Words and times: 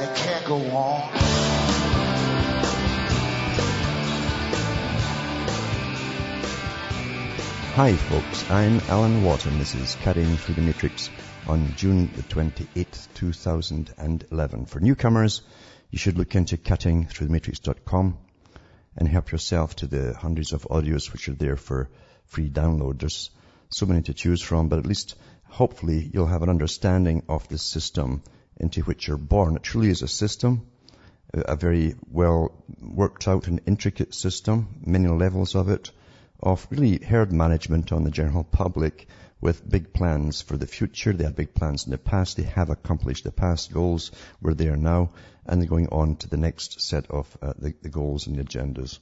and 0.00 0.08
it 0.08 0.16
can't 0.16 0.44
go 0.44 0.56
on. 0.76 1.10
Hi 7.74 7.94
folks, 7.94 8.50
I'm 8.50 8.80
Alan 8.88 9.22
Watt 9.22 9.46
and 9.46 9.60
this 9.60 9.74
is 9.74 9.96
Cutting 9.96 10.36
Through 10.36 10.56
the 10.56 10.62
Matrix 10.62 11.10
on 11.46 11.74
June 11.76 12.10
the 12.14 12.22
28th, 12.22 13.08
2011. 13.14 14.66
For 14.66 14.80
newcomers, 14.80 15.42
you 15.90 15.98
should 15.98 16.18
look 16.18 16.34
into 16.34 16.56
cuttingthroughthematrix.com 16.56 18.18
and 18.96 19.08
help 19.08 19.32
yourself 19.32 19.76
to 19.76 19.86
the 19.86 20.14
hundreds 20.14 20.52
of 20.52 20.62
audios 20.70 21.12
which 21.12 21.28
are 21.28 21.34
there 21.34 21.56
for 21.56 21.88
free 22.26 22.50
download. 22.50 23.00
There's 23.00 23.30
so 23.70 23.86
many 23.86 24.02
to 24.02 24.14
choose 24.14 24.42
from, 24.42 24.68
but 24.68 24.78
at 24.78 24.86
least 24.86 25.14
hopefully 25.48 26.10
you'll 26.12 26.26
have 26.26 26.42
an 26.42 26.50
understanding 26.50 27.22
of 27.28 27.48
the 27.48 27.58
system 27.58 28.22
into 28.58 28.82
which 28.82 29.06
you're 29.06 29.16
born. 29.16 29.56
It 29.56 29.62
truly 29.62 29.90
is 29.90 30.02
a 30.02 30.08
system, 30.08 30.66
a 31.32 31.56
very 31.56 31.94
well 32.10 32.52
worked 32.80 33.28
out 33.28 33.48
and 33.48 33.60
intricate 33.66 34.14
system, 34.14 34.68
many 34.84 35.08
levels 35.08 35.54
of 35.54 35.68
it 35.68 35.90
of 36.40 36.66
really 36.70 36.98
herd 36.98 37.32
management 37.32 37.92
on 37.92 38.04
the 38.04 38.10
general 38.10 38.44
public 38.44 39.08
with 39.40 39.68
big 39.68 39.92
plans 39.92 40.40
for 40.40 40.56
the 40.56 40.66
future. 40.66 41.12
They 41.12 41.24
had 41.24 41.36
big 41.36 41.54
plans 41.54 41.86
in 41.86 41.92
the 41.92 41.98
past. 41.98 42.36
They 42.36 42.44
have 42.44 42.70
accomplished 42.70 43.24
the 43.24 43.32
past 43.32 43.72
goals. 43.72 44.10
We're 44.40 44.54
there 44.54 44.76
now. 44.76 45.10
And 45.46 45.60
they're 45.60 45.68
going 45.68 45.88
on 45.88 46.16
to 46.16 46.28
the 46.28 46.36
next 46.36 46.80
set 46.80 47.10
of 47.10 47.36
uh, 47.40 47.54
the, 47.58 47.74
the, 47.82 47.88
goals 47.88 48.26
and 48.26 48.36
the 48.36 48.44
agendas. 48.44 48.98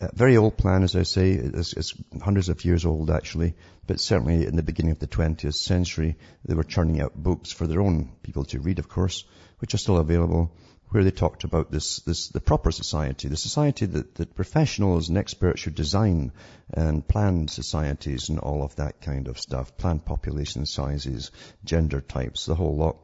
A 0.00 0.14
very 0.14 0.36
old 0.36 0.56
plan, 0.56 0.82
as 0.82 0.94
I 0.94 1.02
say. 1.02 1.32
It's, 1.32 1.72
it's, 1.72 1.94
hundreds 2.22 2.48
of 2.48 2.64
years 2.64 2.84
old, 2.84 3.10
actually. 3.10 3.54
But 3.86 4.00
certainly 4.00 4.46
in 4.46 4.56
the 4.56 4.62
beginning 4.62 4.92
of 4.92 4.98
the 4.98 5.06
20th 5.06 5.54
century, 5.54 6.16
they 6.44 6.54
were 6.54 6.64
churning 6.64 7.00
out 7.00 7.14
books 7.14 7.52
for 7.52 7.66
their 7.66 7.80
own 7.80 8.12
people 8.22 8.44
to 8.46 8.60
read, 8.60 8.78
of 8.78 8.88
course, 8.88 9.24
which 9.58 9.74
are 9.74 9.78
still 9.78 9.98
available 9.98 10.52
where 10.90 11.04
they 11.04 11.10
talked 11.10 11.44
about 11.44 11.70
this, 11.70 12.00
this, 12.00 12.28
the 12.28 12.40
proper 12.40 12.70
society, 12.70 13.28
the 13.28 13.36
society 13.36 13.86
that, 13.86 14.14
that 14.14 14.34
professionals 14.34 15.08
and 15.08 15.18
experts 15.18 15.60
should 15.60 15.74
design 15.74 16.32
and 16.72 17.06
plan 17.06 17.48
societies 17.48 18.28
and 18.30 18.38
all 18.38 18.62
of 18.62 18.76
that 18.76 19.00
kind 19.00 19.28
of 19.28 19.38
stuff, 19.38 19.76
plan 19.76 19.98
population 19.98 20.64
sizes, 20.64 21.30
gender 21.64 22.00
types, 22.00 22.46
the 22.46 22.54
whole 22.54 22.76
lot. 22.76 22.96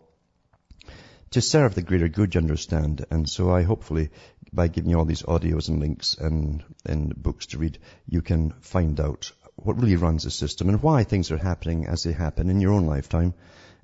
To 1.35 1.41
serve 1.41 1.75
the 1.75 1.83
greater 1.83 2.07
good, 2.07 2.33
you 2.33 2.41
understand. 2.41 3.07
And 3.11 3.29
so 3.29 3.51
I 3.51 3.65
hopefully, 3.65 4.11
by 4.53 4.69
giving 4.69 4.91
you 4.91 4.99
all 5.01 5.05
these 5.05 5.25
audios 5.25 5.69
and 5.69 5.81
links 5.81 6.17
and, 6.17 6.63
and 6.87 7.13
books 7.13 7.47
to 7.47 7.59
read, 7.59 7.77
you 8.07 8.23
can 8.23 8.53
find 8.61 9.01
out 9.01 9.33
what 9.57 9.77
really 9.83 9.97
runs 9.97 10.23
the 10.23 10.31
system 10.31 10.69
and 10.69 10.81
why 10.81 11.03
things 11.03 11.33
are 11.33 11.37
happening 11.37 11.89
as 11.89 12.05
they 12.05 12.13
happen 12.13 12.51
in 12.51 12.61
your 12.61 12.73
own 12.73 12.87
lifetime 12.87 13.35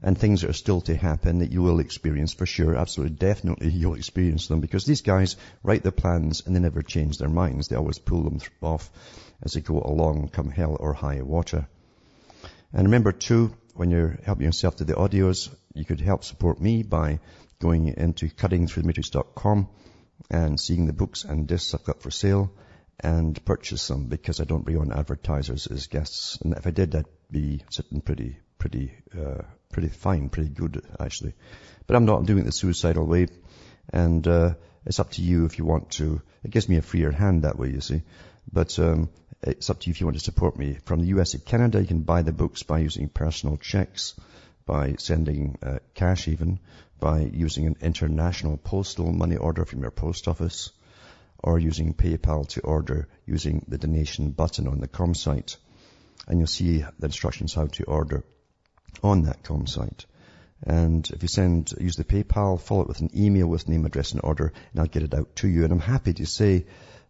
and 0.01 0.17
things 0.17 0.43
that 0.43 0.51
are 0.51 0.53
still 0.53 0.81
to 0.83 0.95
happen 0.95 1.41
that 1.41 1.51
you 1.51 1.61
will 1.61 1.81
experience 1.81 2.33
for 2.33 2.47
sure. 2.47 2.77
Absolutely, 2.77 3.17
definitely 3.17 3.71
you'll 3.71 3.95
experience 3.95 4.47
them 4.47 4.61
because 4.61 4.87
these 4.87 5.03
guys 5.03 5.35
write 5.65 5.83
the 5.83 5.91
plans 5.91 6.47
and 6.47 6.55
they 6.55 6.61
never 6.61 6.83
change 6.83 7.19
their 7.19 7.29
minds. 7.29 7.67
They 7.67 7.75
always 7.75 7.99
pull 7.99 8.23
them 8.23 8.39
off 8.63 8.89
as 9.43 9.55
they 9.55 9.61
go 9.61 9.83
along, 9.83 10.29
come 10.29 10.51
hell 10.51 10.77
or 10.79 10.93
high 10.93 11.21
water. 11.23 11.67
And 12.73 12.85
remember 12.85 13.11
too, 13.11 13.53
when 13.75 13.91
you're 13.91 14.21
helping 14.25 14.45
yourself 14.45 14.77
to 14.77 14.85
the 14.85 14.93
audios, 14.93 15.53
you 15.75 15.85
could 15.85 16.01
help 16.01 16.23
support 16.23 16.61
me 16.61 16.83
by 16.83 17.19
going 17.61 17.89
into 17.89 18.27
cuttingthroughthematrix.com 18.27 19.69
and 20.31 20.59
seeing 20.59 20.87
the 20.87 20.93
books 20.93 21.25
and 21.25 21.47
discs 21.47 21.75
I've 21.75 21.85
got 21.85 22.03
for 22.03 22.11
sale 22.11 22.53
and 22.99 23.43
purchase 23.45 23.87
them 23.89 24.07
because 24.07 24.41
I 24.41 24.45
don't 24.45 24.65
bring 24.65 24.79
on 24.79 24.93
advertisers 24.93 25.67
as 25.67 25.87
guests. 25.87 26.39
And 26.43 26.55
if 26.55 26.67
I 26.67 26.71
did, 26.71 26.95
I'd 26.95 27.07
be 27.31 27.63
sitting 27.71 28.01
pretty, 28.01 28.39
pretty, 28.59 28.93
uh, 29.19 29.43
pretty 29.73 29.89
fine, 29.89 30.29
pretty 30.29 30.51
good 30.51 30.83
actually. 30.99 31.35
But 31.87 31.97
I'm 31.97 32.05
not 32.05 32.27
doing 32.27 32.41
it 32.41 32.47
the 32.47 32.53
suicidal 32.53 33.07
way. 33.07 33.29
And, 33.93 34.27
uh, 34.27 34.55
it's 34.87 35.01
up 35.01 35.11
to 35.13 35.23
you 35.23 35.45
if 35.45 35.59
you 35.59 35.65
want 35.65 35.91
to. 35.93 36.23
It 36.43 36.51
gives 36.51 36.69
me 36.69 36.77
a 36.77 36.83
freer 36.83 37.11
hand 37.11 37.43
that 37.43 37.59
way, 37.59 37.71
you 37.71 37.81
see. 37.81 38.03
But, 38.53 38.79
um, 38.79 39.11
it's 39.43 39.71
up 39.71 39.81
to 39.81 39.89
you 39.89 39.93
if 39.93 40.01
you 40.01 40.07
want 40.07 40.19
to 40.19 40.25
support 40.25 40.59
me. 40.59 40.79
From 40.85 41.01
the 41.01 41.09
US 41.09 41.33
to 41.33 41.39
Canada, 41.39 41.81
you 41.81 41.87
can 41.87 42.03
buy 42.03 42.23
the 42.23 42.33
books 42.33 42.63
by 42.63 42.81
using 42.81 43.09
personal 43.09 43.57
checks, 43.57 44.15
by 44.71 44.95
sending 44.99 45.59
uh, 45.65 45.81
cash 45.95 46.29
even, 46.29 46.61
by 47.01 47.19
using 47.33 47.67
an 47.67 47.77
international 47.81 48.57
postal 48.57 49.11
money 49.11 49.37
order 49.37 49.65
from 49.65 49.81
your 49.81 49.91
post 49.91 50.29
office, 50.29 50.71
or 51.43 51.59
using 51.59 51.93
PayPal 51.93 52.47
to 52.47 52.61
order 52.61 53.09
using 53.27 53.65
the 53.67 53.79
donation 53.79 54.31
button 54.31 54.69
on 54.69 54.79
the 54.79 54.87
com 54.87 55.13
site. 55.13 55.57
And 56.29 56.39
you'll 56.39 56.47
see 56.47 56.85
the 57.01 57.07
instructions 57.07 57.53
how 57.53 57.67
to 57.67 57.83
order 57.83 58.23
on 59.03 59.23
that 59.23 59.43
com 59.43 59.67
site. 59.67 60.07
And 60.63 61.11
if 61.11 61.21
you 61.23 61.29
send, 61.29 61.73
use 61.81 61.97
the 61.97 62.05
PayPal, 62.05 62.61
follow 62.61 62.83
it 62.83 62.89
with 62.89 63.01
an 63.01 63.11
email 63.13 63.49
with 63.49 63.69
name, 63.69 63.87
address 63.87 64.13
and 64.13 64.21
order, 64.23 64.53
and 64.71 64.81
I'll 64.81 64.87
get 64.87 65.03
it 65.03 65.15
out 65.15 65.35
to 65.37 65.49
you. 65.49 65.65
And 65.65 65.73
I'm 65.73 65.81
happy 65.81 66.13
to 66.13 66.27
say 66.27 66.67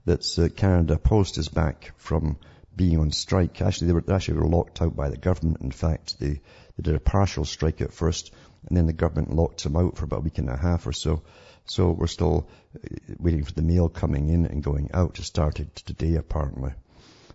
that 0.06 0.38
uh, 0.38 0.48
Canada 0.48 0.96
Post 0.96 1.36
is 1.36 1.48
back 1.48 1.92
from 1.98 2.38
being 2.74 2.98
on 3.00 3.10
strike. 3.10 3.60
Actually, 3.60 3.88
they 3.88 3.92
were, 3.92 4.14
actually 4.14 4.38
were 4.38 4.56
locked 4.56 4.80
out 4.80 4.96
by 4.96 5.10
the 5.10 5.18
government. 5.18 5.60
In 5.60 5.72
fact, 5.72 6.18
they, 6.18 6.40
they 6.80 6.92
did 6.92 6.96
a 6.96 7.00
partial 7.00 7.44
strike 7.44 7.82
at 7.82 7.92
first, 7.92 8.32
and 8.66 8.76
then 8.76 8.86
the 8.86 8.94
government 8.94 9.34
locked 9.34 9.62
them 9.64 9.76
out 9.76 9.98
for 9.98 10.04
about 10.04 10.20
a 10.20 10.22
week 10.22 10.38
and 10.38 10.48
a 10.48 10.56
half 10.56 10.86
or 10.86 10.92
so. 10.92 11.22
So 11.66 11.90
we're 11.90 12.06
still 12.06 12.48
uh, 12.74 12.88
waiting 13.18 13.44
for 13.44 13.52
the 13.52 13.62
mail 13.62 13.88
coming 13.88 14.30
in 14.30 14.46
and 14.46 14.62
going 14.62 14.90
out. 14.94 15.18
It 15.18 15.24
started 15.24 15.74
today, 15.76 16.14
apparently. 16.14 16.72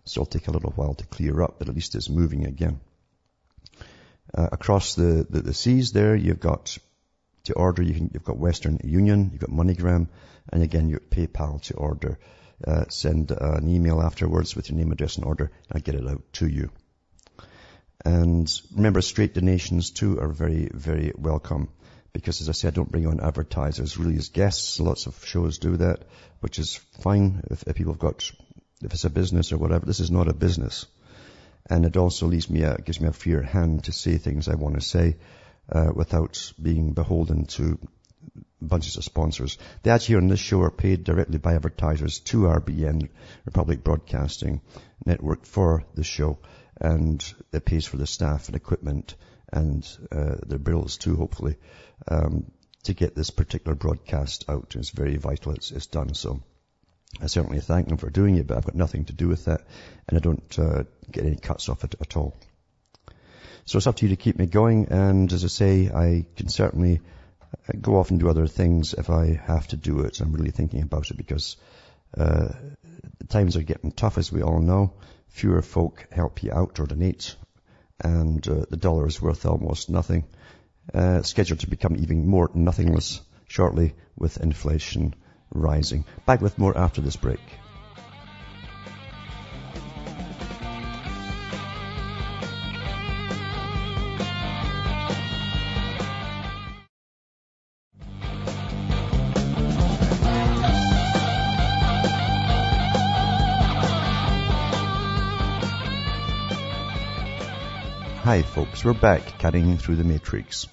So 0.05 0.21
it'll 0.21 0.31
take 0.31 0.47
a 0.47 0.51
little 0.51 0.71
while 0.71 0.95
to 0.95 1.05
clear 1.05 1.43
up, 1.43 1.59
but 1.59 1.69
at 1.69 1.75
least 1.75 1.93
it's 1.93 2.09
moving 2.09 2.45
again. 2.45 2.79
Uh, 4.33 4.49
across 4.51 4.95
the, 4.95 5.27
the, 5.29 5.41
the, 5.41 5.53
seas 5.53 5.91
there, 5.91 6.15
you've 6.15 6.39
got 6.39 6.77
to 7.43 7.53
order, 7.53 7.83
you 7.83 7.93
can, 7.93 8.11
you've 8.13 8.23
got 8.23 8.37
Western 8.37 8.79
Union, 8.83 9.29
you've 9.31 9.41
got 9.41 9.51
MoneyGram, 9.51 10.07
and 10.51 10.63
again, 10.63 10.89
you've 10.89 11.09
PayPal 11.09 11.61
to 11.63 11.75
order. 11.75 12.17
Uh, 12.65 12.85
send 12.89 13.31
uh, 13.31 13.35
an 13.39 13.69
email 13.69 14.01
afterwards 14.01 14.55
with 14.55 14.69
your 14.69 14.77
name, 14.77 14.91
address, 14.91 15.17
and 15.17 15.25
order, 15.25 15.45
and 15.45 15.77
I'll 15.77 15.81
get 15.81 15.95
it 15.95 16.07
out 16.07 16.23
to 16.33 16.47
you. 16.47 16.71
And 18.03 18.51
remember, 18.75 19.01
straight 19.01 19.33
donations 19.33 19.91
too 19.91 20.19
are 20.19 20.27
very, 20.27 20.69
very 20.73 21.11
welcome. 21.15 21.69
Because 22.13 22.41
as 22.41 22.49
I 22.49 22.53
said, 22.53 22.73
I 22.73 22.75
don't 22.75 22.91
bring 22.91 23.07
on 23.07 23.19
advertisers 23.19 23.97
really 23.97 24.17
as 24.17 24.29
guests. 24.29 24.79
Lots 24.79 25.05
of 25.05 25.25
shows 25.25 25.57
do 25.57 25.77
that, 25.77 26.03
which 26.39 26.59
is 26.59 26.75
fine 27.01 27.43
if, 27.51 27.63
if 27.63 27.75
people 27.75 27.93
have 27.93 27.99
got, 27.99 28.31
if 28.81 28.93
it's 28.93 29.03
a 29.03 29.09
business 29.09 29.51
or 29.51 29.57
whatever. 29.57 29.85
This 29.85 29.99
is 29.99 30.11
not 30.11 30.29
a 30.29 30.33
business 30.33 30.85
and 31.69 31.85
it 31.85 31.97
also 31.97 32.27
leaves 32.27 32.49
me 32.49 32.61
a, 32.61 32.77
gives 32.77 33.01
me 33.01 33.07
a 33.07 33.13
freer 33.13 33.41
hand 33.41 33.85
to 33.85 33.91
say 33.91 34.17
things 34.17 34.47
I 34.47 34.55
want 34.55 34.75
to 34.75 34.81
say 34.81 35.17
uh, 35.71 35.91
without 35.93 36.53
being 36.61 36.93
beholden 36.93 37.45
to 37.45 37.79
bunches 38.61 38.97
of 38.97 39.03
sponsors. 39.03 39.57
The 39.83 39.91
ads 39.91 40.05
here 40.05 40.17
on 40.17 40.27
this 40.27 40.39
show 40.39 40.61
are 40.61 40.71
paid 40.71 41.03
directly 41.03 41.37
by 41.37 41.55
advertisers 41.55 42.19
to 42.21 42.43
RBN, 42.43 43.09
Republic 43.45 43.83
Broadcasting 43.83 44.61
Network, 45.05 45.45
for 45.45 45.83
the 45.95 46.03
show, 46.03 46.37
and 46.79 47.33
it 47.51 47.65
pays 47.65 47.85
for 47.85 47.97
the 47.97 48.07
staff 48.07 48.47
and 48.47 48.55
equipment 48.55 49.15
and 49.51 49.87
uh, 50.11 50.35
their 50.45 50.59
bills 50.59 50.97
too, 50.97 51.15
hopefully, 51.15 51.55
um, 52.07 52.51
to 52.83 52.93
get 52.93 53.15
this 53.15 53.29
particular 53.29 53.75
broadcast 53.75 54.45
out. 54.49 54.75
It's 54.75 54.89
very 54.89 55.17
vital 55.17 55.53
it's, 55.53 55.71
it's 55.71 55.87
done 55.87 56.13
so. 56.13 56.41
I 57.21 57.27
certainly 57.27 57.61
thank 57.61 57.87
them 57.87 57.97
for 57.97 58.09
doing 58.09 58.35
it, 58.35 58.47
but 58.47 58.57
I've 58.57 58.65
got 58.65 58.75
nothing 58.75 59.05
to 59.05 59.13
do 59.13 59.29
with 59.29 59.45
that, 59.45 59.61
and 60.07 60.17
I 60.17 60.19
don't 60.19 60.59
uh, 60.59 60.83
get 61.09 61.25
any 61.25 61.37
cuts 61.37 61.69
off 61.69 61.83
it 61.83 61.95
at 62.01 62.17
all. 62.17 62.35
So 63.65 63.77
it's 63.77 63.87
up 63.87 63.95
to 63.97 64.05
you 64.05 64.09
to 64.09 64.21
keep 64.21 64.37
me 64.37 64.45
going, 64.45 64.89
and 64.89 65.31
as 65.31 65.43
I 65.43 65.47
say, 65.47 65.89
I 65.89 66.25
can 66.35 66.49
certainly 66.49 66.99
uh, 67.69 67.73
go 67.79 67.97
off 67.97 68.11
and 68.11 68.19
do 68.19 68.29
other 68.29 68.47
things 68.47 68.93
if 68.93 69.09
I 69.09 69.39
have 69.45 69.67
to 69.69 69.77
do 69.77 70.01
it. 70.01 70.19
I'm 70.19 70.33
really 70.33 70.51
thinking 70.51 70.81
about 70.81 71.09
it 71.09 71.17
because 71.17 71.55
uh, 72.17 72.49
times 73.29 73.55
are 73.55 73.63
getting 73.63 73.91
tough, 73.91 74.17
as 74.17 74.31
we 74.31 74.43
all 74.43 74.59
know. 74.59 74.93
Fewer 75.35 75.61
folk 75.61 76.07
help 76.13 76.43
you 76.43 76.53
out 76.53 76.79
or 76.79 76.85
donate, 76.85 77.35
and 77.99 78.47
uh, 78.47 78.63
the 78.69 78.77
dollar 78.77 79.05
is 79.05 79.21
worth 79.21 79.45
almost 79.45 79.89
nothing. 79.89 80.23
Uh, 80.93 81.23
scheduled 81.23 81.59
to 81.59 81.67
become 81.67 81.97
even 81.97 82.25
more 82.25 82.49
nothingless 82.53 83.19
shortly 83.45 83.95
with 84.15 84.37
inflation 84.37 85.13
rising. 85.51 86.05
Back 86.25 86.39
with 86.39 86.57
more 86.57 86.77
after 86.77 87.01
this 87.01 87.17
break. 87.17 87.41
Hi 108.35 108.41
folks, 108.41 108.83
we're 108.83 108.93
back 108.93 109.39
cutting 109.39 109.77
through 109.77 109.95
the 109.95 110.03
matrix. 110.03 110.67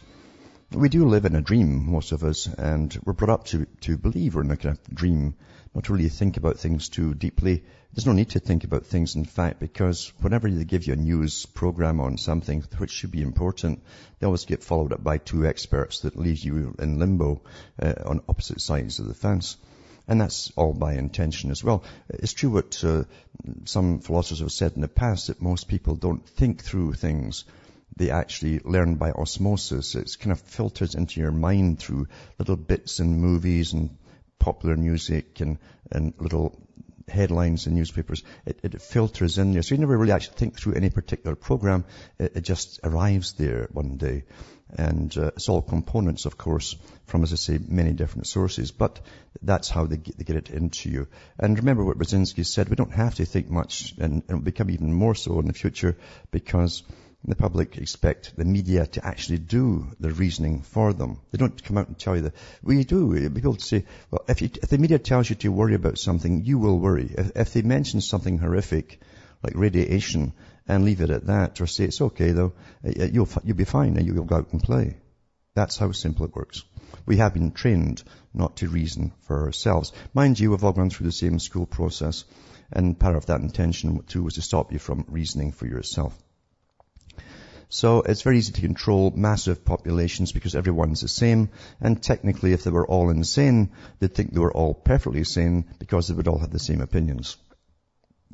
We 0.73 0.88
do 0.88 1.06
live 1.06 1.26
in 1.26 1.37
a 1.37 1.41
dream, 1.41 1.93
most 1.93 2.11
of 2.11 2.25
us, 2.25 2.49
and 2.49 2.93
we're 3.05 3.12
brought 3.12 3.31
up 3.31 3.44
to, 3.50 3.67
to 3.82 3.97
believe 3.97 4.35
we're 4.35 4.43
in 4.43 4.50
a 4.50 4.56
kind 4.56 4.76
of 4.76 4.93
dream, 4.93 5.37
not 5.73 5.88
really 5.88 6.09
think 6.09 6.37
about 6.37 6.59
things 6.59 6.88
too 6.88 7.14
deeply. 7.14 7.62
There's 7.93 8.05
no 8.05 8.14
need 8.14 8.31
to 8.31 8.41
think 8.41 8.64
about 8.64 8.87
things, 8.87 9.14
in 9.14 9.25
fact, 9.25 9.61
because 9.61 10.12
whenever 10.19 10.50
they 10.50 10.64
give 10.64 10.88
you 10.88 10.94
a 10.94 10.97
news 10.97 11.47
program 11.47 12.00
on 12.00 12.19
something 12.19 12.62
which 12.79 12.91
should 12.91 13.12
be 13.12 13.23
important, 13.23 13.85
they 14.19 14.26
always 14.26 14.44
get 14.44 14.64
followed 14.64 14.93
up 14.93 15.05
by 15.05 15.19
two 15.19 15.47
experts 15.47 16.00
that 16.00 16.19
leave 16.19 16.41
you 16.41 16.75
in 16.81 16.99
limbo 16.99 17.43
uh, 17.81 17.94
on 18.05 18.23
opposite 18.29 18.61
sides 18.61 18.99
of 18.99 19.06
the 19.06 19.14
fence. 19.14 19.56
And 20.08 20.20
that's 20.20 20.50
all 20.56 20.72
by 20.72 20.94
intention 20.94 21.50
as 21.50 21.62
well. 21.62 21.84
It's 22.08 22.32
true 22.32 22.50
what 22.50 22.82
uh, 22.84 23.04
some 23.64 24.00
philosophers 24.00 24.40
have 24.40 24.52
said 24.52 24.72
in 24.75 24.82
the 24.82 24.88
past 24.88 25.28
that 25.28 25.40
most 25.40 25.69
people 25.69 25.94
don't 25.94 26.26
think 26.26 26.62
through 26.62 26.94
things. 26.94 27.44
They 27.96 28.10
actually 28.10 28.60
learn 28.60 28.96
by 28.96 29.12
osmosis. 29.12 29.94
It's 29.94 30.16
kind 30.16 30.32
of 30.32 30.40
filtered 30.40 30.94
into 30.94 31.20
your 31.20 31.31
mind 31.31 31.78
through 31.78 32.08
little 32.38 32.56
bits 32.56 33.00
in 33.00 33.20
movies 33.20 33.72
and 33.75 33.96
popular 34.38 34.76
music 34.76 35.40
and, 35.40 35.58
and 35.90 36.14
little 36.19 36.58
headlines 37.08 37.66
in 37.66 37.75
newspapers. 37.75 38.22
It, 38.46 38.60
it, 38.62 38.82
filters 38.82 39.38
in 39.38 39.52
there. 39.52 39.62
So 39.62 39.75
you 39.75 39.81
never 39.81 39.96
really 39.96 40.12
actually 40.12 40.37
think 40.37 40.58
through 40.58 40.75
any 40.75 40.90
particular 40.90 41.37
program. 41.37 41.84
It, 42.19 42.37
it 42.37 42.40
just 42.40 42.81
arrives 42.82 43.34
there 43.34 43.69
one 43.72 43.96
day. 43.96 44.25
And 44.77 45.17
uh, 45.19 45.33
it's 45.37 45.49
all 45.49 45.61
components, 45.61 46.25
of 46.25 46.39
course, 46.39 46.77
from, 47.05 47.23
as 47.23 47.33
I 47.33 47.37
say, 47.37 47.59
many 47.67 47.93
different 47.93 48.27
sources. 48.27 48.71
But 48.71 49.01
that's 49.43 49.69
how 49.69 49.85
they 49.87 49.99
get, 49.99 50.17
they 50.17 50.25
get 50.25 50.37
it 50.37 50.51
into 50.51 50.91
you. 50.91 51.09
And 51.39 51.59
remember 51.59 51.85
what 51.85 51.99
Brzezinski 51.99 52.47
said, 52.47 52.69
we 52.69 52.77
don't 52.77 52.93
have 52.93 53.17
to 53.17 53.25
think 53.27 53.51
much, 53.51 53.95
and, 53.99 54.15
and 54.15 54.23
it'll 54.29 54.41
become 54.41 54.71
even 54.71 54.93
more 54.95 55.15
so 55.15 55.39
in 55.41 55.47
the 55.47 55.53
future, 55.53 55.97
because 56.31 56.83
the 57.25 57.37
public 57.37 57.77
expect 57.77 58.35
the 58.37 58.45
media 58.45 58.87
to 58.87 59.07
actually 59.07 59.39
do 59.39 59.87
the 60.01 60.11
reasoning 60.11 60.63
for 60.63 60.93
them. 60.93 61.21
They 61.31 61.39
don't 61.39 61.63
come 61.63 61.79
out 61.79 61.89
and 61.89 61.99
tell 61.99 62.17
you 62.17 62.23
that. 62.23 62.35
We 62.63 62.83
do. 62.85 63.31
People 63.31 63.59
say, 63.59 63.85
well, 64.11 64.25
if, 64.29 64.43
you, 64.43 64.51
if 64.63 64.71
the 64.71 64.79
media 64.79 64.99
tells 64.99 65.31
you 65.31 65.37
to 65.37 65.53
worry 65.53 65.75
about 65.75 65.99
something, 65.99 66.45
you 66.45 66.59
will 66.59 66.79
worry. 66.79 67.15
If, 67.17 67.37
if 67.37 67.53
they 67.53 67.63
mention 67.63 68.01
something 68.01 68.39
horrific, 68.39 69.01
like 69.43 69.55
radiation, 69.55 70.33
and 70.73 70.85
leave 70.85 71.01
it 71.01 71.11
at 71.11 71.27
that, 71.27 71.61
or 71.61 71.67
say 71.67 71.85
it's 71.85 72.01
okay 72.01 72.33
though, 72.33 72.53
you'll, 72.85 73.29
you'll 73.45 73.57
be 73.57 73.65
fine 73.65 73.97
and 73.97 74.07
you'll 74.07 74.25
go 74.25 74.37
out 74.37 74.53
and 74.53 74.63
play. 74.63 74.97
That's 75.55 75.77
how 75.77 75.93
simple 75.93 76.27
it 76.27 76.35
works. 76.35 76.65
We 77.05 77.19
have 77.19 77.35
been 77.35 77.53
trained 77.53 78.03
not 78.33 78.57
to 78.57 78.69
reason 78.69 79.13
for 79.23 79.45
ourselves. 79.45 79.93
Mind 80.15 80.41
you, 80.41 80.51
we've 80.51 80.65
all 80.65 80.73
gone 80.73 80.91
through 80.91 81.07
the 81.07 81.13
same 81.13 81.39
school 81.39 81.67
process, 81.67 82.25
and 82.73 82.99
part 82.99 83.17
of 83.17 83.27
that 83.27 83.41
intention 83.41 84.03
too 84.05 84.23
was 84.23 84.35
to 84.35 84.43
stop 84.43 84.73
you 84.73 84.79
from 84.79 85.05
reasoning 85.09 85.53
for 85.53 85.67
yourself. 85.67 86.17
So 87.69 88.03
it's 88.03 88.21
very 88.21 88.37
easy 88.37 88.53
to 88.53 88.61
control 88.61 89.13
massive 89.17 89.65
populations 89.65 90.31
because 90.33 90.55
everyone's 90.55 91.01
the 91.01 91.09
same. 91.09 91.49
And 91.81 92.03
technically, 92.03 92.53
if 92.53 92.65
they 92.65 92.71
were 92.71 92.87
all 92.87 93.09
insane, 93.09 93.71
they'd 93.99 94.15
think 94.15 94.33
they 94.33 94.41
were 94.41 94.53
all 94.53 94.75
perfectly 94.75 95.25
sane 95.25 95.65
because 95.79 96.09
they 96.09 96.15
would 96.15 96.29
all 96.29 96.39
have 96.39 96.51
the 96.51 96.59
same 96.59 96.83
opinions. 96.83 97.39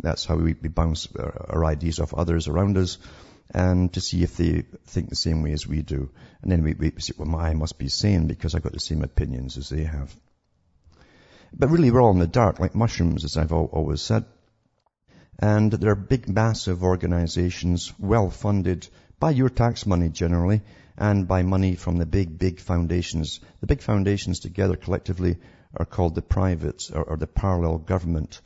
That's 0.00 0.24
how 0.24 0.36
we, 0.36 0.52
bounce 0.52 1.08
uh, 1.14 1.30
our 1.48 1.64
ideas 1.64 2.00
off 2.00 2.14
others 2.14 2.48
around 2.48 2.76
us 2.78 2.98
and 3.50 3.92
to 3.94 4.00
see 4.00 4.22
if 4.22 4.36
they 4.36 4.62
think 4.86 5.08
the 5.08 5.16
same 5.16 5.42
way 5.42 5.52
as 5.52 5.66
we 5.66 5.82
do. 5.82 6.10
And 6.42 6.52
then 6.52 6.62
we, 6.62 6.74
we 6.74 6.92
say, 6.98 7.14
well, 7.16 7.34
I 7.36 7.54
must 7.54 7.78
be 7.78 7.88
sane 7.88 8.26
because 8.26 8.54
I've 8.54 8.62
got 8.62 8.72
the 8.72 8.80
same 8.80 9.02
opinions 9.02 9.56
as 9.56 9.68
they 9.68 9.84
have. 9.84 10.14
But 11.52 11.70
really, 11.70 11.90
we're 11.90 12.02
all 12.02 12.12
in 12.12 12.18
the 12.18 12.26
dark, 12.26 12.60
like 12.60 12.74
mushrooms, 12.74 13.24
as 13.24 13.36
I've 13.36 13.52
always 13.52 14.02
said. 14.02 14.26
And 15.38 15.72
there 15.72 15.92
are 15.92 15.96
big, 15.96 16.28
massive 16.28 16.82
organizations, 16.82 17.92
well 17.98 18.28
funded, 18.28 18.86
by 19.18 19.30
your 19.30 19.48
tax 19.48 19.86
money 19.86 20.10
generally, 20.10 20.62
and 20.96 21.26
by 21.26 21.42
money 21.42 21.74
from 21.76 21.96
the 21.96 22.06
big, 22.06 22.38
big 22.38 22.60
foundations. 22.60 23.40
The 23.60 23.66
big 23.66 23.80
foundations 23.80 24.40
together 24.40 24.76
collectively 24.76 25.38
are 25.74 25.86
called 25.86 26.14
the 26.14 26.22
private 26.22 26.82
or, 26.92 27.04
or 27.04 27.16
the 27.16 27.26
parallel 27.26 27.78
government, 27.78 28.40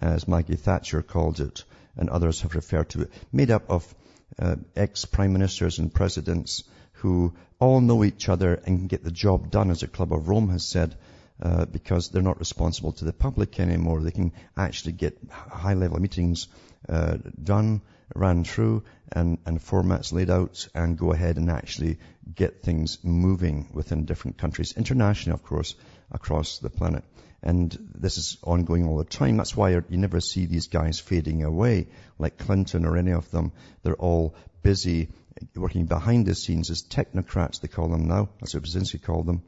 as 0.00 0.28
Maggie 0.28 0.56
Thatcher 0.56 1.02
called 1.02 1.40
it, 1.40 1.64
and 1.96 2.08
others 2.10 2.40
have 2.42 2.54
referred 2.54 2.90
to 2.90 3.02
it, 3.02 3.10
made 3.32 3.50
up 3.50 3.70
of 3.70 3.94
uh, 4.38 4.56
ex-prime 4.74 5.32
ministers 5.32 5.78
and 5.78 5.94
presidents 5.94 6.64
who 6.94 7.34
all 7.60 7.80
know 7.80 8.04
each 8.04 8.28
other 8.28 8.54
and 8.54 8.78
can 8.78 8.86
get 8.88 9.04
the 9.04 9.10
job 9.10 9.50
done, 9.50 9.70
as 9.70 9.80
the 9.80 9.88
Club 9.88 10.12
of 10.12 10.28
Rome 10.28 10.48
has 10.50 10.64
said, 10.64 10.96
uh, 11.42 11.64
because 11.66 12.08
they're 12.08 12.22
not 12.22 12.38
responsible 12.38 12.92
to 12.92 13.04
the 13.04 13.12
public 13.12 13.60
anymore. 13.60 14.00
They 14.00 14.10
can 14.10 14.32
actually 14.56 14.92
get 14.92 15.18
high-level 15.30 16.00
meetings 16.00 16.48
uh, 16.88 17.18
done 17.42 17.82
ran 18.14 18.44
through 18.44 18.82
and, 19.12 19.38
and 19.46 19.58
formats 19.58 20.12
laid 20.12 20.30
out 20.30 20.68
and 20.74 20.98
go 20.98 21.12
ahead 21.12 21.36
and 21.36 21.50
actually 21.50 21.98
get 22.34 22.62
things 22.62 22.98
moving 23.02 23.68
within 23.72 24.04
different 24.04 24.38
countries, 24.38 24.74
internationally, 24.76 25.34
of 25.34 25.42
course, 25.42 25.74
across 26.10 26.58
the 26.58 26.70
planet. 26.70 27.04
And 27.44 27.76
this 27.94 28.18
is 28.18 28.38
ongoing 28.42 28.88
all 28.88 28.96
the 28.96 29.04
time. 29.04 29.36
That's 29.36 29.56
why 29.56 29.70
you 29.70 29.84
never 29.90 30.20
see 30.20 30.46
these 30.46 30.66
guys 30.66 30.98
fading 30.98 31.44
away, 31.44 31.88
like 32.18 32.38
Clinton 32.38 32.86
or 32.86 32.96
any 32.96 33.12
of 33.12 33.30
them. 33.30 33.52
They're 33.82 33.94
all 33.94 34.34
busy 34.62 35.10
working 35.54 35.84
behind 35.86 36.26
the 36.26 36.34
scenes 36.34 36.70
as 36.70 36.82
technocrats, 36.82 37.60
they 37.60 37.68
call 37.68 37.88
them 37.88 38.08
now. 38.08 38.30
That's 38.40 38.54
what 38.54 38.62
Brzezinski 38.62 39.02
called 39.02 39.26
them 39.26 39.42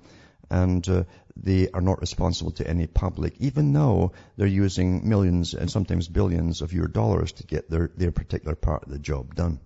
and 0.50 0.88
uh, 0.88 1.04
they 1.36 1.68
are 1.70 1.80
not 1.80 2.00
responsible 2.00 2.52
to 2.52 2.68
any 2.68 2.86
public, 2.86 3.34
even 3.38 3.72
though 3.72 4.12
they're 4.36 4.46
using 4.46 5.08
millions 5.08 5.54
and 5.54 5.70
sometimes 5.70 6.08
billions 6.08 6.62
of 6.62 6.72
your 6.72 6.86
dollars 6.86 7.32
to 7.32 7.44
get 7.44 7.68
their, 7.68 7.90
their 7.96 8.12
particular 8.12 8.54
part 8.54 8.84
of 8.84 8.90
the 8.90 8.98
job 8.98 9.34
done. 9.34 9.60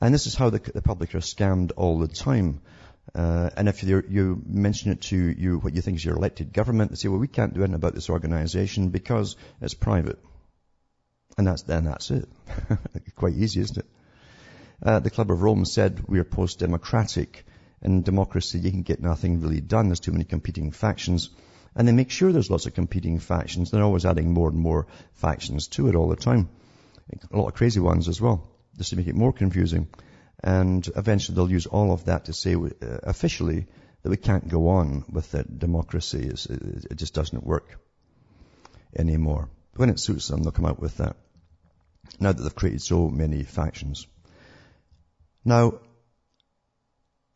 And 0.00 0.14
this 0.14 0.26
is 0.26 0.34
how 0.34 0.50
the, 0.50 0.58
the 0.58 0.82
public 0.82 1.14
are 1.14 1.18
scammed 1.18 1.72
all 1.76 1.98
the 1.98 2.08
time. 2.08 2.60
Uh, 3.18 3.50
and 3.56 3.68
if 3.68 3.82
you 3.82 4.40
mention 4.46 4.92
it 4.92 5.00
to 5.00 5.16
you, 5.16 5.58
what 5.58 5.74
you 5.74 5.82
think 5.82 5.96
is 5.96 6.04
your 6.04 6.14
elected 6.14 6.52
government, 6.52 6.90
they 6.90 6.96
say, 6.96 7.08
well, 7.08 7.18
we 7.18 7.26
can't 7.26 7.52
do 7.52 7.62
anything 7.62 7.74
about 7.74 7.92
this 7.92 8.10
organization 8.10 8.90
because 8.90 9.34
it's 9.60 9.74
private. 9.74 10.20
And 11.36 11.48
that's, 11.48 11.62
then 11.62 11.84
that's 11.84 12.12
it. 12.12 12.28
Quite 13.16 13.34
easy, 13.34 13.60
isn't 13.60 13.78
it? 13.78 13.86
Uh, 14.80 15.00
the 15.00 15.10
Club 15.10 15.32
of 15.32 15.42
Rome 15.42 15.64
said 15.64 16.04
we 16.06 16.20
are 16.20 16.24
post-democratic 16.24 17.44
in 17.82 18.02
democracy, 18.02 18.60
you 18.60 18.70
can 18.70 18.82
get 18.82 19.00
nothing 19.00 19.40
really 19.40 19.60
done. 19.60 19.88
There's 19.88 20.00
too 20.00 20.12
many 20.12 20.24
competing 20.24 20.70
factions. 20.70 21.30
And 21.74 21.88
they 21.88 21.92
make 21.92 22.10
sure 22.10 22.30
there's 22.32 22.50
lots 22.50 22.66
of 22.66 22.74
competing 22.74 23.18
factions. 23.18 23.72
They're 23.72 23.82
always 23.82 24.06
adding 24.06 24.32
more 24.32 24.48
and 24.48 24.58
more 24.58 24.86
factions 25.14 25.66
to 25.68 25.88
it 25.88 25.96
all 25.96 26.08
the 26.08 26.16
time. 26.16 26.48
A 27.32 27.36
lot 27.36 27.48
of 27.48 27.54
crazy 27.54 27.80
ones 27.80 28.08
as 28.08 28.20
well, 28.20 28.48
just 28.76 28.90
to 28.90 28.96
make 28.96 29.08
it 29.08 29.16
more 29.16 29.32
confusing. 29.32 29.88
And 30.42 30.88
eventually 30.96 31.34
they'll 31.34 31.50
use 31.50 31.66
all 31.66 31.92
of 31.92 32.04
that 32.04 32.26
to 32.26 32.32
say 32.32 32.54
uh, 32.54 32.68
officially 33.02 33.66
that 34.02 34.10
we 34.10 34.16
can't 34.16 34.48
go 34.48 34.68
on 34.68 35.04
with 35.10 35.32
that 35.32 35.58
democracy. 35.58 36.28
It's, 36.28 36.46
it 36.46 36.96
just 36.96 37.14
doesn't 37.14 37.44
work 37.44 37.78
anymore. 38.96 39.48
When 39.74 39.90
it 39.90 39.98
suits 39.98 40.28
them, 40.28 40.42
they'll 40.42 40.52
come 40.52 40.66
out 40.66 40.80
with 40.80 40.98
that. 40.98 41.16
Now 42.20 42.32
that 42.32 42.42
they've 42.42 42.54
created 42.54 42.82
so 42.82 43.08
many 43.08 43.42
factions. 43.42 44.06
Now, 45.44 45.80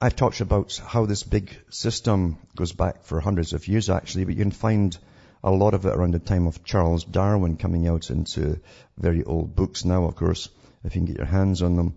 I've 0.00 0.16
talked 0.16 0.40
about 0.40 0.80
how 0.84 1.06
this 1.06 1.22
big 1.22 1.56
system 1.70 2.38
goes 2.56 2.72
back 2.72 3.04
for 3.04 3.20
hundreds 3.20 3.52
of 3.52 3.68
years 3.68 3.88
actually, 3.90 4.24
but 4.24 4.34
you 4.34 4.42
can 4.42 4.50
find 4.50 4.96
a 5.44 5.50
lot 5.50 5.74
of 5.74 5.86
it 5.86 5.94
around 5.94 6.14
the 6.14 6.18
time 6.18 6.46
of 6.46 6.64
Charles 6.64 7.04
Darwin 7.04 7.56
coming 7.56 7.86
out 7.86 8.10
into 8.10 8.60
very 8.96 9.24
old 9.24 9.54
books 9.54 9.84
now, 9.84 10.04
of 10.04 10.16
course, 10.16 10.48
if 10.84 10.94
you 10.94 11.00
can 11.00 11.06
get 11.06 11.18
your 11.18 11.26
hands 11.26 11.62
on 11.62 11.76
them, 11.76 11.94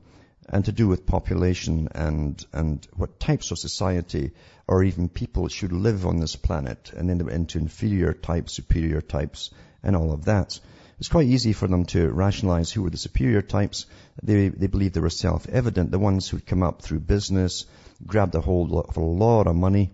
and 0.48 0.66
to 0.66 0.72
do 0.72 0.88
with 0.88 1.06
population 1.06 1.88
and, 1.94 2.46
and 2.54 2.88
what 2.96 3.20
types 3.20 3.52
of 3.52 3.58
society 3.58 4.32
or 4.68 4.84
even 4.84 5.10
people 5.10 5.48
should 5.48 5.72
live 5.72 6.06
on 6.06 6.20
this 6.20 6.36
planet 6.36 6.92
and 6.96 7.10
then 7.10 7.28
into 7.30 7.58
inferior 7.58 8.14
types, 8.14 8.54
superior 8.54 9.02
types, 9.02 9.52
and 9.84 9.96
all 9.96 10.12
of 10.12 10.26
that. 10.26 10.60
It's 11.00 11.10
quite 11.10 11.28
easy 11.28 11.54
for 11.54 11.68
them 11.68 11.86
to 11.86 12.10
rationalize 12.10 12.72
who 12.72 12.84
were 12.84 12.90
the 12.90 12.98
superior 12.98 13.42
types. 13.42 13.86
They, 14.24 14.50
they 14.50 14.68
believed 14.68 14.94
they 14.94 15.02
were 15.02 15.10
self-evident, 15.10 15.92
the 15.92 16.00
ones 16.00 16.30
who'd 16.30 16.46
come 16.46 16.64
up 16.64 16.82
through 16.82 17.02
business, 17.02 17.66
grabbed 18.06 18.36
a 18.36 18.42
hold 18.42 18.72
of 18.72 18.98
a 18.98 19.02
lot 19.02 19.48
of 19.48 19.56
money 19.56 19.92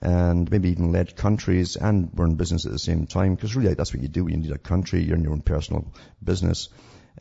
and 0.00 0.50
maybe 0.50 0.70
even 0.70 0.92
led 0.92 1.16
countries 1.16 1.76
and 1.76 2.10
were 2.14 2.26
in 2.26 2.36
business 2.36 2.66
at 2.66 2.72
the 2.72 2.78
same 2.78 3.06
time. 3.06 3.34
Because 3.34 3.56
really, 3.56 3.74
that's 3.74 3.92
what 3.92 4.02
you 4.02 4.08
do 4.08 4.26
you 4.28 4.36
need 4.36 4.52
a 4.52 4.58
country. 4.58 5.02
You're 5.02 5.16
in 5.16 5.24
your 5.24 5.32
own 5.32 5.40
personal 5.40 5.92
business, 6.22 6.68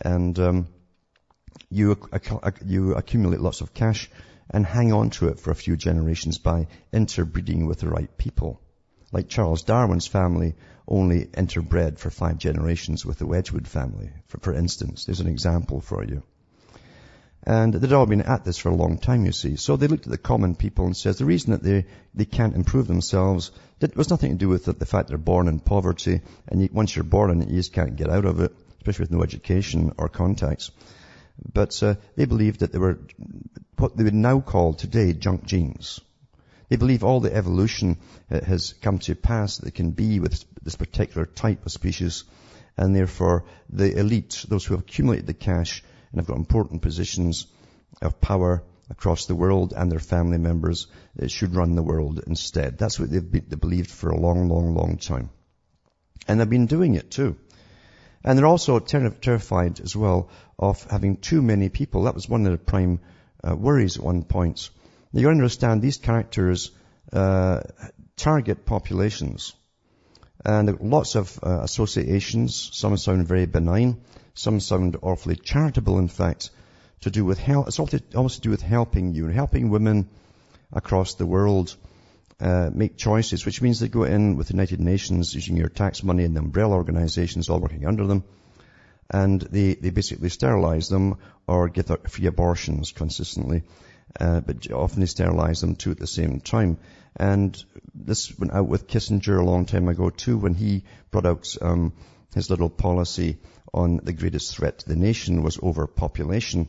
and 0.02 0.38
um, 0.40 0.68
you 1.70 1.98
you 2.66 2.96
accumulate 2.96 3.42
lots 3.42 3.62
of 3.62 3.74
cash 3.74 4.10
and 4.50 4.66
hang 4.66 4.94
on 4.94 5.10
to 5.10 5.28
it 5.30 5.40
for 5.40 5.52
a 5.52 5.56
few 5.56 5.76
generations 5.76 6.38
by 6.38 6.68
interbreeding 6.94 7.66
with 7.66 7.80
the 7.80 7.90
right 7.90 8.16
people. 8.18 8.62
Like 9.12 9.30
Charles 9.30 9.64
Darwin's 9.64 10.08
family 10.08 10.56
only 10.88 11.26
interbred 11.26 11.98
for 11.98 12.10
five 12.10 12.38
generations 12.38 13.06
with 13.06 13.18
the 13.18 13.26
Wedgwood 13.26 13.68
family, 13.68 14.12
for, 14.28 14.40
for 14.40 14.54
instance. 14.54 15.06
There's 15.06 15.20
an 15.22 15.28
example 15.28 15.82
for 15.82 16.04
you. 16.04 16.22
And 17.44 17.74
they'd 17.74 17.94
all 17.94 18.06
been 18.06 18.22
at 18.22 18.44
this 18.44 18.58
for 18.58 18.70
a 18.70 18.76
long 18.76 18.98
time, 18.98 19.26
you 19.26 19.32
see. 19.32 19.56
So 19.56 19.78
they 19.78 19.88
looked 19.88 20.06
at 20.06 20.12
the 20.12 20.18
common 20.18 20.56
people 20.56 20.86
and 20.86 20.98
says 20.98 21.18
the 21.18 21.26
reason 21.26 21.52
that 21.52 21.64
they, 21.64 21.86
they 22.14 22.26
can't 22.26 22.56
improve 22.56 22.88
themselves 22.88 23.52
it 23.82 23.96
was 23.96 24.10
nothing 24.10 24.32
to 24.32 24.38
do 24.38 24.48
with 24.48 24.66
the, 24.66 24.74
the 24.74 24.86
fact 24.86 25.10
they're 25.10 25.18
born 25.18 25.48
in 25.48 25.60
poverty. 25.60 26.22
And 26.48 26.62
you, 26.62 26.70
once 26.72 26.96
you're 26.96 27.04
born 27.04 27.32
in 27.32 27.42
it, 27.42 27.50
you 27.50 27.58
just 27.58 27.74
can't 27.74 27.96
get 27.96 28.10
out 28.10 28.26
of 28.26 28.40
it, 28.40 28.54
especially 28.78 29.04
with 29.04 29.12
no 29.12 29.24
education 29.24 29.94
or 29.98 30.10
contacts. 30.10 30.72
But 31.54 31.82
uh, 31.84 31.96
they 32.16 32.26
believed 32.26 32.62
that 32.62 32.72
they 32.72 32.80
were 32.80 33.00
what 33.78 33.98
they 33.98 34.04
would 34.04 34.14
now 34.14 34.40
call 34.40 34.74
today 34.74 35.14
junk 35.14 35.46
genes. 35.46 36.00
They 36.70 36.78
believe 36.78 37.04
all 37.04 37.20
the 37.20 37.36
evolution 37.36 37.98
uh, 38.32 38.44
has 38.44 38.74
come 38.82 39.00
to 39.00 39.16
pass 39.16 39.58
that 39.58 39.76
can 39.76 39.92
be 39.92 40.20
with 40.20 40.44
this 40.64 40.76
particular 40.76 41.26
type 41.26 41.66
of 41.66 41.72
species, 41.72 42.24
and 42.78 42.96
therefore 42.96 43.46
the 43.70 43.98
elite, 43.98 44.46
those 44.48 44.66
who 44.66 44.74
have 44.74 44.84
accumulated 44.84 45.28
the 45.28 45.34
cash 45.34 45.84
and 46.12 46.20
have 46.20 46.28
got 46.28 46.38
important 46.38 46.82
positions 46.82 47.48
of 48.02 48.20
power 48.22 48.64
across 48.90 49.26
the 49.26 49.36
world 49.36 49.74
and 49.76 49.92
their 49.92 50.00
family 50.00 50.38
members, 50.38 50.88
uh, 51.22 51.28
should 51.28 51.56
run 51.56 51.76
the 51.76 51.84
world 51.84 52.22
instead. 52.28 52.78
That's 52.78 53.00
what 53.00 53.10
they've, 53.10 53.32
they've 53.32 53.60
believed 53.60 53.92
for 53.92 54.10
a 54.10 54.20
long, 54.20 54.48
long, 54.48 54.76
long 54.76 54.98
time. 54.98 55.30
And 56.28 56.40
they've 56.40 56.50
been 56.50 56.68
doing 56.68 56.96
it 56.96 57.12
too. 57.12 57.38
And 58.26 58.38
they're 58.38 58.48
also 58.48 58.80
ter- 58.80 59.12
terrified 59.12 59.80
as 59.80 59.96
well 59.96 60.30
of 60.58 60.84
having 60.90 61.18
too 61.18 61.44
many 61.44 61.70
people. 61.70 62.04
That 62.04 62.16
was 62.16 62.28
one 62.28 62.46
of 62.48 62.52
the 62.52 62.58
prime 62.58 63.00
uh, 63.44 63.56
worries 63.56 63.98
at 63.98 64.04
one 64.04 64.24
point. 64.24 64.72
Now 65.14 65.22
you 65.22 65.30
understand 65.30 65.82
these 65.82 65.98
characters 65.98 66.72
uh, 67.14 67.62
target 68.18 68.66
populations. 68.66 69.54
And 70.44 70.80
lots 70.82 71.16
of 71.16 71.40
uh, 71.44 71.60
associations. 71.62 72.72
Some 72.74 72.98
sound 72.98 73.28
very 73.28 73.46
benign. 73.46 74.02
Some 74.34 74.60
sound 74.60 74.98
awfully 75.04 75.36
charitable, 75.36 76.00
in 76.00 76.08
fact, 76.08 76.50
to 77.02 77.12
do 77.12 77.26
with 77.26 77.38
help. 77.38 77.68
It's 77.68 77.80
also 77.80 78.00
to 78.00 78.42
do 78.42 78.50
with 78.50 78.64
helping 78.64 79.14
you 79.14 79.26
and 79.26 79.36
helping 79.36 79.70
women 79.70 80.10
across 80.74 81.14
the 81.14 81.28
world 81.28 81.76
uh, 82.40 82.70
make 82.74 82.98
choices, 82.98 83.46
which 83.46 83.62
means 83.62 83.80
they 83.80 83.88
go 83.88 84.04
in 84.04 84.36
with 84.36 84.48
the 84.48 84.54
United 84.54 84.80
Nations 84.80 85.34
using 85.34 85.58
your 85.58 85.70
tax 85.70 86.04
money 86.04 86.24
and 86.24 86.36
the 86.36 86.42
umbrella 86.42 86.76
organizations 86.76 87.50
all 87.50 87.60
working 87.60 87.86
under 87.86 88.06
them. 88.06 88.24
And 89.10 89.42
they, 89.42 89.76
they 89.76 89.92
basically 89.92 90.30
sterilize 90.30 90.90
them 90.90 91.18
or 91.48 91.70
give 91.70 91.92
free 92.08 92.26
abortions 92.26 92.92
consistently. 92.92 93.64
Uh, 94.20 94.42
but 94.42 94.72
often 94.72 95.00
they 95.00 95.06
sterilize 95.06 95.62
them 95.62 95.76
too 95.76 95.92
at 95.92 96.00
the 96.00 96.08
same 96.08 96.40
time. 96.40 96.78
And 97.16 97.64
this 97.94 98.38
went 98.38 98.54
out 98.54 98.68
with 98.68 98.88
Kissinger 98.88 99.40
a 99.40 99.46
long 99.46 99.66
time 99.66 99.88
ago 99.88 100.10
too 100.10 100.38
when 100.38 100.54
he 100.54 100.84
brought 101.12 101.26
out 101.26 101.56
um, 101.62 101.94
his 102.34 102.50
little 102.50 102.70
policy 102.70 103.38
on 103.74 104.02
the 104.04 104.14
greatest 104.14 104.56
threat 104.56 104.80
to 104.80 104.90
the 104.90 104.96
nation 104.96 105.44
was 105.44 105.60
overpopulation. 105.60 106.68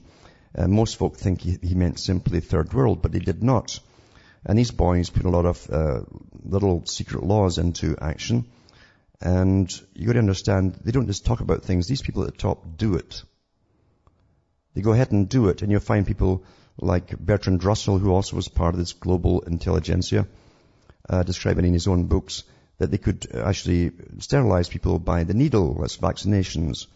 Uh, 0.56 0.68
most 0.68 0.96
folk 0.96 1.16
think 1.16 1.40
he, 1.40 1.58
he 1.62 1.74
meant 1.74 1.98
simply 1.98 2.40
third 2.40 2.72
world, 2.72 3.02
but 3.02 3.14
he 3.14 3.20
did 3.20 3.42
not. 3.42 3.78
And 4.46 4.56
these 4.56 4.70
boys 4.70 5.10
put 5.10 5.26
a 5.26 5.30
lot 5.30 5.44
of 5.44 5.68
uh, 5.70 6.00
little 6.44 6.86
secret 6.86 7.24
laws 7.24 7.58
into 7.58 7.96
action. 8.00 8.46
And 9.20 9.68
you've 9.92 10.06
got 10.06 10.12
to 10.12 10.20
understand, 10.20 10.78
they 10.84 10.92
don't 10.92 11.08
just 11.08 11.26
talk 11.26 11.40
about 11.40 11.64
things. 11.64 11.88
These 11.88 12.02
people 12.02 12.22
at 12.22 12.32
the 12.32 12.38
top 12.38 12.64
do 12.76 12.94
it. 12.94 13.22
They 14.74 14.82
go 14.82 14.92
ahead 14.92 15.10
and 15.10 15.28
do 15.28 15.48
it, 15.48 15.62
and 15.62 15.70
you'll 15.70 15.80
find 15.80 16.06
people 16.06 16.44
like 16.78 17.18
Bertrand 17.18 17.64
Russell, 17.64 17.98
who 17.98 18.12
also 18.12 18.36
was 18.36 18.46
part 18.46 18.74
of 18.74 18.78
this 18.78 18.92
global 18.92 19.40
intelligentsia, 19.40 20.28
uh, 21.08 21.22
describing 21.22 21.64
in 21.64 21.72
his 21.72 21.88
own 21.88 22.04
books 22.04 22.44
that 22.78 22.90
they 22.90 22.98
could 22.98 23.26
actually 23.34 23.92
sterilize 24.18 24.68
people 24.68 24.98
by 24.98 25.24
the 25.24 25.34
needle, 25.34 25.80
as 25.82 25.96
vaccinations. 25.96 26.86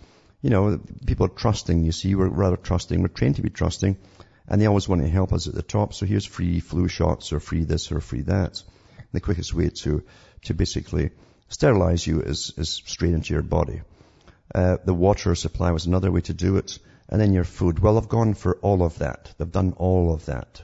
You 0.42 0.50
know, 0.50 0.80
people 1.07 1.26
are 1.26 1.30
trusting, 1.30 1.85
you 1.85 1.92
see, 1.92 2.14
we're 2.14 2.28
rather 2.28 2.57
trusting, 2.57 3.00
we're 3.00 3.09
trained 3.09 3.37
to 3.37 3.42
be 3.42 3.50
trusting, 3.50 3.97
and 4.50 4.61
they 4.61 4.66
always 4.66 4.88
want 4.88 5.00
to 5.00 5.09
help 5.09 5.33
us 5.33 5.47
at 5.47 5.54
the 5.54 5.62
top. 5.62 5.95
So 5.95 6.04
here's 6.04 6.26
free 6.26 6.59
flu 6.59 6.88
shots 6.88 7.33
or 7.33 7.38
free 7.38 7.64
this 7.64 7.92
or 7.92 8.00
free 8.00 8.23
that. 8.23 8.62
The 9.12 9.21
quickest 9.21 9.54
way 9.54 9.71
to, 9.71 10.02
to 10.45 10.54
basically 10.54 11.11
sterilize 11.49 12.04
you 12.04 12.21
is, 12.21 12.52
is 12.57 12.69
straight 12.69 13.14
into 13.14 13.33
your 13.33 13.42
body. 13.42 13.83
Uh, 14.52 14.78
the 14.85 14.92
water 14.95 15.37
supply 15.37 15.71
was 15.71 15.87
another 15.87 16.11
way 16.11 16.21
to 16.23 16.35
do 16.35 16.57
it. 16.57 16.78
And 17.09 17.21
then 17.21 17.33
your 17.33 17.45
food. 17.45 17.78
Well, 17.78 17.95
they've 17.95 18.09
gone 18.09 18.35
for 18.35 18.57
all 18.57 18.83
of 18.83 18.99
that. 18.99 19.33
They've 19.38 19.50
done 19.50 19.75
all 19.76 20.12
of 20.12 20.26
that. 20.26 20.62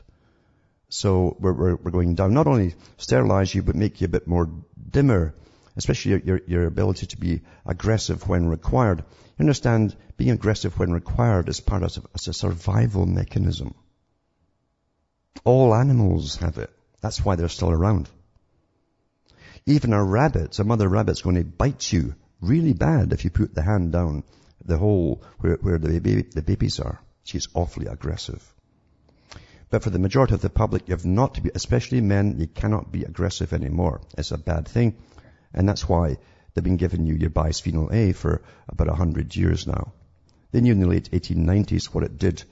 So 0.88 1.37
we're, 1.40 1.52
we're, 1.52 1.76
we're 1.76 1.90
going 1.90 2.14
down. 2.14 2.35
Not 2.35 2.47
only 2.47 2.75
sterilize 2.99 3.55
you, 3.55 3.62
but 3.62 3.75
make 3.75 4.00
you 4.00 4.05
a 4.07 4.09
bit 4.09 4.28
more 4.28 4.49
dimmer, 4.90 5.35
especially 5.76 6.23
your, 6.25 6.40
your, 6.47 6.66
ability 6.66 7.06
to 7.06 7.16
be 7.16 7.42
aggressive 7.64 8.26
when 8.26 8.49
required. 8.49 9.00
You 9.00 9.42
understand, 9.42 9.95
being 10.16 10.30
aggressive 10.30 10.78
when 10.78 10.92
required 10.92 11.49
is 11.49 11.61
part 11.61 11.83
of 11.83 12.06
as 12.14 12.28
a 12.28 12.33
survival 12.33 13.06
mechanism. 13.06 13.75
All 15.45 15.75
animals 15.75 16.37
have 16.37 16.59
it. 16.59 16.71
That's 17.02 17.25
why 17.25 17.37
they're 17.37 17.49
still 17.49 17.71
around. 17.71 18.09
Even 19.66 19.92
a 19.92 20.02
rabbit, 20.02 20.59
a 20.59 20.64
mother 20.64 20.88
rabbit's 20.88 21.23
going 21.23 21.37
to 21.37 21.45
bite 21.45 21.92
you 21.92 22.14
really 22.40 22.73
bad 22.73 23.12
if 23.12 23.25
you 23.25 23.30
put 23.30 23.54
the 23.54 23.62
hand 23.62 23.92
down 23.92 24.25
the 24.64 24.78
hole 24.78 25.23
where, 25.38 25.56
where 25.56 25.78
the, 25.78 26.00
baby, 26.00 26.23
the 26.23 26.42
babies 26.42 26.80
are. 26.80 27.00
She's 27.25 27.49
awfully 27.54 27.87
aggressive. 27.87 28.42
But 29.68 29.83
for 29.83 29.90
the 29.90 29.99
majority 29.99 30.35
of 30.35 30.40
the 30.40 30.50
public, 30.50 30.88
you 30.88 30.92
have 30.92 31.04
not 31.04 31.35
to 31.35 31.40
be, 31.40 31.50
especially 31.54 32.00
men, 32.00 32.37
you 32.38 32.47
cannot 32.47 32.92
be 32.92 33.02
aggressive 33.02 33.52
anymore. 33.52 34.00
It's 34.16 34.30
a 34.30 34.38
bad 34.38 34.68
thing. 34.68 34.97
And 35.55 35.69
that's 35.69 35.88
why 35.88 36.17
They've 36.57 36.65
been 36.65 36.79
giving 36.79 37.05
you 37.05 37.15
your 37.15 37.29
bisphenol 37.29 37.93
A 37.93 38.12
for 38.12 38.41
about 38.67 38.88
a 38.88 38.95
hundred 38.95 39.37
years 39.37 39.67
now. 39.67 39.93
They 40.53 40.62
knew 40.62 40.73
in 40.73 40.81
the 40.81 40.87
late 40.87 41.11
1890s 41.11 41.93
what 41.93 42.03
it 42.03 42.17
did 42.17 42.43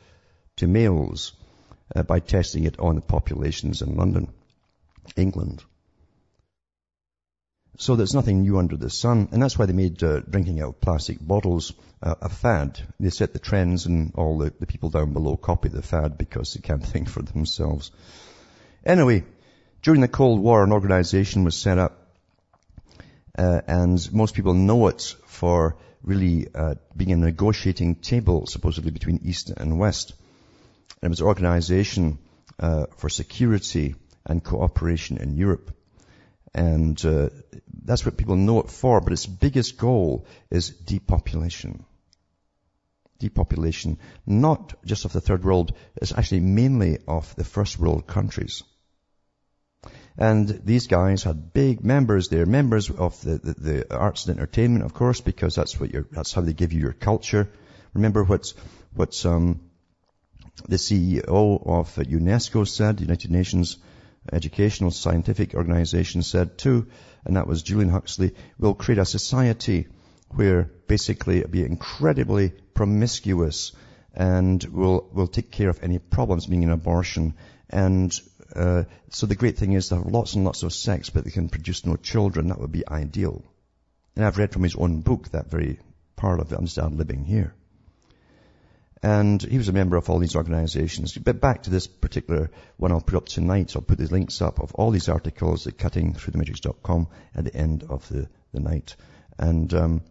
to 0.57 0.67
males 0.67 1.33
uh, 1.97 2.03
by 2.03 2.21
testing 2.21 2.65
it 2.65 2.79
on 2.79 2.97
the 2.97 3.01
populations 3.01 3.81
in 3.81 3.97
London, 3.97 4.29
England. 5.17 5.65
So 7.79 7.97
there's 7.97 8.13
nothing 8.13 8.43
new 8.43 8.59
under 8.59 8.77
the 8.77 8.91
sun, 8.91 9.31
and 9.33 9.43
that's 9.43 9.59
why 9.59 9.65
they 9.65 9.73
made 9.73 10.03
uh, 10.03 10.21
drinking 10.21 10.61
out 10.61 10.69
of 10.69 10.81
plastic 10.83 11.19
bottles 11.19 11.73
uh, 12.03 12.15
a 12.21 12.29
fad. 12.29 12.79
They 13.01 13.09
set 13.09 13.33
the 13.33 13.39
trends, 13.39 13.87
and 13.87 14.13
all 14.17 14.37
the, 14.37 14.53
the 14.61 14.67
people 14.67 14.91
down 14.91 15.15
below 15.15 15.39
copy 15.39 15.71
the 15.71 15.81
fad 15.81 16.19
because 16.19 16.53
they 16.53 16.61
can't 16.61 16.85
think 16.93 17.09
for 17.09 17.23
themselves. 17.23 17.91
Anyway, 18.85 19.25
during 19.83 20.03
the 20.03 20.09
Cold 20.09 20.41
War, 20.41 20.63
an 20.63 20.73
organization 20.73 21.45
was 21.45 21.57
set 21.57 21.79
up 21.79 22.04
uh, 23.37 23.61
and 23.67 24.13
most 24.13 24.35
people 24.35 24.55
know 24.55 24.89
it 24.89 25.17
for 25.27 25.77
really 26.03 26.47
uh, 26.55 26.75
being 26.97 27.13
a 27.13 27.17
negotiating 27.17 27.97
table, 27.97 28.47
supposedly 28.47 28.91
between 28.91 29.21
East 29.25 29.51
and 29.51 29.79
West. 29.79 30.15
And 31.01 31.09
it 31.09 31.09
was 31.09 31.21
an 31.21 31.27
organization 31.27 32.19
uh, 32.59 32.87
for 32.97 33.09
security 33.09 33.95
and 34.27 34.45
cooperation 34.45 35.17
in 35.17 35.37
Europe. 35.37 35.75
And 36.55 37.05
uh, 37.05 37.31
that's 37.85 38.05
what 38.05 38.17
people 38.17 38.37
know 38.37 38.61
it 38.61 38.71
for, 38.71 39.01
but 39.01 39.13
its 39.13 39.27
biggest 39.27 39.77
goal 39.77 40.27
is 40.51 40.71
depopulation. 40.71 41.85
Depopulation, 43.19 43.99
not 44.27 44.75
just 44.85 45.05
of 45.05 45.13
the 45.13 45.21
third 45.21 45.45
world, 45.45 45.73
it's 45.97 46.13
actually 46.13 46.41
mainly 46.41 46.99
of 47.09 47.35
the 47.37 47.45
first 47.45 47.79
world 47.79 48.07
countries. 48.07 48.63
And 50.17 50.49
these 50.49 50.87
guys 50.87 51.25
had 51.25 51.53
big 51.53 51.85
members. 51.85 52.29
They're 52.29 52.47
members 52.47 52.89
of 52.89 53.21
the, 53.23 53.39
the, 53.39 53.55
the, 53.55 53.97
arts 53.97 54.27
and 54.27 54.37
entertainment, 54.37 54.85
of 54.85 54.95
course, 54.95 55.21
because 55.21 55.57
that's 55.57 55.79
what 55.81 55.93
your, 55.93 56.07
that's 56.11 56.33
how 56.33 56.41
they 56.41 56.53
give 56.53 56.73
you 56.73 56.81
your 56.81 56.93
culture. 56.93 57.51
Remember 57.95 58.23
what's, 58.23 58.55
what's, 58.95 59.25
um, 59.27 59.61
the 60.69 60.77
CEO 60.77 61.27
of 61.27 61.95
UNESCO 61.97 62.67
said, 62.67 63.01
United 63.01 63.31
Nations 63.31 63.79
Educational 64.33 64.91
Scientific 64.91 65.55
Organization 65.55 66.23
said 66.23 66.57
too, 66.57 66.87
and 67.25 67.37
that 67.37 67.47
was 67.47 67.63
Julian 67.63 67.91
Huxley, 67.91 68.35
we'll 68.59 68.75
create 68.75 68.99
a 68.99 69.05
society 69.05 69.87
where 70.31 70.71
basically 70.87 71.39
it'll 71.39 71.51
be 71.51 71.65
incredibly 71.65 72.51
promiscuous 72.73 73.73
and 74.15 74.63
will 74.65 75.09
will 75.13 75.27
take 75.27 75.51
care 75.51 75.69
of 75.69 75.83
any 75.83 75.99
problems 75.99 76.47
being 76.47 76.65
an 76.65 76.71
abortion 76.71 77.35
and 77.69 78.19
uh, 78.55 78.85
so 79.11 79.27
the 79.27 79.35
great 79.35 79.59
thing 79.59 79.73
is 79.73 79.89
to 79.89 79.97
have 79.97 80.07
lots 80.07 80.35
and 80.35 80.45
lots 80.45 80.63
of 80.63 80.73
sex, 80.73 81.11
but 81.11 81.25
they 81.25 81.31
can 81.31 81.49
produce 81.49 81.85
no 81.85 81.97
children. 81.97 82.49
That 82.49 82.61
would 82.61 82.73
be 82.73 82.87
ideal. 82.89 83.43
And 84.17 84.25
I've 84.25 84.39
read 84.39 84.53
from 84.53 84.63
his 84.63 84.77
own 84.77 85.01
book 85.01 85.29
that 85.31 85.51
very 85.51 85.79
part 86.17 86.41
of 86.41 86.53
it, 86.53 86.57
Understand 86.57 86.97
Living 86.97 87.25
Here. 87.25 87.55
And 89.03 89.43
he 89.43 89.59
was 89.59 89.69
a 89.69 89.73
member 89.73 89.97
of 89.97 90.09
all 90.09 90.19
these 90.19 90.37
organizations. 90.37 91.13
But 91.19 91.41
back 91.41 91.65
to 91.65 91.71
this 91.71 91.87
particular 91.87 92.51
one 92.79 92.91
I'll 92.91 93.03
put 93.03 93.17
up 93.17 93.27
tonight. 93.27 93.71
So 93.71 93.81
I'll 93.81 93.85
put 93.85 93.99
the 93.99 94.07
links 94.07 94.41
up 94.41 94.61
of 94.61 94.75
all 94.75 94.91
these 94.91 95.11
articles 95.11 95.67
at 95.67 95.77
cuttingthroughthematrix.com 95.77 97.09
at 97.35 97.45
the 97.45 97.55
end 97.55 97.85
of 97.91 98.09
the, 98.09 98.29
the 98.53 98.61
night. 98.61 98.97
And 99.39 99.75
um, 99.75 100.03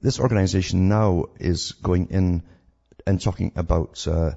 this 0.00 0.18
organization 0.18 0.88
now 0.88 1.26
is 1.38 1.72
going 1.72 2.08
in 2.10 2.42
and 3.06 3.20
talking 3.20 3.52
about 3.54 4.04
uh, 4.08 4.32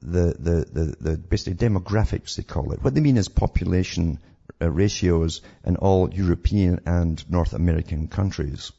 the, 0.00 0.34
the, 0.38 0.66
the, 0.72 0.96
the 1.00 1.16
basically 1.16 1.54
demographics, 1.54 2.36
they 2.36 2.42
call 2.42 2.72
it. 2.72 2.82
What 2.82 2.94
they 2.94 3.00
mean 3.00 3.16
is 3.16 3.28
population 3.28 4.18
uh, 4.60 4.70
ratios 4.70 5.40
in 5.64 5.76
all 5.76 6.12
European 6.12 6.80
and 6.86 7.30
North 7.30 7.52
American 7.52 8.08
countries. 8.08 8.72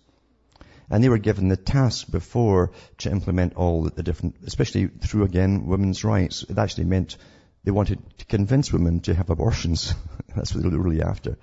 And 0.89 1.03
they 1.03 1.09
were 1.09 1.17
given 1.17 1.47
the 1.47 1.57
task 1.57 2.09
before 2.11 2.71
to 2.99 3.11
implement 3.11 3.55
all 3.55 3.83
the 3.83 4.03
different, 4.03 4.35
especially 4.45 4.87
through 4.87 5.23
again 5.23 5.65
women's 5.65 6.03
rights. 6.03 6.43
It 6.47 6.57
actually 6.57 6.85
meant 6.85 7.17
they 7.63 7.71
wanted 7.71 7.99
to 8.19 8.25
convince 8.25 8.71
women 8.71 8.99
to 9.01 9.15
have 9.15 9.31
abortions. 9.31 9.93
That's 10.35 10.53
what 10.53 10.63
they 10.63 10.69
were 10.69 10.83
really 10.83 11.01
after. 11.01 11.37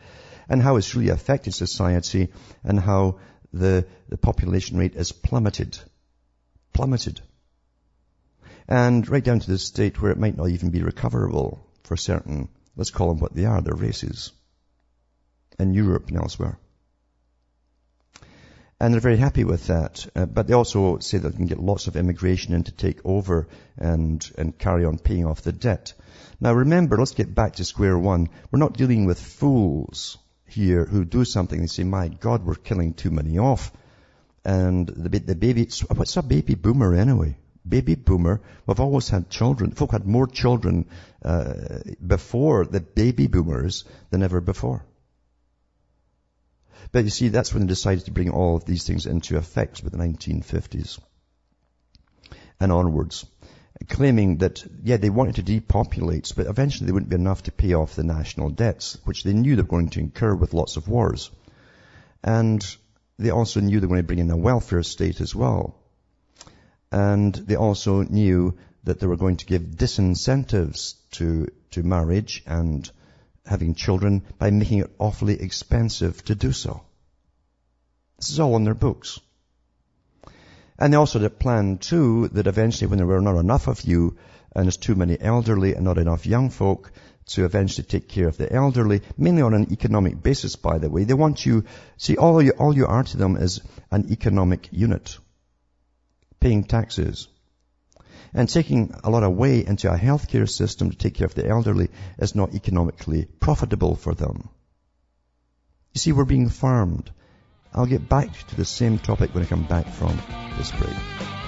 And 0.49 0.63
how 0.63 0.77
it's 0.77 0.95
really 0.95 1.11
affected 1.11 1.55
society 1.55 2.29
and 2.63 2.79
how 2.79 3.19
the, 3.53 3.87
the 4.09 4.17
population 4.17 4.79
rate 4.79 4.95
has 4.95 5.13
plummeted 5.13 5.79
plummeted. 6.73 7.21
And 8.73 9.07
right 9.07 9.23
down 9.23 9.39
to 9.41 9.51
the 9.51 9.59
state 9.59 10.01
where 10.01 10.13
it 10.13 10.19
might 10.19 10.39
not 10.39 10.49
even 10.49 10.71
be 10.71 10.83
recoverable 10.83 11.63
for 11.83 11.95
certain, 11.95 12.49
let's 12.75 12.89
call 12.91 13.09
them 13.09 13.19
what 13.19 13.35
they 13.35 13.45
are, 13.45 13.61
they're 13.61 13.75
races. 13.75 14.33
In 15.59 15.75
Europe 15.75 16.09
and 16.09 16.17
elsewhere. 16.17 16.59
And 18.81 18.95
they're 18.95 19.03
very 19.03 19.19
happy 19.19 19.45
with 19.45 19.67
that. 19.67 20.07
Uh, 20.17 20.25
but 20.25 20.47
they 20.47 20.55
also 20.55 21.01
say 21.01 21.19
that 21.19 21.29
they 21.29 21.37
can 21.37 21.45
get 21.45 21.61
lots 21.61 21.87
of 21.87 21.97
immigration 21.97 22.55
in 22.55 22.65
to 22.65 22.73
take 22.73 23.05
over 23.05 23.47
and, 23.77 24.27
and 24.39 24.57
carry 24.57 24.87
on 24.87 24.97
paying 24.97 25.27
off 25.27 25.43
the 25.43 25.53
debt. 25.53 25.93
Now 26.41 26.55
remember, 26.55 26.97
let's 26.97 27.13
get 27.13 27.35
back 27.35 27.57
to 27.57 27.67
square 27.67 27.99
one. 27.99 28.31
We're 28.51 28.59
not 28.59 28.79
dealing 28.79 29.05
with 29.05 29.21
fools 29.21 30.17
here 30.47 30.87
who 30.87 31.05
do 31.05 31.27
something 31.27 31.59
and 31.59 31.71
say, 31.71 31.85
my 31.85 32.09
God, 32.09 32.43
we're 32.43 32.55
killing 32.55 32.95
too 32.95 33.11
many 33.11 33.37
off. 33.37 33.71
And 34.47 34.89
the, 34.89 35.19
the 35.19 35.35
baby, 35.35 35.69
what's 35.95 36.17
a 36.17 36.23
baby 36.23 36.55
boomer 36.55 36.95
anyway? 36.95 37.37
Baby 37.69 37.95
boomer, 37.95 38.41
we've 38.67 38.81
always 38.81 39.09
had 39.09 39.31
children. 39.31 39.71
Folk 39.71 39.93
had 39.93 40.07
more 40.07 40.27
children 40.27 40.87
uh, 41.25 41.55
before 42.05 42.65
the 42.65 42.81
baby 42.81 43.29
boomers 43.29 43.85
than 44.11 44.23
ever 44.23 44.41
before. 44.41 44.85
But 46.91 47.05
you 47.05 47.11
see, 47.11 47.29
that's 47.29 47.55
when 47.55 47.63
they 47.63 47.69
decided 47.69 48.07
to 48.07 48.11
bring 48.11 48.31
all 48.31 48.57
of 48.57 48.65
these 48.65 48.85
things 48.85 49.07
into 49.07 49.37
effect 49.37 49.83
with 49.83 49.93
the 49.93 49.99
1950s 49.99 50.99
and 52.61 52.73
onwards. 52.73 53.25
Claiming 53.89 54.39
that, 54.39 54.65
yeah, 54.85 54.97
they 54.97 55.11
wanted 55.11 55.37
to 55.37 55.43
depopulate, 55.43 56.33
but 56.37 56.47
eventually 56.47 56.87
they 56.87 56.93
wouldn't 56.93 57.11
be 57.11 57.17
enough 57.17 57.45
to 57.45 57.53
pay 57.53 57.75
off 57.75 57.97
the 57.97 58.05
national 58.05 58.51
debts, 58.51 58.99
which 59.05 59.25
they 59.25 59.33
knew 59.33 59.57
they 59.57 59.63
were 59.63 59.69
going 59.69 59.89
to 59.91 60.01
incur 60.01 60.35
with 60.35 60.55
lots 60.55 60.77
of 60.77 60.89
wars. 60.89 61.31
And 62.23 62.65
they 63.19 63.31
also 63.31 63.61
knew 63.61 63.81
they 63.81 63.87
were 63.87 63.95
going 63.95 64.03
to 64.03 64.07
bring 64.07 64.19
in 64.19 64.31
a 64.31 64.37
welfare 64.37 64.83
state 64.83 65.21
as 65.21 65.35
well. 65.35 65.82
And 66.93 67.35
they 67.35 67.57
also 67.57 68.03
knew 68.03 68.59
that 68.85 69.01
they 69.01 69.07
were 69.07 69.17
going 69.17 69.39
to 69.39 69.47
give 69.47 69.63
disincentives 69.63 70.95
to, 71.13 71.49
to 71.71 71.83
marriage 71.83 72.43
and 72.47 72.89
having 73.47 73.75
children 73.75 74.23
by 74.39 74.51
making 74.51 74.81
it 74.81 74.91
awfully 74.99 75.41
expensive 75.41 76.23
to 76.27 76.35
do 76.35 76.53
so. 76.53 76.83
This 78.19 78.31
is 78.31 78.41
all 78.41 78.57
in 78.57 78.65
their 78.65 78.75
books. 78.75 79.19
And 80.79 80.93
they 80.93 80.99
also 80.99 81.19
had 81.19 81.27
a 81.27 81.31
plan 81.31 81.79
too 81.79 82.29
that 82.29 82.47
eventually 82.47 82.89
when 82.89 82.99
there 82.99 83.07
were 83.07 83.23
not 83.23 83.39
enough 83.39 83.69
of 83.69 83.83
you 83.83 84.19
and 84.55 84.67
there's 84.67 84.77
too 84.77 84.95
many 84.95 85.19
elderly 85.19 85.75
and 85.75 85.85
not 85.85 85.97
enough 85.97 86.27
young 86.27 86.51
folk 86.51 86.93
to 87.25 87.47
eventually 87.47 87.87
take 87.87 88.09
care 88.09 88.29
of 88.29 88.37
the 88.37 88.53
elderly, 88.53 89.01
mainly 89.17 89.41
on 89.43 89.55
an 89.55 89.73
economic 89.73 90.23
basis 90.23 90.57
by 90.57 90.77
the 90.77 90.91
way. 90.91 91.05
They 91.05 91.15
want 91.15 91.47
you, 91.47 91.65
see 91.97 92.19
all 92.19 92.43
you, 92.43 92.51
all 92.59 92.77
you 92.77 92.87
are 92.87 93.03
to 93.03 93.17
them 93.17 93.37
is 93.37 93.63
an 93.91 94.11
economic 94.11 94.69
unit. 94.73 95.17
Paying 96.43 96.65
taxes, 96.65 97.29
and 98.35 98.49
taking 98.49 98.93
a 99.05 99.11
lot 99.11 99.23
away 99.23 99.65
into 99.65 99.89
a 99.89 99.97
healthcare 99.97 100.51
system 100.51 100.91
to 100.91 100.97
take 100.97 101.15
care 101.15 101.27
of 101.27 101.37
the 101.37 101.49
elderly 101.49 101.89
is 102.19 102.35
not 102.35 102.53
economically 102.53 103.27
profitable 103.39 103.95
for 103.95 104.13
them. 104.13 104.49
You 105.93 106.01
see, 106.01 106.11
we're 106.11 106.25
being 106.25 106.49
farmed. 106.49 107.13
I'll 107.73 107.87
get 107.87 108.09
back 108.09 108.37
to 108.49 108.57
the 108.57 108.65
same 108.65 108.99
topic 108.99 109.33
when 109.33 109.45
I 109.45 109.47
come 109.47 109.69
back 109.69 109.87
from 109.87 110.21
this 110.59 110.73
break. 110.73 111.42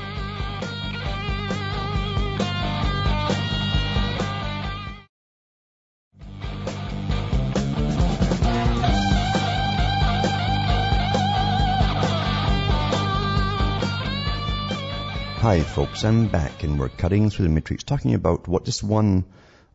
Hi 15.44 15.60
folks, 15.60 16.06
I'm 16.06 16.28
back 16.28 16.62
and 16.62 16.80
we're 16.80 16.88
cutting 16.88 17.28
through 17.28 17.42
the 17.42 17.52
matrix 17.52 17.84
talking 17.84 18.14
about 18.14 18.48
what 18.48 18.64
just 18.64 18.82
one 18.82 19.26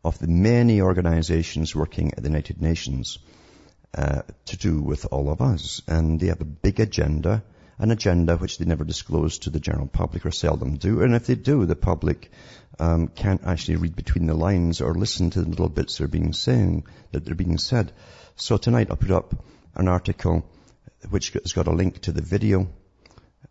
of 0.04 0.18
the 0.18 0.26
many 0.28 0.82
organizations 0.82 1.76
working 1.76 2.12
at 2.14 2.24
the 2.24 2.30
United 2.30 2.60
Nations 2.60 3.20
uh, 3.96 4.24
to 4.46 4.58
do 4.58 4.82
with 4.82 5.06
all 5.12 5.30
of 5.30 5.42
us. 5.42 5.84
And 5.88 6.20
they 6.20 6.26
have 6.30 6.42
a 6.42 6.44
big 6.44 6.80
agenda, 6.80 7.44
an 7.78 7.92
agenda 7.92 8.36
which 8.36 8.58
they 8.58 8.66
never 8.66 8.84
disclose 8.84 9.38
to 9.40 9.52
the 9.52 9.60
general 9.60 9.86
public 9.86 10.26
or 10.26 10.32
seldom 10.32 10.78
do. 10.78 11.04
And 11.04 11.14
if 11.14 11.28
they 11.28 11.36
do, 11.36 11.68
the 11.68 11.76
public 11.76 12.32
um, 12.80 13.08
can't 13.08 13.44
actually 13.46 13.76
read 13.76 13.96
between 13.96 14.26
the 14.26 14.34
lines 14.34 14.82
or 14.82 14.96
listen 14.96 15.30
to 15.30 15.42
the 15.44 15.50
little 15.50 15.70
bits 15.70 16.00
they're 16.00 16.08
being 16.08 16.34
saying, 16.34 16.88
that 17.12 17.26
they're 17.26 17.36
being 17.36 17.60
said. 17.60 17.92
So 18.38 18.58
tonight 18.58 18.88
I'll 18.90 18.98
put 18.98 19.12
up 19.12 19.36
an 19.76 19.88
article 19.88 20.50
which 21.12 21.30
has 21.34 21.54
got 21.54 21.68
a 21.68 21.72
link 21.72 22.02
to 22.02 22.12
the 22.12 22.24
video 22.24 22.70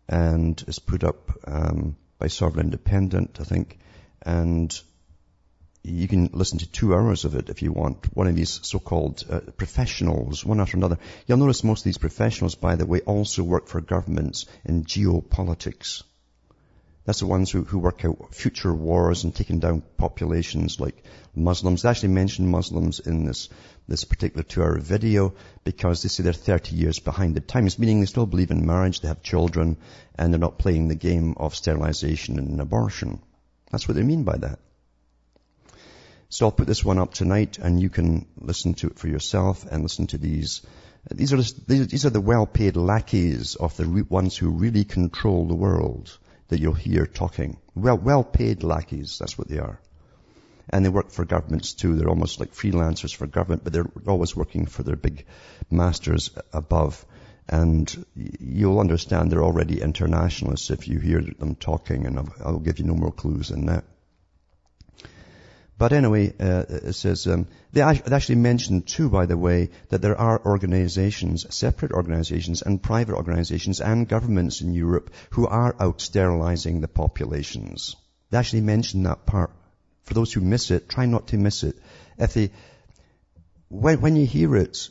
and 0.09 0.61
is 0.67 0.79
put 0.79 1.05
up 1.05 1.31
um, 1.47 1.95
by 2.19 2.27
Sovereign 2.27 2.67
Independent, 2.67 3.37
I 3.39 3.43
think. 3.45 3.79
And 4.21 4.79
you 5.83 6.07
can 6.07 6.29
listen 6.33 6.59
to 6.59 6.69
two 6.69 6.93
hours 6.93 7.25
of 7.25 7.35
it 7.35 7.49
if 7.49 7.61
you 7.61 7.71
want. 7.71 8.15
One 8.15 8.27
of 8.27 8.35
these 8.35 8.59
so-called 8.63 9.23
uh, 9.29 9.39
professionals, 9.57 10.45
one 10.45 10.59
after 10.59 10.77
another. 10.77 10.97
You'll 11.25 11.37
notice 11.37 11.63
most 11.63 11.81
of 11.81 11.85
these 11.85 11.97
professionals, 11.97 12.55
by 12.55 12.75
the 12.75 12.85
way, 12.85 12.99
also 12.99 13.43
work 13.43 13.67
for 13.67 13.81
governments 13.81 14.45
in 14.65 14.83
geopolitics. 14.83 16.03
That's 17.09 17.21
the 17.21 17.25
ones 17.25 17.49
who, 17.49 17.63
who 17.63 17.79
work 17.79 18.05
out 18.05 18.35
future 18.35 18.71
wars 18.71 19.23
and 19.23 19.33
taking 19.33 19.57
down 19.57 19.81
populations 19.97 20.79
like 20.79 21.03
Muslims. 21.33 21.81
They 21.81 21.89
actually 21.89 22.09
mention 22.09 22.51
Muslims 22.51 22.99
in 22.99 23.25
this, 23.25 23.49
this 23.87 24.03
particular 24.03 24.43
two-hour 24.43 24.77
video 24.77 25.33
because 25.63 26.03
they 26.03 26.09
say 26.09 26.21
they're 26.21 26.33
30 26.33 26.75
years 26.75 26.99
behind 26.99 27.33
the 27.33 27.39
times, 27.39 27.79
meaning 27.79 27.99
they 27.99 28.05
still 28.05 28.27
believe 28.27 28.51
in 28.51 28.63
marriage, 28.63 29.01
they 29.01 29.07
have 29.07 29.23
children, 29.23 29.77
and 30.19 30.31
they're 30.31 30.39
not 30.39 30.59
playing 30.59 30.87
the 30.87 30.93
game 30.93 31.33
of 31.37 31.55
sterilization 31.55 32.37
and 32.37 32.61
abortion. 32.61 33.19
That's 33.71 33.87
what 33.87 33.97
they 33.97 34.03
mean 34.03 34.23
by 34.23 34.37
that. 34.37 34.59
So 36.29 36.45
I'll 36.45 36.51
put 36.51 36.67
this 36.67 36.85
one 36.85 36.99
up 36.99 37.15
tonight 37.15 37.57
and 37.57 37.81
you 37.81 37.89
can 37.89 38.27
listen 38.39 38.75
to 38.75 38.87
it 38.87 38.99
for 38.99 39.07
yourself 39.07 39.65
and 39.65 39.81
listen 39.81 40.05
to 40.13 40.19
these. 40.19 40.61
These 41.09 41.33
are, 41.33 41.41
these 41.65 42.05
are 42.05 42.11
the 42.11 42.21
well-paid 42.21 42.75
lackeys 42.75 43.55
of 43.55 43.75
the 43.77 44.05
ones 44.07 44.37
who 44.37 44.51
really 44.51 44.83
control 44.83 45.47
the 45.47 45.55
world 45.55 46.15
that 46.49 46.59
you'll 46.59 46.73
hear 46.73 47.05
talking. 47.05 47.57
Well, 47.75 47.97
well-paid 47.97 48.63
lackeys, 48.63 49.17
that's 49.19 49.37
what 49.37 49.47
they 49.47 49.59
are. 49.59 49.79
And 50.69 50.85
they 50.85 50.89
work 50.89 51.09
for 51.09 51.25
governments 51.25 51.73
too. 51.73 51.95
They're 51.95 52.09
almost 52.09 52.39
like 52.39 52.53
freelancers 52.53 53.15
for 53.15 53.25
government, 53.25 53.63
but 53.63 53.73
they're 53.73 53.89
always 54.07 54.35
working 54.35 54.67
for 54.67 54.83
their 54.83 54.95
big 54.95 55.25
masters 55.71 56.29
above. 56.53 57.03
And 57.47 58.05
you'll 58.15 58.79
understand 58.79 59.31
they're 59.31 59.43
already 59.43 59.81
internationalists 59.81 60.69
if 60.69 60.87
you 60.87 60.99
hear 60.99 61.21
them 61.21 61.55
talking, 61.55 62.05
and 62.05 62.19
I'll, 62.19 62.33
I'll 62.45 62.59
give 62.59 62.77
you 62.77 62.85
no 62.85 62.93
more 62.93 63.11
clues 63.11 63.49
than 63.49 63.65
that. 63.65 63.85
But 65.79 65.93
anyway, 65.93 66.33
uh, 66.37 66.65
it 66.67 66.93
says, 66.93 67.25
um, 67.25 67.47
they 67.71 67.79
actually 67.79 68.35
mentioned 68.35 68.85
too, 68.85 69.09
by 69.09 69.25
the 69.27 69.37
way, 69.37 69.69
that 69.87 70.01
there 70.01 70.19
are 70.19 70.45
organizations, 70.45 71.45
separate 71.55 71.93
organizations 71.93 72.61
and 72.61 72.83
private 72.83 73.15
organizations 73.15 73.79
and 73.79 74.05
governments 74.05 74.59
in 74.59 74.73
Europe 74.73 75.09
who 75.29 75.47
are 75.47 75.73
out 75.79 76.01
sterilizing 76.01 76.81
the 76.81 76.89
populations. 76.89 77.95
They 78.29 78.37
actually 78.37 78.63
mentioned 78.63 79.05
that 79.05 79.25
part. 79.25 79.51
For 80.03 80.13
those 80.13 80.33
who 80.33 80.41
miss 80.41 80.69
it, 80.69 80.89
try 80.89 81.05
not 81.05 81.27
to 81.27 81.37
miss 81.37 81.63
it. 81.63 81.77
If 82.17 82.33
they, 82.33 82.51
when, 83.69 84.01
when 84.01 84.17
you 84.17 84.25
hear 84.25 84.57
it, 84.57 84.89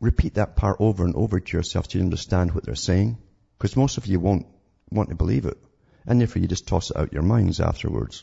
repeat 0.00 0.34
that 0.34 0.54
part 0.54 0.76
over 0.78 1.04
and 1.04 1.16
over 1.16 1.40
to 1.40 1.56
yourself 1.56 1.88
to 1.88 2.00
understand 2.00 2.54
what 2.54 2.64
they're 2.64 2.76
saying. 2.76 3.18
Because 3.58 3.76
most 3.76 3.98
of 3.98 4.06
you 4.06 4.20
won't 4.20 4.46
want 4.88 5.08
to 5.08 5.16
believe 5.16 5.46
it. 5.46 5.58
And 6.06 6.20
therefore 6.20 6.42
you 6.42 6.46
just 6.46 6.68
toss 6.68 6.92
it 6.92 6.96
out 6.96 7.12
your 7.12 7.22
minds 7.24 7.58
afterwards. 7.58 8.22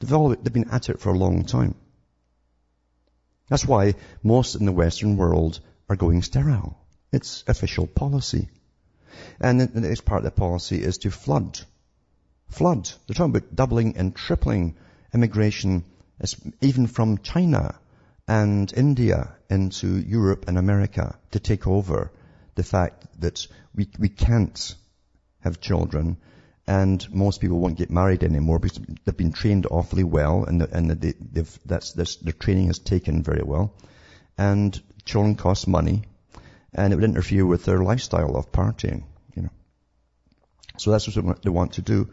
They've, 0.00 0.12
all, 0.12 0.28
they've 0.28 0.52
been 0.52 0.70
at 0.70 0.88
it 0.88 1.00
for 1.00 1.10
a 1.10 1.18
long 1.18 1.44
time. 1.44 1.74
That's 3.48 3.66
why 3.66 3.94
most 4.22 4.54
in 4.54 4.66
the 4.66 4.72
Western 4.72 5.16
world 5.16 5.60
are 5.88 5.96
going 5.96 6.22
sterile. 6.22 6.78
It's 7.12 7.44
official 7.46 7.86
policy. 7.86 8.48
And 9.40 9.60
the 9.60 9.80
next 9.80 10.04
part 10.04 10.18
of 10.18 10.24
the 10.24 10.30
policy 10.30 10.82
is 10.82 10.98
to 10.98 11.10
flood. 11.10 11.58
Flood. 12.48 12.90
They're 13.06 13.14
talking 13.14 13.34
about 13.34 13.54
doubling 13.54 13.96
and 13.96 14.14
tripling 14.14 14.76
immigration, 15.12 15.84
even 16.60 16.86
from 16.86 17.18
China 17.18 17.78
and 18.26 18.72
India 18.76 19.34
into 19.48 19.96
Europe 19.96 20.44
and 20.48 20.58
America 20.58 21.18
to 21.30 21.40
take 21.40 21.66
over 21.66 22.12
the 22.54 22.62
fact 22.62 23.06
that 23.20 23.46
we, 23.74 23.88
we 23.98 24.10
can't 24.10 24.74
have 25.40 25.60
children 25.60 26.18
and 26.68 27.10
most 27.14 27.40
people 27.40 27.58
won't 27.58 27.78
get 27.78 27.90
married 27.90 28.22
anymore 28.22 28.58
because 28.58 28.78
they've 29.04 29.16
been 29.16 29.32
trained 29.32 29.66
awfully 29.70 30.04
well 30.04 30.44
and, 30.44 30.60
the, 30.60 30.76
and 30.76 30.90
the, 30.90 31.14
they've, 31.18 31.58
that's, 31.64 31.92
that's, 31.92 32.16
their 32.16 32.34
training 32.34 32.66
has 32.66 32.78
taken 32.78 33.22
very 33.22 33.42
well. 33.42 33.72
And 34.36 34.78
children 35.06 35.34
cost 35.34 35.66
money 35.66 36.02
and 36.74 36.92
it 36.92 36.96
would 36.96 37.06
interfere 37.06 37.46
with 37.46 37.64
their 37.64 37.82
lifestyle 37.82 38.36
of 38.36 38.52
partying, 38.52 39.04
you 39.34 39.42
know. 39.42 39.50
So 40.76 40.90
that's 40.90 41.16
what 41.16 41.42
they 41.42 41.48
want 41.48 41.72
to 41.74 41.82
do. 41.82 42.10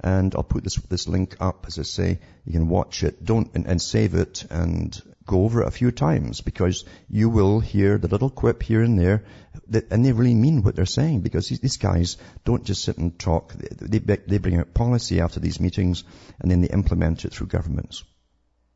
And 0.00 0.34
I'll 0.34 0.44
put 0.44 0.64
this, 0.64 0.76
this 0.76 1.08
link 1.08 1.36
up, 1.40 1.64
as 1.66 1.78
I 1.78 1.82
say. 1.82 2.20
You 2.44 2.52
can 2.52 2.68
watch 2.68 3.02
it. 3.02 3.24
Don't, 3.24 3.50
and, 3.54 3.66
and 3.66 3.82
save 3.82 4.14
it 4.14 4.44
and 4.50 5.00
go 5.28 5.44
over 5.44 5.62
it 5.62 5.68
a 5.68 5.70
few 5.70 5.90
times 5.92 6.40
because 6.40 6.84
you 7.08 7.28
will 7.28 7.60
hear 7.60 7.98
the 7.98 8.08
little 8.08 8.30
quip 8.30 8.62
here 8.62 8.82
and 8.82 8.98
there 8.98 9.24
that, 9.68 9.92
and 9.92 10.04
they 10.04 10.12
really 10.12 10.34
mean 10.34 10.62
what 10.62 10.74
they're 10.74 10.86
saying 10.86 11.20
because 11.20 11.48
these, 11.48 11.60
these 11.60 11.76
guys 11.76 12.16
don't 12.44 12.64
just 12.64 12.82
sit 12.82 12.98
and 12.98 13.18
talk. 13.18 13.52
They, 13.52 13.98
they, 13.98 14.16
they 14.16 14.38
bring 14.38 14.56
out 14.58 14.74
policy 14.74 15.20
after 15.20 15.38
these 15.38 15.60
meetings 15.60 16.04
and 16.40 16.50
then 16.50 16.62
they 16.62 16.68
implement 16.68 17.24
it 17.24 17.32
through 17.32 17.48
governments. 17.48 18.02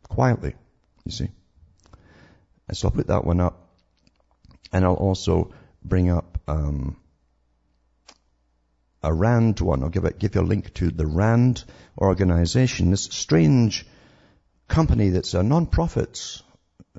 Quietly, 0.08 0.54
you 1.04 1.12
see. 1.12 1.28
And 2.68 2.76
so 2.76 2.88
I'll 2.88 2.94
put 2.94 3.08
that 3.08 3.24
one 3.24 3.40
up. 3.40 3.58
And 4.72 4.84
I'll 4.84 4.94
also 4.94 5.52
bring 5.82 6.10
up, 6.10 6.38
um, 6.48 6.96
a 9.02 9.12
RAND 9.12 9.60
one. 9.60 9.82
I'll 9.82 9.88
give, 9.88 10.04
it, 10.04 10.18
give 10.18 10.34
you 10.34 10.40
a 10.40 10.42
link 10.42 10.72
to 10.74 10.90
the 10.90 11.06
RAND 11.06 11.64
organization, 11.98 12.90
this 12.90 13.04
strange 13.04 13.86
company 14.68 15.10
that's 15.10 15.34
a 15.34 15.42
non-profit 15.42 16.42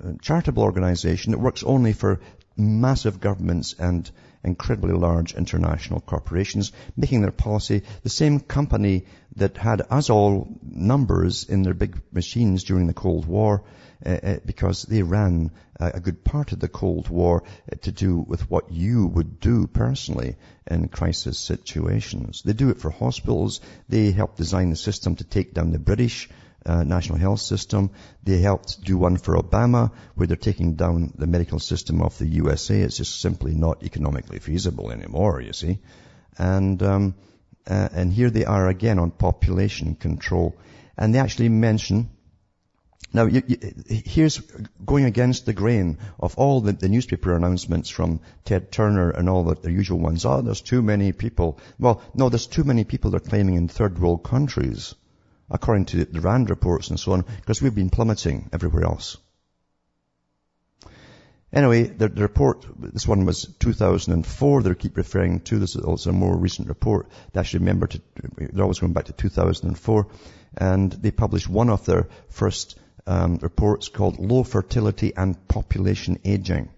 uh, 0.03 0.13
charitable 0.21 0.63
organization 0.63 1.31
that 1.31 1.39
works 1.39 1.63
only 1.63 1.93
for 1.93 2.19
massive 2.55 3.19
governments 3.19 3.75
and 3.79 4.09
incredibly 4.43 4.93
large 4.93 5.33
international 5.33 6.01
corporations, 6.01 6.71
making 6.97 7.21
their 7.21 7.31
policy 7.31 7.83
the 8.03 8.09
same 8.09 8.39
company 8.39 9.05
that 9.35 9.57
had 9.57 9.81
us 9.89 10.09
all 10.09 10.47
numbers 10.61 11.43
in 11.49 11.63
their 11.63 11.73
big 11.73 11.99
machines 12.11 12.63
during 12.63 12.87
the 12.87 12.93
Cold 12.93 13.25
War, 13.25 13.63
uh, 14.05 14.09
uh, 14.09 14.37
because 14.45 14.83
they 14.83 15.01
ran 15.01 15.51
a 15.79 15.99
good 15.99 16.23
part 16.23 16.51
of 16.51 16.59
the 16.59 16.67
Cold 16.67 17.09
War 17.09 17.43
uh, 17.71 17.75
to 17.81 17.91
do 17.91 18.17
with 18.19 18.49
what 18.49 18.71
you 18.71 19.07
would 19.07 19.39
do 19.39 19.67
personally 19.67 20.35
in 20.67 20.87
crisis 20.87 21.37
situations. 21.37 22.41
They 22.43 22.53
do 22.53 22.69
it 22.69 22.79
for 22.79 22.89
hospitals. 22.89 23.61
They 23.89 24.11
help 24.11 24.35
design 24.35 24.69
the 24.69 24.75
system 24.75 25.15
to 25.17 25.23
take 25.23 25.53
down 25.53 25.71
the 25.71 25.79
British 25.79 26.29
uh, 26.65 26.83
national 26.83 27.17
health 27.17 27.39
system. 27.39 27.91
They 28.23 28.39
helped 28.39 28.83
do 28.83 28.97
one 28.97 29.17
for 29.17 29.35
Obama 29.35 29.91
where 30.15 30.27
they're 30.27 30.37
taking 30.37 30.75
down 30.75 31.13
the 31.17 31.27
medical 31.27 31.59
system 31.59 32.01
of 32.01 32.17
the 32.17 32.27
USA. 32.27 32.79
It's 32.79 32.97
just 32.97 33.19
simply 33.19 33.53
not 33.53 33.83
economically 33.83 34.39
feasible 34.39 34.91
anymore, 34.91 35.41
you 35.41 35.53
see. 35.53 35.79
And, 36.37 36.81
um, 36.81 37.15
uh, 37.67 37.89
and 37.91 38.13
here 38.13 38.29
they 38.29 38.45
are 38.45 38.67
again 38.67 38.99
on 38.99 39.11
population 39.11 39.95
control. 39.95 40.55
And 40.97 41.13
they 41.13 41.19
actually 41.19 41.49
mention 41.49 42.09
now, 43.15 43.27
you, 43.27 43.43
you, 43.45 43.57
here's 43.87 44.39
going 44.83 45.05
against 45.05 45.45
the 45.45 45.53
grain 45.53 45.99
of 46.19 46.35
all 46.39 46.61
the, 46.61 46.71
the, 46.71 46.89
newspaper 46.89 47.35
announcements 47.35 47.87
from 47.91 48.21
Ted 48.43 48.71
Turner 48.71 49.11
and 49.11 49.29
all 49.29 49.43
the, 49.43 49.53
the 49.53 49.71
usual 49.71 49.99
ones. 49.99 50.25
Oh, 50.25 50.41
there's 50.41 50.61
too 50.61 50.81
many 50.81 51.11
people. 51.11 51.59
Well, 51.77 52.01
no, 52.15 52.29
there's 52.29 52.47
too 52.47 52.63
many 52.63 52.85
people 52.85 53.11
they're 53.11 53.19
claiming 53.19 53.53
in 53.53 53.67
third 53.67 53.99
world 53.99 54.23
countries 54.23 54.95
according 55.53 55.85
to 55.85 56.03
the 56.03 56.19
RAND 56.19 56.49
reports 56.49 56.89
and 56.89 56.99
so 56.99 57.13
on, 57.13 57.23
because 57.37 57.61
we've 57.61 57.75
been 57.75 57.91
plummeting 57.91 58.49
everywhere 58.51 58.83
else. 58.83 59.17
Anyway, 61.53 61.83
the, 61.83 62.09
the, 62.09 62.23
report, 62.23 62.65
this 62.79 63.07
one 63.07 63.25
was 63.25 63.45
2004, 63.59 64.63
they 64.63 64.73
keep 64.73 64.97
referring 64.97 65.39
to, 65.41 65.59
this 65.59 65.75
is 65.75 65.83
also 65.83 66.09
a 66.09 66.13
more 66.13 66.35
recent 66.35 66.67
report. 66.67 67.07
They 67.31 67.39
actually 67.39 67.59
remember 67.59 67.85
to, 67.85 68.01
they're 68.37 68.63
always 68.63 68.79
going 68.79 68.93
back 68.93 69.05
to 69.05 69.13
2004, 69.13 70.07
and 70.57 70.91
they 70.91 71.11
published 71.11 71.47
one 71.47 71.69
of 71.69 71.85
their 71.85 72.07
first 72.29 72.79
um, 73.05 73.37
reports 73.37 73.87
called 73.89 74.19
Low 74.19 74.43
Fertility 74.43 75.13
and 75.15 75.47
Population 75.47 76.19
Aging. 76.25 76.69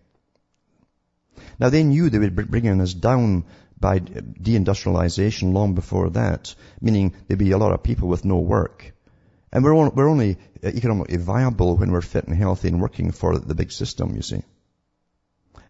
Now 1.58 1.70
they 1.70 1.84
knew 1.84 2.10
they 2.10 2.20
would 2.20 2.36
bringing 2.36 2.82
us 2.82 2.94
down 2.94 3.46
by 3.80 4.00
deindustrialization 4.00 5.54
long 5.54 5.74
before 5.74 6.10
that, 6.12 6.56
meaning 6.82 7.14
there'd 7.28 7.40
be 7.40 7.52
a 7.52 7.58
lot 7.58 7.74
of 7.74 7.84
people 7.84 8.08
with 8.08 8.26
no 8.26 8.38
work. 8.38 8.94
And 9.52 9.64
we're, 9.64 9.76
on, 9.76 9.96
we're 9.96 10.10
only 10.10 10.38
uh, 10.64 10.68
economically 10.68 11.18
viable 11.18 11.78
when 11.78 11.92
we're 11.92 12.02
fit 12.02 12.28
and 12.28 12.36
healthy 12.36 12.68
and 12.68 12.82
working 12.82 13.12
for 13.12 13.38
the 13.38 13.56
big 13.56 13.72
system, 13.72 14.16
you 14.16 14.22
see. 14.22 14.44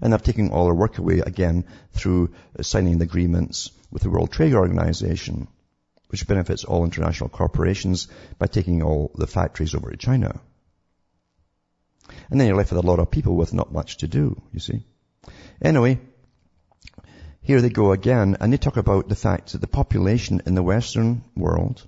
And 0.02 0.12
they're 0.12 0.20
taking 0.20 0.52
all 0.52 0.68
our 0.68 0.74
work 0.74 0.98
away 0.98 1.20
again 1.20 1.66
through 1.92 2.34
uh, 2.58 2.64
signing 2.64 2.98
the 2.98 3.06
agreements 3.06 3.72
with 3.92 4.04
the 4.04 4.10
World 4.10 4.32
Trade 4.32 4.54
Organization, 4.54 5.48
which 6.08 6.28
benefits 6.28 6.64
all 6.64 6.84
international 6.84 7.30
corporations 7.30 8.08
by 8.40 8.48
taking 8.48 8.82
all 8.82 9.12
the 9.16 9.28
factories 9.28 9.76
over 9.76 9.92
to 9.92 9.98
China. 9.98 10.42
And 12.30 12.40
then 12.40 12.48
you're 12.48 12.58
left 12.58 12.72
with 12.72 12.84
a 12.84 12.88
lot 12.88 13.00
of 13.00 13.12
people 13.12 13.36
with 13.36 13.54
not 13.54 13.72
much 13.72 13.98
to 13.98 14.08
do, 14.08 14.42
you 14.52 14.60
see. 14.60 14.84
Anyway, 15.62 16.00
here 17.46 17.62
they 17.62 17.70
go 17.70 17.92
again, 17.92 18.38
and 18.40 18.52
they 18.52 18.58
talk 18.58 18.76
about 18.76 19.08
the 19.08 19.16
fact 19.16 19.52
that 19.52 19.62
the 19.62 19.68
population 19.68 20.42
in 20.48 20.56
the 20.56 20.64
Western 20.64 21.24
world 21.36 21.86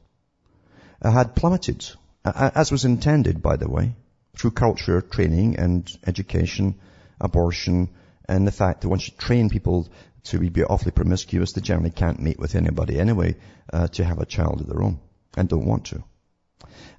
uh, 1.02 1.10
had 1.10 1.36
plummeted, 1.36 1.84
as 2.24 2.72
was 2.72 2.86
intended, 2.86 3.42
by 3.42 3.56
the 3.56 3.68
way, 3.68 3.96
through 4.38 4.52
culture, 4.52 5.02
training, 5.02 5.58
and 5.58 5.92
education, 6.06 6.76
abortion, 7.20 7.90
and 8.30 8.46
the 8.46 8.52
fact 8.52 8.82
that 8.82 8.90
once 8.90 9.08
you 9.08 9.16
train 9.18 9.50
people 9.50 9.88
to 10.26 10.38
be 10.38 10.64
awfully 10.64 10.92
promiscuous, 10.92 11.54
they 11.54 11.62
generally 11.62 11.90
can't 11.90 12.20
mate 12.20 12.38
with 12.38 12.54
anybody 12.54 13.00
anyway 13.00 13.36
uh, 13.74 13.88
to 13.88 14.04
have 14.04 14.20
a 14.20 14.28
child 14.28 14.62
of 14.62 14.68
their 14.68 14.84
own, 14.84 15.00
and 15.36 15.50
don't 15.50 15.66
want 15.66 15.86
to. 15.86 16.04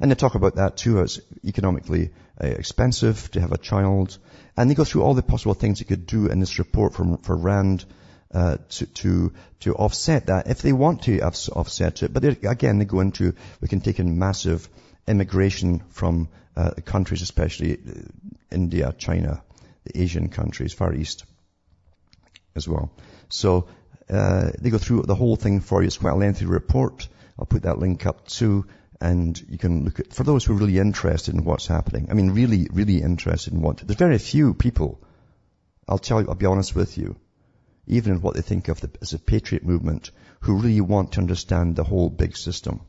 And 0.00 0.10
they 0.10 0.16
talk 0.16 0.34
about 0.34 0.56
that 0.56 0.76
too 0.76 1.00
as 1.00 1.20
economically 1.44 2.10
uh, 2.42 2.46
expensive 2.46 3.30
to 3.32 3.40
have 3.40 3.52
a 3.52 3.58
child. 3.58 4.18
And 4.56 4.68
they 4.68 4.74
go 4.74 4.84
through 4.84 5.02
all 5.02 5.14
the 5.14 5.22
possible 5.22 5.54
things 5.54 5.78
you 5.78 5.86
could 5.86 6.06
do 6.06 6.26
in 6.26 6.40
this 6.40 6.58
report 6.58 6.94
from, 6.94 7.18
for 7.18 7.36
RAND 7.36 7.84
uh, 8.32 8.58
to, 8.68 8.86
to, 8.86 9.32
to 9.60 9.74
offset 9.74 10.26
that 10.26 10.48
if 10.48 10.62
they 10.62 10.72
want 10.72 11.02
to 11.02 11.20
offset 11.20 12.02
it. 12.02 12.12
But 12.12 12.24
again, 12.24 12.78
they 12.78 12.84
go 12.84 13.00
into, 13.00 13.34
we 13.60 13.68
can 13.68 13.80
take 13.80 13.98
in 13.98 14.18
massive 14.18 14.68
immigration 15.06 15.82
from 15.90 16.28
uh, 16.56 16.72
countries, 16.84 17.22
especially 17.22 17.74
uh, 17.74 17.92
India, 18.50 18.94
China, 18.96 19.42
the 19.84 20.02
Asian 20.02 20.28
countries, 20.28 20.74
Far 20.74 20.94
East 20.94 21.24
as 22.54 22.68
well. 22.68 22.90
So 23.28 23.68
uh, 24.10 24.50
they 24.58 24.70
go 24.70 24.78
through 24.78 25.02
the 25.02 25.14
whole 25.14 25.36
thing 25.36 25.60
for 25.60 25.82
you. 25.82 25.86
It's 25.86 25.98
quite 25.98 26.12
a 26.12 26.16
lengthy 26.16 26.46
report. 26.46 27.08
I'll 27.38 27.46
put 27.46 27.62
that 27.62 27.78
link 27.78 28.06
up 28.06 28.26
too. 28.26 28.66
And 29.00 29.40
you 29.48 29.58
can 29.58 29.84
look 29.84 30.00
at, 30.00 30.12
for 30.12 30.24
those 30.24 30.44
who 30.44 30.54
are 30.54 30.56
really 30.56 30.78
interested 30.78 31.34
in 31.34 31.44
what's 31.44 31.68
happening, 31.68 32.08
I 32.10 32.14
mean 32.14 32.32
really, 32.32 32.66
really 32.72 33.00
interested 33.00 33.52
in 33.52 33.60
what, 33.60 33.78
there's 33.78 33.96
very 33.96 34.18
few 34.18 34.54
people, 34.54 35.00
I'll 35.86 35.98
tell 35.98 36.20
you, 36.20 36.28
I'll 36.28 36.34
be 36.34 36.46
honest 36.46 36.74
with 36.74 36.98
you, 36.98 37.14
even 37.88 38.12
in 38.12 38.20
what 38.20 38.34
they 38.34 38.42
think 38.42 38.68
of 38.68 38.84
as 39.02 39.12
a 39.12 39.18
patriot 39.18 39.64
movement, 39.64 40.10
who 40.40 40.56
really 40.56 40.80
want 40.80 41.12
to 41.12 41.20
understand 41.20 41.74
the 41.74 41.84
whole 41.84 42.08
big 42.08 42.36
system. 42.36 42.80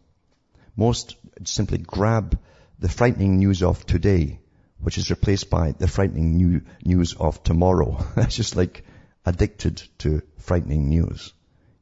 Most 0.76 1.16
simply 1.46 1.78
grab 1.78 2.38
the 2.80 2.90
frightening 2.90 3.38
news 3.38 3.64
of 3.64 3.86
today, 3.86 4.40
which 4.80 4.98
is 4.98 5.10
replaced 5.10 5.50
by 5.50 5.72
the 5.72 5.88
frightening 5.88 6.38
new, 6.38 6.62
news 6.84 7.14
of 7.14 7.44
tomorrow. 7.44 8.06
That's 8.16 8.36
just 8.36 8.56
like 8.56 8.86
addicted 9.26 9.82
to 10.00 10.22
frightening 10.38 10.90
news. 10.90 11.34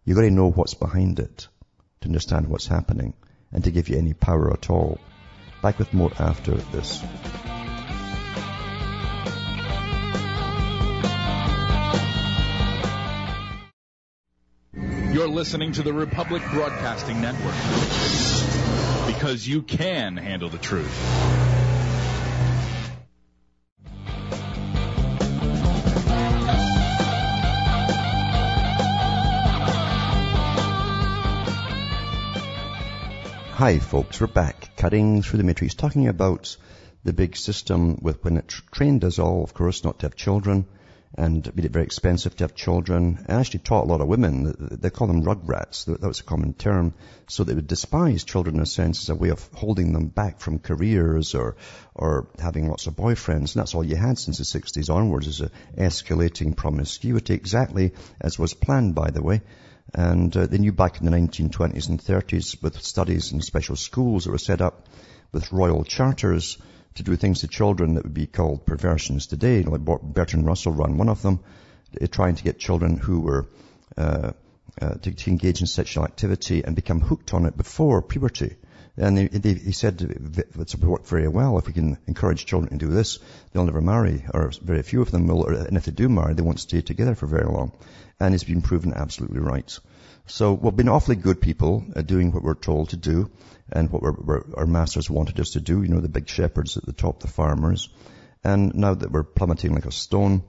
You've 0.06 0.18
got 0.18 0.24
to 0.24 0.32
know 0.32 0.50
what's 0.50 0.74
behind 0.74 1.20
it 1.20 1.48
to 2.02 2.08
understand 2.08 2.48
what's 2.48 2.68
happening 2.68 3.14
and 3.52 3.64
to 3.64 3.72
give 3.72 3.90
you 3.90 3.98
any 3.98 4.14
power 4.14 4.54
at 4.54 4.70
all. 4.70 5.00
Back 5.62 5.80
with 5.80 5.94
more 5.94 6.12
after 6.20 6.56
this. 6.56 7.04
You're 15.12 15.30
listening 15.30 15.72
to 15.72 15.84
the 15.84 15.94
Republic 15.94 16.44
Broadcasting 16.52 17.22
Network 17.22 17.56
because 19.08 19.48
you 19.48 19.62
can 19.62 20.18
handle 20.18 20.50
the 20.50 20.58
truth. 20.58 20.94
Hi 33.54 33.80
folks, 33.80 34.20
we're 34.20 34.28
back 34.28 34.76
cutting 34.76 35.22
through 35.22 35.38
the 35.38 35.44
matrix 35.46 35.74
talking 35.74 36.10
about 36.10 36.58
the 37.06 37.14
big 37.14 37.38
system 37.38 37.98
with 38.02 38.24
when 38.26 38.36
it 38.36 38.50
trained 38.72 39.06
us 39.06 39.20
all, 39.20 39.44
of 39.44 39.54
course, 39.54 39.86
not 39.86 40.00
to 40.00 40.06
have 40.08 40.16
children 40.16 40.66
and 41.16 41.56
made 41.56 41.66
it 41.66 41.72
very 41.72 41.86
expensive 41.86 42.36
to 42.36 42.44
have 42.44 42.56
children. 42.56 43.26
I 43.28 43.36
actually 43.36 43.62
taught 43.62 43.86
a 43.86 43.88
lot 43.88 44.02
of 44.02 44.08
women, 44.08 44.56
they 44.60 44.90
call 44.90 45.08
them 45.08 45.24
rugrats, 45.24 45.86
that 45.86 46.02
was 46.02 46.20
a 46.20 46.24
common 46.24 46.54
term, 46.54 46.94
so 47.28 47.44
they 47.44 47.54
would 47.54 47.68
despise 47.68 48.24
children 48.24 48.56
in 48.56 48.62
a 48.62 48.66
sense 48.66 49.04
as 49.04 49.10
a 49.10 49.16
way 49.16 49.30
of 49.30 49.50
holding 49.54 49.94
them 49.94 50.08
back 50.08 50.40
from 50.40 50.60
careers 50.60 51.34
or, 51.34 51.56
or 51.96 52.28
having 52.40 52.68
lots 52.68 52.88
of 52.88 52.96
boyfriends. 52.96 53.56
And 53.56 53.62
that's 53.62 53.74
all 53.74 53.84
you 53.84 53.96
had 53.96 54.20
since 54.20 54.38
the 54.38 54.44
60s 54.44 54.94
onwards 54.94 55.28
is 55.28 55.42
a 55.42 55.52
escalating 55.78 56.56
promiscuity, 56.56 57.34
exactly 57.34 57.94
as 58.20 58.38
was 58.38 58.54
planned 58.54 58.96
by 58.96 59.12
the 59.12 59.24
way. 59.24 59.42
And 59.94 60.36
uh, 60.36 60.48
they 60.48 60.58
knew 60.58 60.74
back 60.74 61.00
in 61.00 61.06
the 61.06 61.18
1920s 61.18 61.88
and 61.88 62.02
30s 62.02 62.62
with 62.62 62.82
studies 62.82 63.32
in 63.32 63.42
special 63.42 63.78
schools 63.78 64.26
that 64.26 64.32
were 64.32 64.38
set 64.38 64.62
up 64.62 64.88
with 65.32 65.52
royal 65.54 65.84
charters 65.86 66.58
to 66.98 67.04
do 67.04 67.16
things 67.16 67.42
to 67.42 67.48
children 67.48 67.94
that 67.96 68.04
would 68.04 68.14
be 68.14 68.28
called 68.28 68.66
perversions 68.66 69.28
today. 69.28 69.64
Like 69.64 69.82
Bertrand 69.82 70.46
Russell 70.46 70.74
ran 70.74 70.98
one 70.98 71.10
of 71.10 71.22
them, 71.22 71.40
uh, 72.00 72.08
trying 72.08 72.36
to 72.36 72.44
get 72.44 72.60
children 72.60 72.98
who 72.98 73.22
were 73.22 73.48
uh, 73.98 74.32
uh, 74.82 74.94
to, 74.96 75.12
to, 75.12 75.32
engage 75.32 75.62
in 75.62 75.68
sexual 75.68 76.04
activity 76.04 76.64
and 76.64 76.76
become 76.76 77.00
hooked 77.02 77.34
on 77.34 77.46
it 77.46 77.58
before 77.58 78.02
puberty. 78.02 78.56
And 79.00 79.18
he, 79.18 79.30
he, 79.32 79.54
he 79.54 79.72
said 79.74 80.02
it's 80.58 80.76
worked 80.76 81.08
very 81.08 81.28
well. 81.28 81.60
If 81.60 81.68
we 81.68 81.74
can 81.74 82.00
encourage 82.08 82.48
children 82.48 82.78
to 82.78 82.86
do 82.86 82.92
this, 82.92 83.20
they'll 83.52 83.66
never 83.66 83.82
marry, 83.82 84.26
or 84.34 84.52
very 84.62 84.82
few 84.82 85.02
of 85.02 85.12
them 85.12 85.28
will. 85.28 85.46
And 85.46 85.78
if 85.78 85.86
they 85.86 85.92
do 85.92 86.10
marry, 86.10 86.34
they 86.34 86.42
won't 86.42 86.60
stay 86.60 86.82
together 86.82 87.14
for 87.14 87.28
very 87.28 87.46
long. 87.46 87.72
And 88.20 88.34
it's 88.34 88.44
been 88.44 88.64
proven 88.64 88.94
absolutely 88.96 89.40
right. 89.40 89.80
So 90.26 90.54
we've 90.54 90.76
been 90.76 90.90
awfully 90.90 91.16
good 91.16 91.40
people 91.40 91.86
at 91.96 92.08
doing 92.08 92.32
what 92.32 92.44
we're 92.44 92.56
told 92.56 92.90
to 92.90 92.98
do 92.98 93.30
and 93.72 93.92
what 93.92 94.02
we're, 94.02 94.14
we're, 94.14 94.44
our 94.56 94.66
masters 94.66 95.10
wanted 95.10 95.40
us 95.40 95.52
to 95.52 95.62
do. 95.62 95.84
You 95.84 95.90
know, 95.90 96.02
the 96.02 96.10
big 96.10 96.28
shepherds 96.28 96.76
at 96.76 96.86
the 96.86 96.94
top, 96.94 97.20
the 97.20 97.28
farmers. 97.28 97.90
And 98.44 98.74
now 98.74 98.96
that 98.96 99.12
we're 99.12 99.24
plummeting 99.24 99.76
like 99.76 99.86
a 99.86 99.92
stone, 99.92 100.44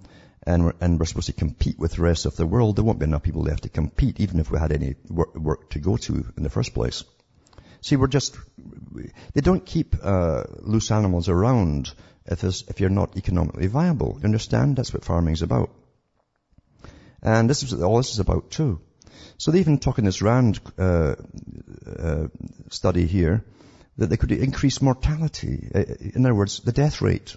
and 0.45 0.65
we're, 0.65 0.75
and 0.81 0.99
we're 0.99 1.07
supposed 1.07 1.27
to 1.27 1.33
compete 1.35 1.79
with 1.79 1.93
the 1.93 2.03
rest 2.03 2.25
of 2.25 2.37
the 2.37 2.47
world, 2.47 2.77
there 2.77 2.85
won't 2.85 2.99
be 2.99 3.05
enough 3.05 3.23
people 3.23 3.43
left 3.43 3.65
to 3.65 3.69
compete, 3.69 4.21
even 4.21 4.41
if 4.41 4.51
we 4.51 4.59
had 4.59 4.73
any 4.73 4.95
work, 5.11 5.35
work 5.35 5.71
to 5.71 5.81
go 5.81 5.97
to 5.99 6.33
in 6.37 6.43
the 6.43 6.51
first 6.51 6.73
place. 6.73 7.05
See, 7.81 7.97
we're 7.97 8.09
just, 8.09 8.37
they 9.35 9.41
don't 9.41 9.65
keep 9.65 9.97
uh, 10.03 10.45
loose 10.61 10.91
animals 10.91 11.29
around 11.29 11.93
if, 12.27 12.43
if 12.45 12.81
you're 12.81 12.91
not 12.91 13.17
economically 13.17 13.67
viable. 13.67 14.17
You 14.19 14.25
understand? 14.25 14.77
That's 14.77 14.93
what 14.93 15.05
farming 15.05 15.35
is 15.35 15.43
about. 15.43 15.71
And 17.23 17.49
this 17.49 17.63
is 17.63 17.73
all 17.75 17.97
this 17.97 18.13
is 18.13 18.21
about 18.21 18.51
too. 18.51 18.81
So 19.39 19.51
they 19.51 19.61
even 19.61 19.79
talk 19.79 19.99
in 19.99 20.05
this 20.05 20.23
RAND 20.23 20.61
uh, 20.79 21.15
uh, 21.87 22.27
study 22.71 23.07
here 23.07 23.45
that 23.97 24.11
they 24.11 24.17
could 24.17 24.33
increase 24.33 24.83
mortality. 24.83 25.71
Uh, 25.75 25.85
in 26.01 26.25
other 26.25 26.35
words, 26.35 26.61
the 26.61 26.73
death 26.73 27.01
rate. 27.01 27.37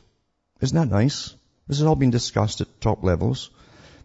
Isn't 0.62 0.77
that 0.77 0.95
nice? 0.95 1.36
This 1.67 1.80
has 1.80 1.88
all 1.88 1.95
been 1.95 2.12
discussed 2.12 2.62
at 2.62 2.82
top 2.82 3.04
levels. 3.04 3.49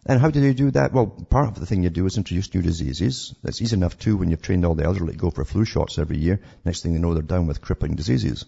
And 0.09 0.21
how 0.21 0.31
do 0.31 0.41
they 0.41 0.55
do 0.55 0.71
that? 0.71 0.93
Well, 0.93 1.09
part 1.09 1.49
of 1.49 1.59
the 1.59 1.67
thing 1.67 1.83
you 1.83 1.91
do 1.91 2.07
is 2.07 2.17
introduce 2.17 2.55
new 2.55 2.63
diseases. 2.63 3.35
That's 3.43 3.61
easy 3.61 3.75
enough 3.75 3.99
too 3.99 4.17
when 4.17 4.31
you've 4.31 4.41
trained 4.41 4.65
all 4.65 4.77
the 4.77 4.85
elderly 4.85 5.15
to 5.15 5.19
go 5.19 5.31
for 5.31 5.45
flu 5.45 5.65
shots 5.65 5.99
every 5.99 6.19
year. 6.19 6.41
Next 6.65 6.83
thing 6.83 6.93
you 6.93 7.01
know, 7.01 7.13
they're 7.13 7.23
down 7.23 7.49
with 7.49 7.61
crippling 7.61 7.97
diseases. 7.97 8.45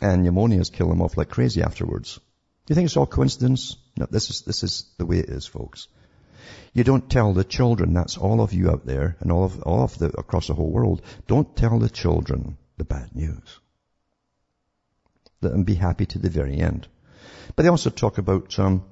And 0.00 0.24
pneumonias 0.24 0.72
kill 0.72 0.88
them 0.88 1.02
off 1.02 1.16
like 1.16 1.30
crazy 1.30 1.62
afterwards. 1.62 2.14
Do 2.14 2.72
you 2.72 2.76
think 2.76 2.86
it's 2.86 2.96
all 2.96 3.06
coincidence? 3.06 3.76
No, 3.96 4.06
this 4.08 4.30
is, 4.30 4.42
this 4.42 4.62
is 4.62 4.86
the 4.98 5.06
way 5.06 5.18
it 5.18 5.28
is, 5.28 5.46
folks. 5.46 5.88
You 6.72 6.84
don't 6.84 7.10
tell 7.10 7.32
the 7.32 7.42
children, 7.42 7.92
that's 7.92 8.16
all 8.16 8.40
of 8.40 8.52
you 8.52 8.70
out 8.70 8.86
there 8.86 9.16
and 9.18 9.32
all 9.32 9.44
of, 9.44 9.62
all 9.62 9.82
of 9.82 9.98
the, 9.98 10.16
across 10.16 10.46
the 10.46 10.54
whole 10.54 10.70
world, 10.70 11.02
don't 11.26 11.56
tell 11.56 11.80
the 11.80 11.88
children 11.88 12.56
the 12.76 12.84
bad 12.84 13.16
news. 13.16 13.60
Let 15.40 15.52
them 15.52 15.64
be 15.64 15.74
happy 15.74 16.06
to 16.06 16.20
the 16.20 16.30
very 16.30 16.58
end. 16.58 16.86
But 17.56 17.64
they 17.64 17.68
also 17.68 17.90
talk 17.90 18.18
about 18.18 18.56
um, 18.58 18.84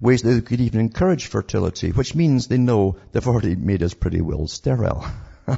ways 0.00 0.22
they 0.22 0.40
could 0.40 0.60
even 0.60 0.80
encourage 0.80 1.26
fertility, 1.26 1.90
which 1.90 2.14
means 2.14 2.46
they 2.46 2.58
know 2.58 2.96
they've 3.12 3.26
already 3.26 3.56
made 3.56 3.82
us 3.82 3.94
pretty 3.94 4.20
well 4.20 4.46
sterile. 4.46 5.04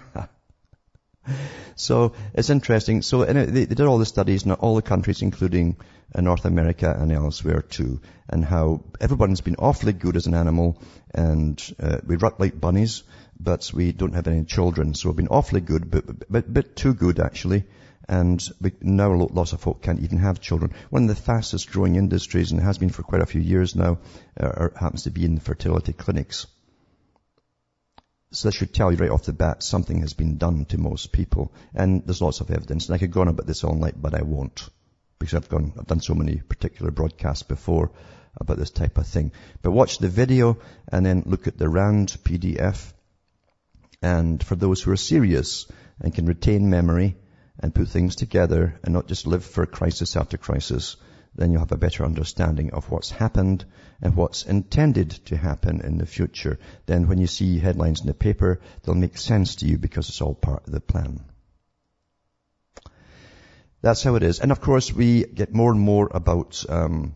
so 1.77 2.13
it's 2.35 2.51
interesting. 2.51 3.03
So 3.03 3.25
they, 3.25 3.45
they, 3.45 3.67
did 3.67 3.81
all 3.81 3.99
the 3.99 4.07
studies 4.07 4.45
in 4.45 4.53
all 4.53 4.75
the 4.75 4.83
countries, 4.83 5.23
including 5.23 5.77
uh, 6.15 6.21
North 6.21 6.45
America 6.45 6.95
and 6.99 7.13
elsewhere 7.13 7.63
too, 7.63 8.01
and 8.29 8.45
how 8.45 8.83
everyone's 9.01 9.41
been 9.41 9.57
awfully 9.59 9.93
good 9.93 10.17
as 10.17 10.27
an 10.27 10.35
animal, 10.35 10.81
and 11.15 11.63
uh, 11.81 11.99
we 12.07 12.17
rut 12.17 12.41
like 12.41 12.61
bunnies, 12.61 13.03
but 13.39 13.71
we 13.75 13.93
don't 13.93 14.15
have 14.15 14.27
any 14.27 14.45
children. 14.45 14.95
So 14.95 15.09
we've 15.09 15.17
been 15.17 15.29
awfully 15.29 15.61
good, 15.61 15.91
but, 15.91 16.31
but, 16.31 16.53
but 16.53 16.77
too 16.77 16.95
good 16.95 17.21
actually 17.21 17.65
and 18.09 18.43
now 18.81 19.13
lots 19.13 19.53
of 19.53 19.61
folk 19.61 19.83
can't 19.83 20.01
even 20.01 20.19
have 20.19 20.41
children. 20.41 20.73
One 20.91 21.05
of 21.05 21.09
the 21.09 21.15
fastest 21.15 21.71
growing 21.71 21.97
industries, 21.97 22.51
and 22.51 22.61
has 22.61 22.79
been 22.79 22.91
for 22.91 23.03
quite 23.03 23.23
a 23.23 23.27
few 23.27 23.41
years 23.41 23.77
now, 23.77 23.99
uh, 24.39 24.69
happens 24.77 25.05
to 25.05 25.11
be 25.11 25.25
in 25.25 25.37
the 25.37 25.41
fertility 25.41 25.93
clinics. 25.93 26.47
So 28.33 28.49
that 28.49 28.53
should 28.53 28.73
tell 28.73 28.91
you 28.91 28.97
right 28.97 29.11
off 29.11 29.25
the 29.25 29.33
bat 29.33 29.63
something 29.63 30.01
has 30.01 30.15
been 30.15 30.39
done 30.39 30.65
to 30.67 30.79
most 30.79 31.13
people. 31.13 31.53
And 31.75 32.05
there's 32.07 32.23
lots 32.23 32.41
of 32.41 32.51
evidence. 32.51 32.87
And 32.87 32.95
I 32.95 32.99
could 32.99 33.13
go 33.13 33.21
on 33.21 33.29
about 33.29 33.47
this 33.47 33.63
all 33.63 33.75
night, 33.75 33.95
but 34.01 34.15
I 34.15 34.23
won't. 34.23 34.69
Because 35.19 35.35
I've 35.35 35.49
gone, 35.51 35.75
I've 35.79 35.87
done 35.87 36.01
so 36.01 36.15
many 36.15 36.37
particular 36.37 36.91
broadcasts 36.91 37.43
before 37.43 37.93
about 38.41 38.57
this 38.57 38.71
type 38.71 38.97
of 38.97 39.07
thing. 39.07 39.33
But 39.61 39.73
watch 39.73 39.99
the 39.99 40.09
video 40.09 40.59
and 40.91 41.05
then 41.05 41.25
look 41.27 41.47
at 41.47 41.59
the 41.59 41.69
RAND 41.69 42.09
PDF. 42.25 42.93
And 44.01 44.43
for 44.43 44.57
those 44.57 44.83
who 44.83 44.91
are 44.93 44.97
serious 44.97 45.67
and 46.01 46.15
can 46.15 46.25
retain 46.25 46.71
memory, 46.71 47.17
and 47.63 47.75
put 47.75 47.89
things 47.89 48.17
together 48.17 48.79
and 48.83 48.93
not 48.93 49.07
just 49.07 49.27
live 49.27 49.45
for 49.45 49.65
crisis 49.67 50.17
after 50.17 50.37
crisis, 50.37 50.97
then 51.35 51.51
you'll 51.51 51.61
have 51.61 51.73
a 51.73 51.77
better 51.77 52.05
understanding 52.05 52.73
of 52.73 52.91
what's 52.91 53.11
happened 53.11 53.65
and 54.03 54.15
what's 54.15 54.45
intended 54.45 55.11
to 55.27 55.37
happen 55.37 55.81
in 55.81 55.97
the 55.97 56.07
future. 56.07 56.59
Then 56.87 57.09
when 57.09 57.19
you 57.19 57.27
see 57.27 57.59
headlines 57.59 58.01
in 58.01 58.07
the 58.07 58.15
paper, 58.15 58.61
they'll 58.83 58.95
make 58.95 59.17
sense 59.17 59.57
to 59.57 59.67
you 59.67 59.79
because 59.79 60.09
it's 60.09 60.21
all 60.21 60.35
part 60.35 60.67
of 60.67 60.73
the 60.73 60.81
plan. 60.81 61.21
That's 63.81 64.03
how 64.03 64.15
it 64.17 64.23
is. 64.23 64.41
And 64.41 64.53
of 64.53 64.61
course, 64.61 64.93
we 64.93 65.25
get 65.25 65.55
more 65.55 65.73
and 65.73 65.81
more 65.81 66.09
about 66.13 66.65
um, 66.69 67.15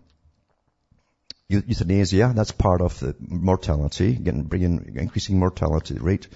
euthanasia. 1.48 2.32
That's 2.34 2.52
part 2.52 2.80
of 2.80 2.98
the 2.98 3.14
mortality, 3.20 4.14
getting, 4.14 4.44
bringing, 4.44 4.96
increasing 4.96 5.38
mortality 5.38 5.98
rate 5.98 6.26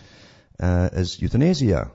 uh, 0.61 0.91
is 0.93 1.21
euthanasia. 1.21 1.91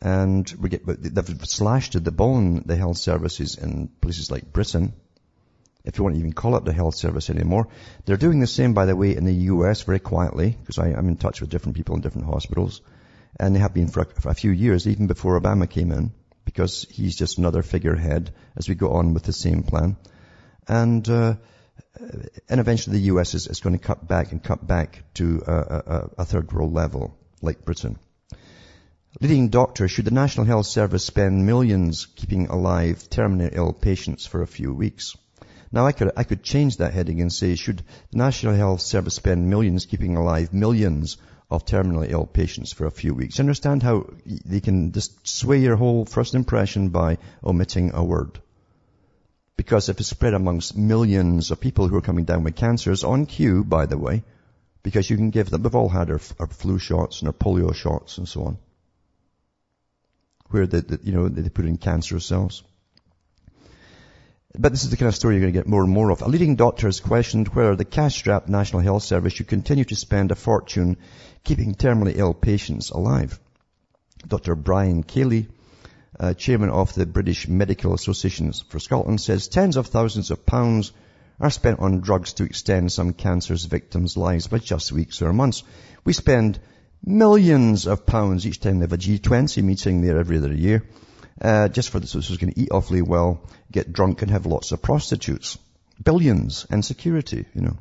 And 0.00 0.48
we 0.60 0.68
get, 0.68 0.86
they've 0.86 1.44
slashed 1.44 1.92
to 1.92 2.00
the 2.00 2.12
bone 2.12 2.62
the 2.64 2.76
health 2.76 2.98
services 2.98 3.56
in 3.56 3.88
places 4.00 4.30
like 4.30 4.52
Britain, 4.52 4.92
if 5.84 5.98
you 5.98 6.04
want 6.04 6.14
to 6.14 6.20
even 6.20 6.32
call 6.32 6.56
it 6.56 6.64
the 6.64 6.72
health 6.72 6.94
service 6.94 7.30
anymore. 7.30 7.68
They're 8.04 8.16
doing 8.16 8.40
the 8.40 8.46
same, 8.46 8.74
by 8.74 8.86
the 8.86 8.94
way, 8.94 9.16
in 9.16 9.24
the 9.24 9.34
US 9.52 9.82
very 9.82 9.98
quietly, 9.98 10.56
because 10.60 10.78
I'm 10.78 11.08
in 11.08 11.16
touch 11.16 11.40
with 11.40 11.50
different 11.50 11.76
people 11.76 11.96
in 11.96 12.02
different 12.02 12.26
hospitals. 12.26 12.80
And 13.40 13.54
they 13.54 13.60
have 13.60 13.74
been 13.74 13.88
for 13.88 14.00
a, 14.00 14.04
for 14.04 14.30
a 14.30 14.34
few 14.34 14.50
years, 14.50 14.86
even 14.86 15.06
before 15.06 15.40
Obama 15.40 15.68
came 15.68 15.90
in, 15.92 16.12
because 16.44 16.86
he's 16.90 17.16
just 17.16 17.38
another 17.38 17.62
figurehead 17.62 18.30
as 18.56 18.68
we 18.68 18.74
go 18.74 18.92
on 18.92 19.14
with 19.14 19.24
the 19.24 19.32
same 19.32 19.62
plan. 19.62 19.96
And, 20.66 21.08
uh, 21.08 21.34
and 22.48 22.60
eventually 22.60 22.98
the 22.98 23.04
US 23.14 23.34
is, 23.34 23.46
is, 23.46 23.60
going 23.60 23.78
to 23.78 23.84
cut 23.84 24.06
back 24.06 24.32
and 24.32 24.42
cut 24.42 24.66
back 24.66 25.02
to 25.14 25.42
a, 25.46 25.52
a, 25.52 26.10
a 26.18 26.24
third 26.24 26.52
world 26.52 26.72
level, 26.72 27.16
like 27.42 27.64
Britain. 27.64 27.98
Leading 29.20 29.48
doctor, 29.48 29.88
should 29.88 30.04
the 30.04 30.12
National 30.12 30.46
Health 30.46 30.66
Service 30.66 31.04
spend 31.04 31.44
millions 31.44 32.06
keeping 32.06 32.46
alive 32.46 32.98
terminally 33.10 33.50
ill 33.52 33.72
patients 33.72 34.24
for 34.26 34.42
a 34.42 34.46
few 34.46 34.72
weeks? 34.72 35.16
Now 35.72 35.86
I 35.86 35.90
could, 35.90 36.12
I 36.16 36.22
could 36.22 36.44
change 36.44 36.76
that 36.76 36.94
heading 36.94 37.20
and 37.20 37.32
say, 37.32 37.56
should 37.56 37.82
the 38.12 38.18
National 38.18 38.54
Health 38.54 38.80
Service 38.80 39.16
spend 39.16 39.50
millions 39.50 39.86
keeping 39.86 40.16
alive 40.16 40.54
millions 40.54 41.16
of 41.50 41.64
terminally 41.64 42.12
ill 42.12 42.26
patients 42.26 42.72
for 42.72 42.86
a 42.86 42.92
few 42.92 43.12
weeks? 43.12 43.40
Understand 43.40 43.82
how 43.82 44.06
they 44.24 44.60
can 44.60 44.92
just 44.92 45.26
sway 45.26 45.58
your 45.58 45.74
whole 45.74 46.04
first 46.04 46.36
impression 46.36 46.90
by 46.90 47.18
omitting 47.42 47.90
a 47.94 48.04
word. 48.04 48.38
Because 49.56 49.88
if 49.88 49.98
it's 49.98 50.10
spread 50.10 50.34
amongst 50.34 50.76
millions 50.76 51.50
of 51.50 51.58
people 51.58 51.88
who 51.88 51.96
are 51.96 52.08
coming 52.08 52.24
down 52.24 52.44
with 52.44 52.54
cancers 52.54 53.02
on 53.02 53.26
cue, 53.26 53.64
by 53.64 53.86
the 53.86 53.98
way, 53.98 54.22
because 54.84 55.10
you 55.10 55.16
can 55.16 55.30
give 55.30 55.50
them, 55.50 55.64
we've 55.64 55.74
all 55.74 55.88
had 55.88 56.08
our, 56.08 56.20
our 56.38 56.46
flu 56.46 56.78
shots 56.78 57.20
and 57.20 57.26
our 57.26 57.34
polio 57.34 57.74
shots 57.74 58.18
and 58.18 58.28
so 58.28 58.44
on 58.44 58.58
where 60.50 60.66
the, 60.66 60.80
the, 60.80 61.00
you 61.02 61.12
know, 61.12 61.28
they 61.28 61.48
put 61.48 61.66
in 61.66 61.76
cancerous 61.76 62.26
cells. 62.26 62.62
But 64.58 64.72
this 64.72 64.84
is 64.84 64.90
the 64.90 64.96
kind 64.96 65.08
of 65.08 65.14
story 65.14 65.34
you're 65.34 65.42
going 65.42 65.52
to 65.52 65.58
get 65.58 65.68
more 65.68 65.82
and 65.82 65.92
more 65.92 66.10
of. 66.10 66.22
A 66.22 66.28
leading 66.28 66.56
doctor 66.56 66.86
has 66.86 67.00
questioned 67.00 67.48
whether 67.48 67.76
the 67.76 67.84
cash-strapped 67.84 68.48
National 68.48 68.80
Health 68.80 69.02
Service 69.02 69.34
should 69.34 69.46
continue 69.46 69.84
to 69.84 69.94
spend 69.94 70.30
a 70.30 70.34
fortune 70.34 70.96
keeping 71.44 71.74
terminally 71.74 72.16
ill 72.16 72.34
patients 72.34 72.90
alive. 72.90 73.38
Dr. 74.26 74.56
Brian 74.56 75.02
Keighley, 75.02 75.48
uh, 76.18 76.34
chairman 76.34 76.70
of 76.70 76.94
the 76.94 77.06
British 77.06 77.46
Medical 77.46 77.94
Associations 77.94 78.64
for 78.68 78.80
Scotland, 78.80 79.20
says 79.20 79.48
tens 79.48 79.76
of 79.76 79.86
thousands 79.86 80.30
of 80.30 80.46
pounds 80.46 80.92
are 81.38 81.50
spent 81.50 81.78
on 81.78 82.00
drugs 82.00 82.32
to 82.34 82.44
extend 82.44 82.90
some 82.90 83.12
cancer's 83.12 83.64
victims' 83.66 84.16
lives 84.16 84.48
by 84.48 84.58
just 84.58 84.90
weeks 84.90 85.22
or 85.22 85.32
months. 85.32 85.62
We 86.04 86.12
spend 86.12 86.58
millions 87.04 87.86
of 87.86 88.06
pounds 88.06 88.46
each 88.46 88.60
time 88.60 88.78
they 88.78 88.84
have 88.84 88.92
a 88.92 88.98
G20 88.98 89.62
meeting 89.62 90.00
there 90.00 90.18
every 90.18 90.38
other 90.38 90.52
year. 90.52 90.84
Uh, 91.40 91.68
just 91.68 91.90
for 91.90 92.00
this, 92.00 92.14
was 92.14 92.36
going 92.36 92.52
to 92.52 92.60
eat 92.60 92.70
awfully 92.72 93.02
well, 93.02 93.40
get 93.70 93.92
drunk 93.92 94.22
and 94.22 94.30
have 94.30 94.46
lots 94.46 94.72
of 94.72 94.82
prostitutes. 94.82 95.56
Billions 96.02 96.66
and 96.70 96.84
security, 96.84 97.44
you 97.54 97.60
know. 97.60 97.78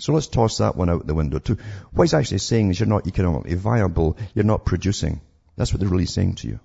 So 0.00 0.12
let's 0.12 0.26
toss 0.26 0.58
that 0.58 0.76
one 0.76 0.90
out 0.90 1.06
the 1.06 1.14
window 1.14 1.38
too. 1.38 1.58
What 1.92 2.04
he's 2.04 2.14
actually 2.14 2.38
saying 2.38 2.70
is 2.70 2.80
you're 2.80 2.88
not 2.88 3.06
economically 3.06 3.54
viable, 3.54 4.16
you're 4.34 4.44
not 4.44 4.64
producing. 4.64 5.20
That's 5.56 5.72
what 5.72 5.80
they're 5.80 5.88
really 5.88 6.06
saying 6.06 6.36
to 6.36 6.48
you. 6.48 6.60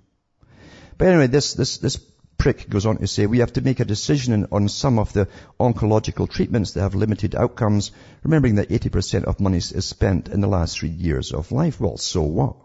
But 0.98 1.08
anyway, 1.08 1.28
this, 1.28 1.54
this, 1.54 1.78
this 1.78 1.96
prick 2.40 2.70
goes 2.70 2.86
on 2.86 2.96
to 2.96 3.06
say 3.06 3.26
we 3.26 3.40
have 3.40 3.52
to 3.52 3.60
make 3.60 3.80
a 3.80 3.84
decision 3.84 4.46
on 4.50 4.66
some 4.68 4.98
of 4.98 5.12
the 5.12 5.28
oncological 5.60 6.28
treatments 6.28 6.72
that 6.72 6.80
have 6.80 6.94
limited 6.94 7.34
outcomes, 7.34 7.92
remembering 8.22 8.54
that 8.54 8.70
80% 8.70 9.24
of 9.24 9.40
money 9.40 9.58
is 9.58 9.84
spent 9.84 10.28
in 10.28 10.40
the 10.40 10.48
last 10.48 10.78
three 10.78 10.88
years 10.88 11.32
of 11.32 11.52
life. 11.52 11.78
Well, 11.78 11.98
so 11.98 12.22
what? 12.22 12.56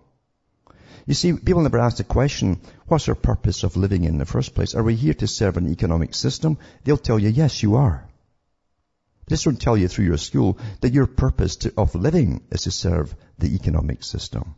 You 1.05 1.13
see, 1.13 1.33
people 1.33 1.61
never 1.61 1.77
ask 1.77 1.97
the 1.97 2.05
question, 2.05 2.61
what's 2.87 3.09
our 3.09 3.15
purpose 3.15 3.63
of 3.63 3.75
living 3.75 4.05
in 4.05 4.17
the 4.17 4.25
first 4.25 4.55
place? 4.55 4.75
Are 4.75 4.83
we 4.83 4.95
here 4.95 5.13
to 5.15 5.27
serve 5.27 5.57
an 5.57 5.69
economic 5.69 6.15
system? 6.15 6.57
They'll 6.85 6.97
tell 6.97 7.19
you, 7.19 7.27
yes, 7.27 7.61
you 7.61 7.75
are. 7.75 8.07
They 9.27 9.33
just 9.33 9.43
don't 9.43 9.59
tell 9.59 9.75
you 9.75 9.89
through 9.89 10.05
your 10.05 10.17
school 10.17 10.57
that 10.79 10.93
your 10.93 11.05
purpose 11.05 11.57
to, 11.57 11.73
of 11.75 11.95
living 11.95 12.45
is 12.49 12.61
to 12.61 12.71
serve 12.71 13.13
the 13.39 13.53
economic 13.53 14.05
system. 14.05 14.55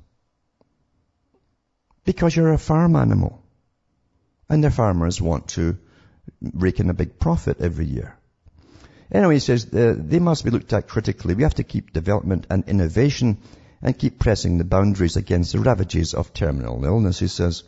Because 2.05 2.35
you're 2.35 2.53
a 2.53 2.59
farm 2.59 2.95
animal. 2.95 3.43
And 4.49 4.63
the 4.63 4.71
farmers 4.71 5.21
want 5.21 5.49
to 5.49 5.77
rake 6.41 6.79
in 6.79 6.89
a 6.89 6.93
big 6.93 7.19
profit 7.19 7.61
every 7.61 7.85
year. 7.85 8.17
Anyway, 9.11 9.35
he 9.35 9.39
says 9.39 9.73
uh, 9.73 9.95
they 9.97 10.19
must 10.19 10.43
be 10.43 10.51
looked 10.51 10.73
at 10.73 10.87
critically. 10.87 11.33
We 11.33 11.43
have 11.43 11.55
to 11.55 11.63
keep 11.63 11.93
development 11.93 12.47
and 12.49 12.67
innovation 12.67 13.37
and 13.81 13.97
keep 13.97 14.19
pressing 14.19 14.57
the 14.57 14.63
boundaries 14.63 15.15
against 15.15 15.53
the 15.53 15.59
ravages 15.59 16.13
of 16.13 16.33
terminal 16.33 16.83
illness, 16.83 17.19
he 17.19 17.27
says. 17.27 17.63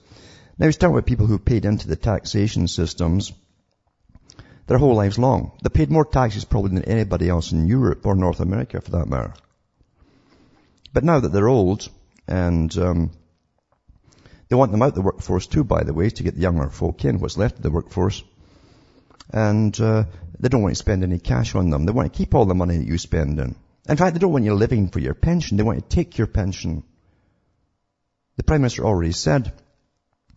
Now 0.57 0.65
he's 0.65 0.77
talking 0.77 0.95
about 0.95 1.05
people 1.05 1.27
who 1.27 1.39
paid 1.39 1.65
into 1.65 1.87
the 1.87 1.95
taxation 1.95 2.67
systems 2.67 3.31
their 4.67 4.77
whole 4.77 4.95
lives 4.95 5.17
long. 5.17 5.51
They 5.63 5.69
paid 5.69 5.89
more 5.89 6.05
taxes 6.05 6.45
probably 6.45 6.75
than 6.75 6.85
anybody 6.85 7.27
else 7.27 7.51
in 7.51 7.67
Europe 7.67 8.05
or 8.05 8.15
North 8.15 8.39
America 8.39 8.81
for 8.81 8.91
that 8.91 9.07
matter. 9.07 9.33
But 10.93 11.03
now 11.03 11.19
that 11.19 11.29
they're 11.29 11.47
old 11.47 11.89
and 12.27 12.75
um, 12.77 13.11
they 14.49 14.55
want 14.55 14.71
them 14.71 14.81
out 14.81 14.89
of 14.89 14.95
the 14.95 15.01
workforce 15.01 15.45
too, 15.47 15.63
by 15.63 15.83
the 15.83 15.93
way, 15.93 16.09
to 16.09 16.23
get 16.23 16.35
the 16.35 16.41
younger 16.41 16.69
folk 16.69 17.05
in, 17.05 17.19
what's 17.19 17.37
left 17.37 17.57
of 17.57 17.63
the 17.63 17.71
workforce. 17.71 18.23
And 19.31 19.79
uh, 19.79 20.05
they 20.39 20.49
don't 20.49 20.63
want 20.63 20.73
to 20.73 20.79
spend 20.79 21.03
any 21.03 21.19
cash 21.19 21.53
on 21.53 21.69
them. 21.69 21.85
They 21.85 21.91
want 21.91 22.11
to 22.11 22.17
keep 22.17 22.33
all 22.33 22.45
the 22.45 22.55
money 22.55 22.77
that 22.77 22.87
you 22.87 22.97
spend 22.97 23.39
in. 23.39 23.55
In 23.87 23.97
fact, 23.97 24.13
they 24.13 24.19
don't 24.19 24.31
want 24.31 24.45
you 24.45 24.55
living 24.55 24.89
for 24.89 24.99
your 24.99 25.13
pension. 25.13 25.57
They 25.57 25.63
want 25.63 25.87
to 25.87 25.95
take 25.95 26.17
your 26.17 26.27
pension. 26.27 26.83
The 28.37 28.43
Prime 28.43 28.61
Minister 28.61 28.85
already 28.85 29.11
said 29.11 29.53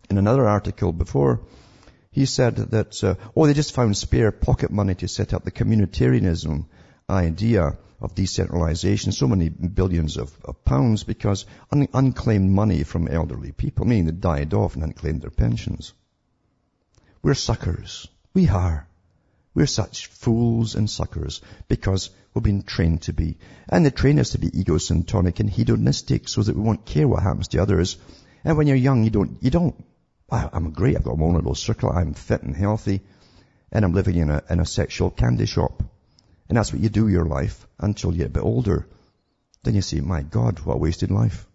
in 0.09 0.17
another 0.17 0.47
article 0.47 0.91
before, 0.91 1.41
he 2.11 2.27
said 2.27 2.57
that, 2.57 3.03
uh, 3.03 3.15
oh, 3.35 3.47
they 3.47 3.53
just 3.53 3.73
found 3.73 3.97
spare 3.97 4.31
pocket 4.31 4.69
money 4.69 4.93
to 4.95 5.07
set 5.07 5.33
up 5.33 5.43
the 5.43 5.51
communitarianism 5.51 6.65
idea 7.09 7.77
of 8.01 8.15
decentralization, 8.15 9.11
so 9.11 9.27
many 9.27 9.49
billions 9.49 10.17
of, 10.17 10.31
of 10.43 10.65
pounds 10.65 11.03
because 11.03 11.45
un- 11.71 11.87
unclaimed 11.93 12.51
money 12.51 12.83
from 12.83 13.07
elderly 13.07 13.51
people, 13.51 13.85
meaning 13.85 14.05
they 14.05 14.11
died 14.11 14.53
off 14.53 14.73
and 14.73 14.83
hadn't 14.83 14.97
claimed 14.97 15.21
their 15.21 15.29
pensions. 15.29 15.93
We're 17.21 17.33
suckers. 17.33 18.07
We 18.33 18.49
are. 18.49 18.87
We're 19.55 19.67
such 19.67 20.07
fools 20.07 20.75
and 20.75 20.89
suckers 20.89 21.41
because 21.67 22.09
we've 22.33 22.43
been 22.43 22.63
trained 22.63 23.03
to 23.03 23.13
be. 23.13 23.37
And 23.69 23.85
they 23.85 23.91
train 23.91 24.19
us 24.19 24.31
to 24.31 24.39
be 24.39 24.59
egocentric 24.59 25.39
and 25.39 25.49
hedonistic 25.49 26.27
so 26.27 26.43
that 26.43 26.55
we 26.55 26.61
won't 26.61 26.85
care 26.85 27.07
what 27.07 27.23
happens 27.23 27.49
to 27.49 27.61
others. 27.61 27.97
And 28.43 28.57
when 28.57 28.67
you're 28.67 28.75
young, 28.75 29.03
you 29.03 29.11
don't, 29.11 29.37
you 29.41 29.51
don't, 29.51 29.75
I'm 30.29 30.71
great, 30.71 30.97
I've 30.97 31.03
got 31.03 31.19
a 31.19 31.25
little 31.25 31.55
circle, 31.55 31.91
I'm 31.91 32.13
fit 32.13 32.41
and 32.41 32.55
healthy, 32.55 33.01
and 33.71 33.85
I'm 33.85 33.93
living 33.93 34.17
in 34.17 34.29
a, 34.29 34.43
in 34.49 34.59
a 34.59 34.65
sexual 34.65 35.11
candy 35.11 35.45
shop. 35.45 35.83
And 36.53 36.57
that's 36.57 36.71
what 36.71 36.83
you 36.83 36.89
do 36.89 37.07
your 37.07 37.25
life 37.25 37.67
until 37.79 38.11
you 38.11 38.19
get 38.19 38.27
a 38.27 38.37
bit 38.37 38.43
older. 38.43 38.87
Then 39.63 39.73
you 39.73 39.81
say, 39.81 40.01
my 40.01 40.21
God, 40.21 40.59
what 40.59 40.75
a 40.75 40.77
wasted 40.77 41.09
life. 41.09 41.47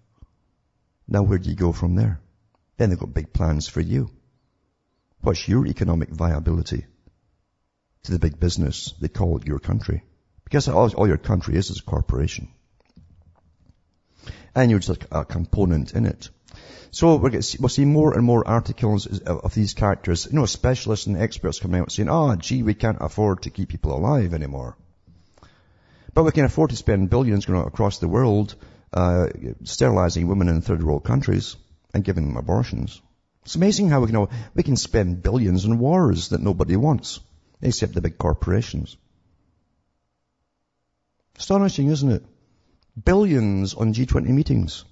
Now 1.06 1.22
where 1.22 1.38
do 1.38 1.48
you 1.48 1.54
go 1.54 1.72
from 1.72 1.94
there? 1.94 2.20
Then 2.76 2.90
they've 2.90 2.98
got 2.98 3.14
big 3.14 3.32
plans 3.32 3.68
for 3.68 3.80
you. 3.80 4.10
What's 5.20 5.46
your 5.46 5.66
economic 5.66 6.08
viability? 6.08 6.84
to 8.08 8.12
the 8.12 8.18
big 8.18 8.40
business 8.40 8.94
they 9.00 9.08
call 9.08 9.36
it 9.36 9.46
your 9.46 9.58
country. 9.58 10.02
Because 10.44 10.68
all, 10.68 10.90
all 10.94 11.06
your 11.06 11.18
country 11.18 11.56
is 11.56 11.70
is 11.70 11.80
a 11.80 11.82
corporation. 11.82 12.48
And 14.54 14.70
you're 14.70 14.80
just 14.80 15.04
a, 15.04 15.20
a 15.20 15.24
component 15.24 15.92
in 15.92 16.06
it. 16.06 16.30
So 16.90 17.16
we'll 17.16 17.68
see 17.68 17.84
more 17.84 18.14
and 18.14 18.24
more 18.24 18.48
articles 18.48 19.06
of 19.06 19.54
these 19.54 19.74
characters, 19.74 20.26
you 20.30 20.38
know, 20.38 20.46
specialists 20.46 21.06
and 21.06 21.18
experts 21.18 21.60
coming 21.60 21.82
out 21.82 21.92
saying, 21.92 22.08
oh, 22.08 22.34
gee, 22.36 22.62
we 22.62 22.72
can't 22.72 22.96
afford 23.00 23.42
to 23.42 23.50
keep 23.50 23.68
people 23.68 23.94
alive 23.94 24.32
anymore. 24.32 24.76
But 26.18 26.24
we 26.24 26.32
can 26.32 26.46
afford 26.46 26.70
to 26.70 26.76
spend 26.76 27.10
billions 27.10 27.48
across 27.48 28.00
the 28.00 28.08
world 28.08 28.56
uh, 28.92 29.28
sterilizing 29.62 30.26
women 30.26 30.48
in 30.48 30.60
third 30.62 30.82
world 30.82 31.04
countries 31.04 31.54
and 31.94 32.02
giving 32.02 32.26
them 32.26 32.36
abortions. 32.36 33.00
It's 33.44 33.54
amazing 33.54 33.90
how 33.90 34.00
we 34.00 34.10
can, 34.10 34.26
we 34.52 34.64
can 34.64 34.74
spend 34.74 35.22
billions 35.22 35.64
on 35.64 35.78
wars 35.78 36.30
that 36.30 36.42
nobody 36.42 36.74
wants 36.74 37.20
except 37.62 37.94
the 37.94 38.00
big 38.00 38.18
corporations. 38.18 38.96
Astonishing, 41.38 41.86
isn't 41.86 42.10
it? 42.10 42.24
Billions 43.00 43.74
on 43.74 43.94
G20 43.94 44.26
meetings. 44.26 44.84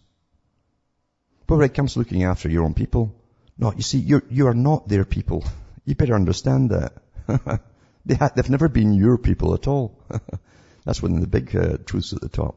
But 1.48 1.56
when 1.56 1.64
it 1.64 1.74
comes 1.74 1.94
to 1.94 1.98
looking 1.98 2.22
after 2.22 2.48
your 2.48 2.62
own 2.62 2.74
people, 2.74 3.12
no, 3.58 3.72
you 3.72 3.82
see, 3.82 3.98
you're, 3.98 4.22
you 4.30 4.46
are 4.46 4.54
not 4.54 4.86
their 4.86 5.04
people. 5.04 5.42
You 5.84 5.96
better 5.96 6.14
understand 6.14 6.70
that. 6.70 6.92
they 8.06 8.14
ha- 8.14 8.30
they've 8.34 8.50
never 8.50 8.68
been 8.68 8.92
your 8.92 9.18
people 9.18 9.54
at 9.54 9.68
all. 9.68 9.98
That's 10.86 11.02
one 11.02 11.16
of 11.16 11.20
the 11.20 11.26
big 11.26 11.54
uh, 11.54 11.78
truths 11.84 12.12
at 12.12 12.20
the 12.20 12.28
top. 12.28 12.54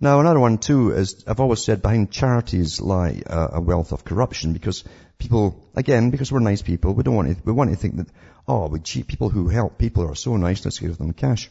Now 0.00 0.20
another 0.20 0.38
one 0.38 0.58
too 0.58 0.92
is, 0.92 1.24
I've 1.26 1.40
always 1.40 1.62
said 1.62 1.82
behind 1.82 2.12
charities 2.12 2.80
lie 2.80 3.22
uh, 3.26 3.48
a 3.54 3.60
wealth 3.60 3.92
of 3.92 4.04
corruption 4.04 4.52
because 4.52 4.84
people, 5.18 5.68
again, 5.74 6.10
because 6.10 6.30
we're 6.30 6.38
nice 6.38 6.62
people, 6.62 6.94
we 6.94 7.02
don't 7.02 7.16
want 7.16 7.36
to, 7.36 7.42
we 7.44 7.52
want 7.52 7.70
to 7.70 7.76
think 7.76 7.96
that, 7.96 8.08
oh, 8.46 8.68
we 8.68 8.78
cheat 8.78 9.08
people 9.08 9.30
who 9.30 9.48
help 9.48 9.78
people 9.78 10.08
are 10.08 10.14
so 10.14 10.36
nice, 10.36 10.64
let's 10.64 10.78
give 10.78 10.96
them 10.96 11.12
cash. 11.12 11.50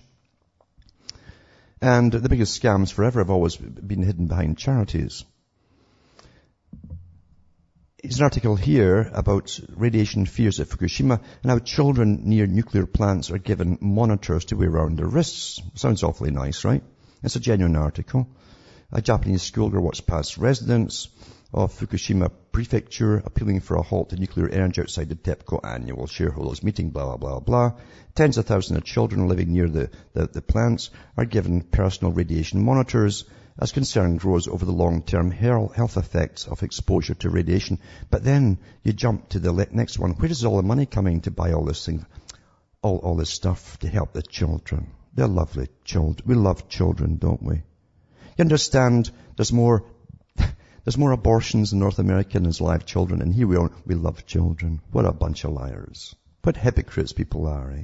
And 1.81 2.11
the 2.11 2.29
biggest 2.29 2.61
scams 2.61 2.93
forever 2.93 3.19
have 3.19 3.29
always 3.29 3.57
been 3.57 4.03
hidden 4.03 4.27
behind 4.27 4.57
charities. 4.57 5.25
There's 8.05 8.19
an 8.19 8.25
article 8.25 8.55
here 8.55 9.09
about 9.13 9.59
radiation 9.75 10.27
fears 10.27 10.59
at 10.59 10.67
Fukushima 10.67 11.19
and 11.41 11.51
how 11.51 11.57
children 11.57 12.21
near 12.25 12.45
nuclear 12.45 12.85
plants 12.85 13.31
are 13.31 13.39
given 13.39 13.79
monitors 13.81 14.45
to 14.45 14.55
wear 14.55 14.69
around 14.69 14.99
their 14.99 15.07
wrists. 15.07 15.59
Sounds 15.73 16.03
awfully 16.03 16.29
nice, 16.29 16.63
right? 16.63 16.83
It's 17.23 17.35
a 17.35 17.39
genuine 17.39 17.75
article. 17.75 18.27
A 18.91 19.01
Japanese 19.01 19.41
schoolgirl 19.41 19.81
walks 19.81 20.01
past 20.01 20.37
residents 20.37 21.07
of 21.51 21.73
Fukushima 21.73 22.29
Prefecture 22.51 23.23
appealing 23.25 23.61
for 23.61 23.75
a 23.75 23.81
halt 23.81 24.11
to 24.11 24.17
nuclear 24.17 24.49
energy 24.49 24.81
outside 24.81 25.09
the 25.09 25.15
TEPCO 25.15 25.61
annual 25.63 26.05
shareholders 26.05 26.61
meeting, 26.61 26.91
blah, 26.91 27.17
blah, 27.17 27.17
blah, 27.17 27.39
blah. 27.39 27.71
Tens 28.13 28.37
of 28.37 28.45
thousands 28.45 28.77
of 28.77 28.83
children 28.83 29.27
living 29.27 29.51
near 29.51 29.67
the, 29.67 29.89
the, 30.13 30.27
the 30.27 30.43
plants 30.43 30.91
are 31.17 31.25
given 31.25 31.61
personal 31.61 32.13
radiation 32.13 32.63
monitors 32.63 33.25
as 33.57 33.71
concern 33.71 34.17
grows 34.17 34.47
over 34.47 34.65
the 34.65 34.71
long-term 34.71 35.31
health 35.31 35.97
effects 35.97 36.45
of 36.45 36.61
exposure 36.61 37.13
to 37.15 37.29
radiation. 37.29 37.79
But 38.09 38.23
then 38.23 38.57
you 38.83 38.91
jump 38.91 39.29
to 39.29 39.39
the 39.39 39.53
next 39.71 39.97
one. 39.97 40.11
Where 40.11 40.29
is 40.29 40.43
all 40.43 40.57
the 40.57 40.63
money 40.63 40.85
coming 40.85 41.21
to 41.21 41.31
buy 41.31 41.53
all 41.53 41.63
this 41.63 41.85
thing, 41.85 42.05
all, 42.81 42.97
all 42.97 43.15
this 43.15 43.29
stuff 43.29 43.79
to 43.79 43.87
help 43.87 44.11
the 44.11 44.21
children? 44.21 44.91
They're 45.13 45.27
lovely 45.27 45.69
children. 45.85 46.27
We 46.27 46.35
love 46.35 46.67
children, 46.67 47.15
don't 47.15 47.41
we? 47.41 47.55
You 48.37 48.41
understand 48.41 49.09
there's 49.37 49.53
more, 49.53 49.85
there's 50.35 50.97
more 50.97 51.13
abortions 51.13 51.71
in 51.71 51.79
North 51.79 51.99
America 51.99 52.37
than 52.37 52.51
live 52.59 52.85
children, 52.85 53.21
and 53.21 53.33
here 53.33 53.47
we 53.47 53.55
are, 53.55 53.71
we 53.85 53.95
love 53.95 54.25
children. 54.25 54.81
What 54.91 55.05
a 55.05 55.13
bunch 55.13 55.45
of 55.45 55.53
liars. 55.53 56.13
What 56.43 56.57
hypocrites 56.57 57.13
people 57.13 57.47
are, 57.47 57.71
eh? 57.71 57.83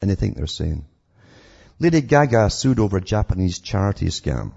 And 0.00 0.10
they 0.10 0.16
think 0.16 0.36
they're 0.36 0.48
sane. 0.48 0.86
Lady 1.80 2.00
Gaga 2.00 2.50
sued 2.50 2.80
over 2.80 2.96
a 2.96 3.00
Japanese 3.00 3.60
charity 3.60 4.06
scam. 4.06 4.52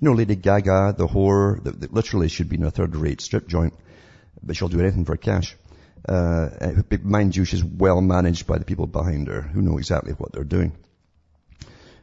You 0.00 0.10
know, 0.10 0.12
Lady 0.12 0.36
Gaga, 0.36 0.94
the 0.96 1.06
whore, 1.06 1.62
that, 1.64 1.92
literally 1.92 2.28
should 2.28 2.50
be 2.50 2.56
in 2.56 2.64
a 2.64 2.70
third-rate 2.70 3.22
strip 3.22 3.48
joint, 3.48 3.72
but 4.42 4.54
she'll 4.54 4.68
do 4.68 4.80
anything 4.80 5.06
for 5.06 5.16
cash. 5.16 5.56
Uh, 6.06 6.82
mind 7.02 7.34
you, 7.34 7.44
she's 7.46 7.64
well 7.64 8.00
managed 8.02 8.46
by 8.46 8.58
the 8.58 8.66
people 8.66 8.86
behind 8.86 9.28
her 9.28 9.40
who 9.40 9.62
know 9.62 9.78
exactly 9.78 10.12
what 10.12 10.32
they're 10.32 10.44
doing. 10.44 10.72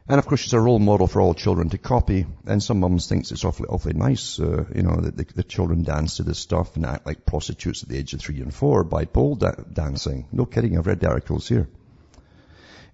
And 0.06 0.18
of 0.18 0.26
course, 0.26 0.40
she's 0.40 0.52
a 0.52 0.60
role 0.60 0.78
model 0.78 1.06
for 1.06 1.22
all 1.22 1.32
children 1.32 1.70
to 1.70 1.78
copy. 1.78 2.26
And 2.46 2.62
some 2.62 2.80
mums 2.80 3.08
thinks 3.08 3.30
it's 3.30 3.44
awfully, 3.44 3.68
awfully 3.68 3.94
nice, 3.94 4.38
uh, 4.38 4.64
you 4.74 4.82
know, 4.82 4.96
that 4.96 5.16
the, 5.16 5.24
the, 5.24 5.42
children 5.42 5.82
dance 5.82 6.16
to 6.16 6.24
this 6.24 6.38
stuff 6.38 6.76
and 6.76 6.84
act 6.84 7.06
like 7.06 7.24
prostitutes 7.24 7.82
at 7.82 7.88
the 7.88 7.96
age 7.96 8.12
of 8.12 8.20
three 8.20 8.40
and 8.42 8.52
four 8.52 8.84
by 8.84 9.06
pole 9.06 9.36
da- 9.36 9.62
dancing. 9.72 10.26
No 10.30 10.44
kidding, 10.44 10.76
I've 10.76 10.86
read 10.86 11.00
the 11.00 11.08
articles 11.08 11.48
here. 11.48 11.68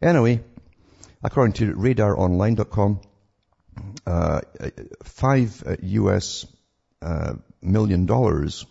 Anyway, 0.00 0.44
according 1.22 1.52
to 1.54 1.74
radaronline.com, 1.74 3.00
uh, 4.06 4.40
five 5.04 5.78
US 5.82 6.46
uh, 7.02 7.04
uh, 7.04 7.34
million 7.62 8.06
dollars 8.06 8.66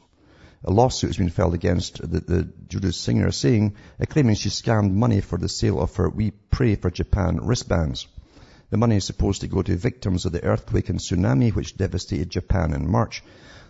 a 0.61 0.71
lawsuit 0.71 1.09
has 1.09 1.17
been 1.17 1.29
filed 1.29 1.53
against 1.53 2.01
the, 2.01 2.19
the 2.19 2.53
Judas 2.67 2.97
singer 2.97 3.31
saying, 3.31 3.75
uh, 3.97 4.05
claiming 4.05 4.35
she 4.35 4.49
scammed 4.49 4.91
money 4.91 5.21
for 5.21 5.37
the 5.37 5.47
sale 5.47 5.79
of 5.79 5.95
her 5.95 6.09
We 6.09 6.31
Pray 6.31 6.75
for 6.75 6.91
Japan 6.91 7.39
wristbands. 7.41 8.07
The 8.69 8.75
money 8.77 8.97
is 8.97 9.05
supposed 9.05 9.41
to 9.41 9.47
go 9.47 9.61
to 9.61 9.77
victims 9.77 10.25
of 10.25 10.33
the 10.33 10.43
earthquake 10.43 10.89
and 10.89 10.99
tsunami 10.99 11.55
which 11.55 11.77
devastated 11.77 12.29
Japan 12.29 12.73
in 12.73 12.91
March. 12.91 13.23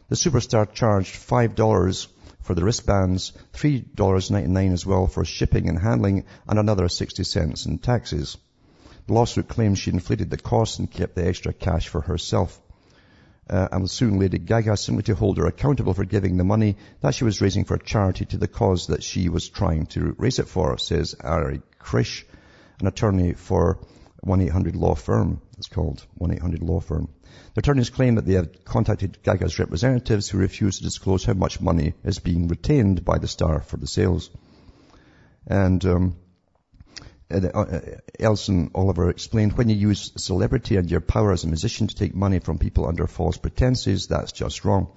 The 0.07 0.15
superstar 0.15 0.73
charged 0.73 1.13
$5 1.13 2.07
for 2.41 2.55
the 2.55 2.63
wristbands, 2.63 3.33
$3.99 3.53 4.73
as 4.73 4.83
well 4.83 5.05
for 5.05 5.23
shipping 5.23 5.69
and 5.69 5.77
handling, 5.77 6.25
and 6.47 6.57
another 6.57 6.89
60 6.89 7.23
cents 7.23 7.67
in 7.67 7.77
taxes. 7.77 8.35
The 9.09 9.15
lawsuit 9.15 9.47
claims 9.47 9.79
she 9.79 9.89
inflated 9.89 10.29
the 10.29 10.37
costs 10.37 10.77
and 10.77 10.91
kept 10.91 11.15
the 11.15 11.25
extra 11.27 11.51
cash 11.51 11.87
for 11.87 11.99
herself. 11.99 12.61
uh, 13.49 13.67
and 13.71 13.89
soon 13.89 14.19
Lady 14.19 14.37
Gaga 14.37 14.77
simply 14.77 15.01
to 15.05 15.15
hold 15.15 15.39
her 15.39 15.47
accountable 15.47 15.95
for 15.95 16.05
giving 16.05 16.37
the 16.37 16.43
money 16.43 16.77
that 17.01 17.15
she 17.15 17.23
was 17.23 17.41
raising 17.41 17.65
for 17.65 17.79
charity 17.79 18.25
to 18.25 18.37
the 18.37 18.47
cause 18.47 18.85
that 18.85 19.01
she 19.01 19.27
was 19.27 19.49
trying 19.49 19.87
to 19.87 20.15
raise 20.19 20.37
it 20.37 20.47
for, 20.47 20.77
says 20.77 21.15
Ari 21.21 21.63
Kresch, 21.79 22.23
an 22.81 22.85
attorney 22.85 23.33
for 23.33 23.79
1-800 24.23 24.75
law 24.75 24.93
firm. 24.93 25.41
It's 25.57 25.69
called 25.69 26.05
1-800 26.19 26.61
law 26.61 26.79
firm. 26.79 27.09
The 27.55 27.61
attorneys 27.61 27.89
claim 27.89 28.13
that 28.13 28.27
they 28.27 28.33
have 28.33 28.63
contacted 28.63 29.23
Gaga's 29.23 29.57
representatives 29.57 30.29
who 30.29 30.37
refuse 30.37 30.77
to 30.77 30.83
disclose 30.83 31.25
how 31.25 31.33
much 31.33 31.59
money 31.59 31.95
is 32.03 32.19
being 32.19 32.47
retained 32.47 33.03
by 33.03 33.17
the 33.17 33.27
star 33.27 33.61
for 33.61 33.77
the 33.77 33.87
sales. 33.87 34.29
And 35.47 35.83
um, 35.83 36.15
Alyson 37.29 38.71
Oliver 38.73 39.09
explained, 39.09 39.53
when 39.53 39.69
you 39.69 39.75
use 39.75 40.11
celebrity 40.17 40.77
and 40.77 40.89
your 40.89 40.99
power 40.99 41.31
as 41.31 41.43
a 41.43 41.47
musician 41.47 41.87
to 41.87 41.95
take 41.95 42.15
money 42.15 42.39
from 42.39 42.57
people 42.57 42.87
under 42.87 43.05
false 43.05 43.37
pretenses, 43.37 44.07
that's 44.07 44.31
just 44.31 44.65
wrong. 44.65 44.87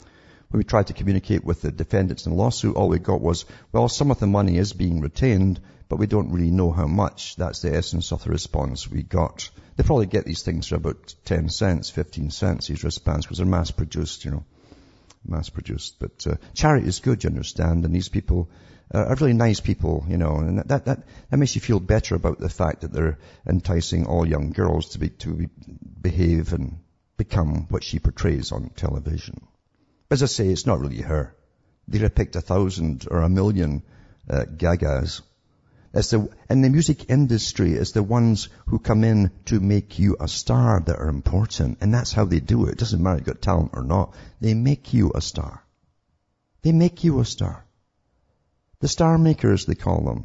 When 0.49 0.59
we 0.59 0.65
tried 0.65 0.87
to 0.87 0.95
communicate 0.95 1.45
with 1.45 1.63
the 1.63 1.71
defendants 1.71 2.27
in 2.27 2.33
the 2.33 2.39
lawsuit, 2.39 2.77
all 2.77 2.89
we 2.89 2.99
got 2.99 3.21
was, 3.21 3.45
well, 3.71 3.89
some 3.89 4.11
of 4.11 4.19
the 4.19 4.27
money 4.27 4.57
is 4.57 4.73
being 4.73 5.01
retained, 5.01 5.61
but 5.89 5.99
we 5.99 6.07
don't 6.07 6.33
really 6.33 6.51
know 6.51 6.73
how 6.73 6.87
much. 6.87 7.37
That's 7.37 7.61
the 7.61 7.75
essence 7.75 8.13
of 8.13 8.25
the 8.25 8.31
response 8.31 8.91
we 8.91 9.03
got. 9.03 9.51
They 9.77 9.83
probably 9.83 10.07
get 10.07 10.25
these 10.25 10.43
things 10.43 10.69
for 10.69 10.77
about 10.77 11.15
10 11.27 11.51
cents, 11.51 11.91
15 11.91 12.31
cents, 12.31 12.67
these 12.67 12.85
wristbands, 12.85 13.27
because 13.27 13.39
they're 13.39 13.47
mass 13.47 13.71
produced, 13.71 14.25
you 14.25 14.31
know. 14.31 14.45
Mass 15.27 15.51
produced. 15.51 15.97
But 15.99 16.27
uh, 16.27 16.37
charity 16.55 16.87
is 16.89 17.01
good, 17.01 17.25
you 17.25 17.31
understand, 17.31 17.85
and 17.85 17.95
these 17.95 18.09
people 18.09 18.49
uh, 18.51 18.72
are 18.93 19.17
really 19.17 19.33
nice 19.33 19.61
people, 19.61 20.05
you 20.09 20.19
know, 20.19 20.37
and 20.37 20.59
that, 20.59 20.85
that, 20.85 21.03
that 21.31 21.37
makes 21.37 21.55
you 21.55 21.61
feel 21.61 21.81
better 21.81 22.15
about 22.15 22.39
the 22.39 22.49
fact 22.49 22.83
that 22.83 22.93
they're 22.93 23.19
enticing 23.47 24.07
all 24.07 24.27
young 24.27 24.51
girls 24.51 24.91
to 24.91 24.99
be, 24.99 25.09
to 25.09 25.35
be, 25.35 25.49
behave 26.01 26.53
and 26.53 26.79
become 27.17 27.67
what 27.69 27.85
she 27.85 27.99
portrays 27.99 28.53
on 28.53 28.71
television. 28.71 29.47
As 30.11 30.23
I 30.23 30.27
say, 30.27 30.49
it's 30.49 30.67
not 30.67 30.81
really 30.81 31.01
her. 31.01 31.35
They'd 31.89 32.03
have 32.03 32.15
picked 32.15 32.37
a 32.37 32.43
thousand 32.43 33.07
or 33.11 33.23
a 33.23 33.29
million 33.29 33.83
uh, 34.29 34.45
gagas. 34.45 35.23
It's 35.95 36.11
the, 36.11 36.29
in 36.51 36.63
the 36.63 36.71
music 36.71 37.11
industry, 37.11 37.73
it's 37.73 37.93
the 37.93 38.03
ones 38.03 38.49
who 38.67 38.79
come 38.79 39.05
in 39.05 39.31
to 39.47 39.61
make 39.61 39.99
you 39.99 40.17
a 40.21 40.29
star 40.29 40.81
that 40.81 40.99
are 40.99 41.09
important. 41.09 41.79
And 41.81 41.93
that's 41.93 42.13
how 42.13 42.25
they 42.25 42.41
do 42.41 42.67
it. 42.67 42.73
It 42.73 42.79
doesn't 42.79 43.03
matter 43.03 43.17
if 43.17 43.27
you've 43.27 43.35
got 43.35 43.43
talent 43.43 43.71
or 43.75 43.83
not. 43.83 44.15
They 44.41 44.55
make 44.55 44.93
you 44.93 45.13
a 45.15 45.21
star. 45.21 45.65
They 46.63 46.73
make 46.73 47.05
you 47.05 47.21
a 47.21 47.25
star. 47.25 47.67
The 48.83 48.89
star 48.89 49.17
makers, 49.17 49.65
they 49.65 49.77
call 49.77 50.01
them. 50.01 50.25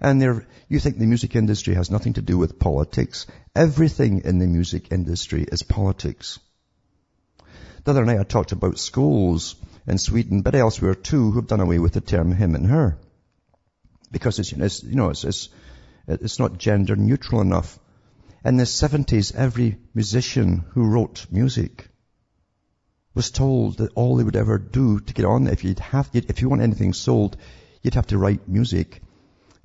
And 0.00 0.22
you 0.68 0.78
think 0.78 0.96
the 0.96 1.06
music 1.06 1.34
industry 1.34 1.74
has 1.74 1.90
nothing 1.90 2.12
to 2.12 2.22
do 2.22 2.38
with 2.38 2.60
politics. 2.60 3.26
Everything 3.52 4.20
in 4.24 4.38
the 4.38 4.46
music 4.46 4.92
industry 4.92 5.42
is 5.42 5.64
politics. 5.64 6.38
The 7.82 7.90
other 7.90 8.04
night 8.04 8.20
I 8.20 8.22
talked 8.22 8.52
about 8.52 8.78
schools 8.78 9.56
in 9.88 9.98
Sweden, 9.98 10.42
but 10.42 10.54
elsewhere 10.54 10.94
too, 10.94 11.32
who've 11.32 11.48
done 11.48 11.58
away 11.58 11.80
with 11.80 11.94
the 11.94 12.00
term 12.00 12.30
him 12.30 12.54
and 12.54 12.68
her. 12.68 12.96
Because 14.12 14.38
it's, 14.38 14.84
you 14.84 14.94
know, 14.94 15.10
it's, 15.10 15.24
it's, 15.24 15.48
it's 16.06 16.38
not 16.38 16.58
gender 16.58 16.94
neutral 16.94 17.40
enough. 17.40 17.76
In 18.44 18.56
the 18.56 18.62
70s, 18.62 19.34
every 19.34 19.78
musician 19.94 20.64
who 20.74 20.86
wrote 20.86 21.26
music 21.28 21.88
was 23.14 23.32
told 23.32 23.78
that 23.78 23.92
all 23.96 24.14
they 24.14 24.22
would 24.22 24.36
ever 24.36 24.58
do 24.58 25.00
to 25.00 25.12
get 25.12 25.24
on, 25.24 25.48
if 25.48 25.64
you'd 25.64 25.80
have, 25.80 26.08
if 26.12 26.40
you 26.40 26.48
want 26.48 26.62
anything 26.62 26.92
sold, 26.92 27.36
You'd 27.84 27.94
have 27.94 28.06
to 28.08 28.18
write 28.18 28.48
music 28.48 29.02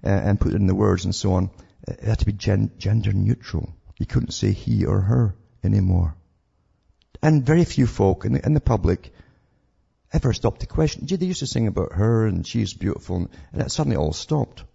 uh, 0.03 0.09
and 0.09 0.39
put 0.39 0.53
in 0.53 0.67
the 0.67 0.75
words 0.75 1.05
and 1.05 1.15
so 1.15 1.33
on. 1.33 1.51
It 1.87 2.01
had 2.01 2.19
to 2.19 2.25
be 2.25 2.33
gen- 2.33 2.73
gender 2.77 3.13
neutral. 3.13 3.73
You 3.97 4.05
couldn't 4.05 4.33
say 4.33 4.51
he 4.51 4.85
or 4.85 4.99
her 4.99 5.35
anymore. 5.63 6.15
And 7.23 7.45
very 7.45 7.63
few 7.63 7.87
folk 7.87 8.25
in 8.25 8.33
the, 8.33 8.45
in 8.45 8.53
the 8.53 8.59
public 8.59 9.13
ever 10.11 10.33
stopped 10.33 10.61
to 10.61 10.67
question. 10.67 11.07
Gee, 11.07 11.15
they 11.15 11.27
used 11.27 11.39
to 11.39 11.47
sing 11.47 11.67
about 11.67 11.93
her 11.93 12.27
and 12.27 12.45
she's 12.45 12.73
beautiful 12.73 13.29
and 13.53 13.61
it 13.61 13.71
suddenly 13.71 13.95
all 13.95 14.11
stopped. 14.11 14.65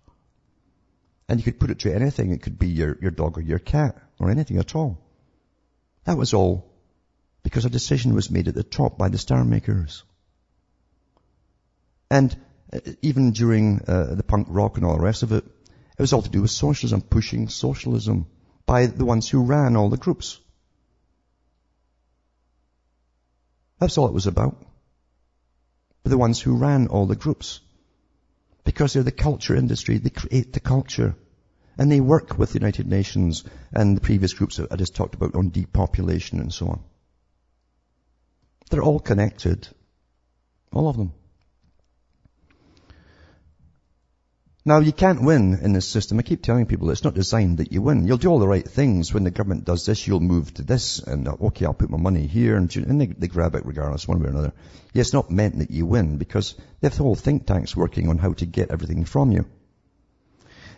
And 1.29 1.39
you 1.39 1.45
could 1.45 1.61
put 1.61 1.71
it 1.71 1.81
to 1.81 1.95
anything. 1.95 2.33
It 2.33 2.43
could 2.43 2.59
be 2.59 2.69
your, 2.69 2.97
your 3.01 3.11
dog 3.11 3.37
or 3.37 3.43
your 3.43 3.59
cat 3.59 3.99
or 4.19 4.31
anything 4.31 4.57
at 4.57 4.75
all. 4.75 4.99
That 6.05 6.17
was 6.17 6.33
all 6.33 6.71
because 7.43 7.67
a 7.67 7.71
decision 7.71 8.15
was 8.15 8.31
made 8.31 8.49
at 8.49 8.55
the 8.55 8.63
top 8.63 8.97
by 8.97 9.11
the 9.11 9.19
star 9.19 9.45
makers. 9.45 10.03
And 12.11 12.35
even 13.03 13.33
during 13.33 13.81
uh, 13.87 14.15
the 14.15 14.23
punk 14.23 14.47
rock 14.51 14.77
and 14.77 14.87
all 14.87 14.97
the 14.97 15.03
rest 15.03 15.23
of 15.23 15.33
it, 15.33 15.45
it 15.45 16.03
was 16.03 16.13
all 16.13 16.23
to 16.23 16.31
do 16.31 16.43
with 16.43 16.51
socialism, 16.51 17.01
pushing 17.03 17.49
socialism 17.49 18.27
by 18.67 18.87
the 18.87 19.05
ones 19.05 19.29
who 19.29 19.45
ran 19.45 19.77
all 19.77 19.91
the 19.91 19.97
groups. 19.97 20.41
That's 23.79 23.99
all 23.99 24.09
it 24.09 24.15
was 24.15 24.27
about. 24.27 24.57
But 26.03 26.11
the 26.11 26.19
ones 26.19 26.41
who 26.41 26.57
ran 26.57 26.89
all 26.89 27.07
the 27.07 27.17
groups. 27.17 27.61
Because 28.65 28.93
they're 28.93 29.03
the 29.03 29.13
culture 29.13 29.55
industry, 29.55 29.99
they 29.99 30.11
create 30.11 30.53
the 30.53 30.61
culture. 30.61 31.17
And 31.77 31.91
they 31.91 32.01
work 32.01 32.39
with 32.39 32.53
the 32.53 32.59
United 32.61 32.87
Nations 32.87 33.45
and 33.73 33.97
the 33.97 34.01
previous 34.01 34.33
groups 34.33 34.59
I 34.59 34.77
just 34.77 34.95
talked 34.95 35.15
about 35.15 35.35
on 35.35 35.51
depopulation 35.51 36.41
and 36.41 36.53
so 36.53 36.69
on. 36.69 36.85
They're 38.71 38.83
all 38.83 39.01
connected. 39.01 39.69
All 40.73 40.89
of 40.89 40.97
them. 40.97 41.13
Now, 44.67 44.79
you 44.79 44.93
can't 44.93 45.21
win 45.21 45.59
in 45.61 45.75
this 45.75 45.87
system. 45.87 46.19
I 46.19 46.23
keep 46.23 46.43
telling 46.43 46.65
people 46.65 46.89
it's 46.89 47.05
not 47.05 47.13
designed 47.13 47.59
that 47.59 47.71
you 47.71 47.83
win. 47.83 48.07
You'll 48.07 48.17
do 48.17 48.31
all 48.31 48.39
the 48.39 48.49
right 48.49 48.67
things. 48.67 49.13
When 49.13 49.25
the 49.25 49.31
government 49.31 49.67
does 49.67 49.85
this, 49.85 50.07
you'll 50.07 50.21
move 50.21 50.55
to 50.55 50.63
this, 50.63 51.01
and 51.01 51.29
uh, 51.29 51.37
okay, 51.49 51.67
I'll 51.67 51.75
put 51.75 51.91
my 51.91 51.99
money 51.99 52.27
here, 52.27 52.57
and, 52.57 52.75
and 52.75 52.99
they, 52.99 53.07
they, 53.09 53.29
grab 53.29 53.57
it 53.57 53.67
regardless, 53.67 54.09
one 54.09 54.21
way 54.21 54.29
or 54.29 54.31
another. 54.31 54.53
Yeah, 54.95 55.03
it's 55.03 55.13
not 55.13 55.31
meant 55.31 55.59
that 55.59 55.71
you 55.71 55.85
win, 55.85 56.17
because 56.17 56.55
they 56.81 56.89
have 56.89 56.97
the 56.97 57.03
whole 57.03 57.15
think 57.15 57.45
tanks 57.45 57.77
working 57.77 58.09
on 58.09 58.17
how 58.17 58.33
to 58.33 58.47
get 58.47 58.71
everything 58.71 59.05
from 59.05 59.33
you. 59.33 59.45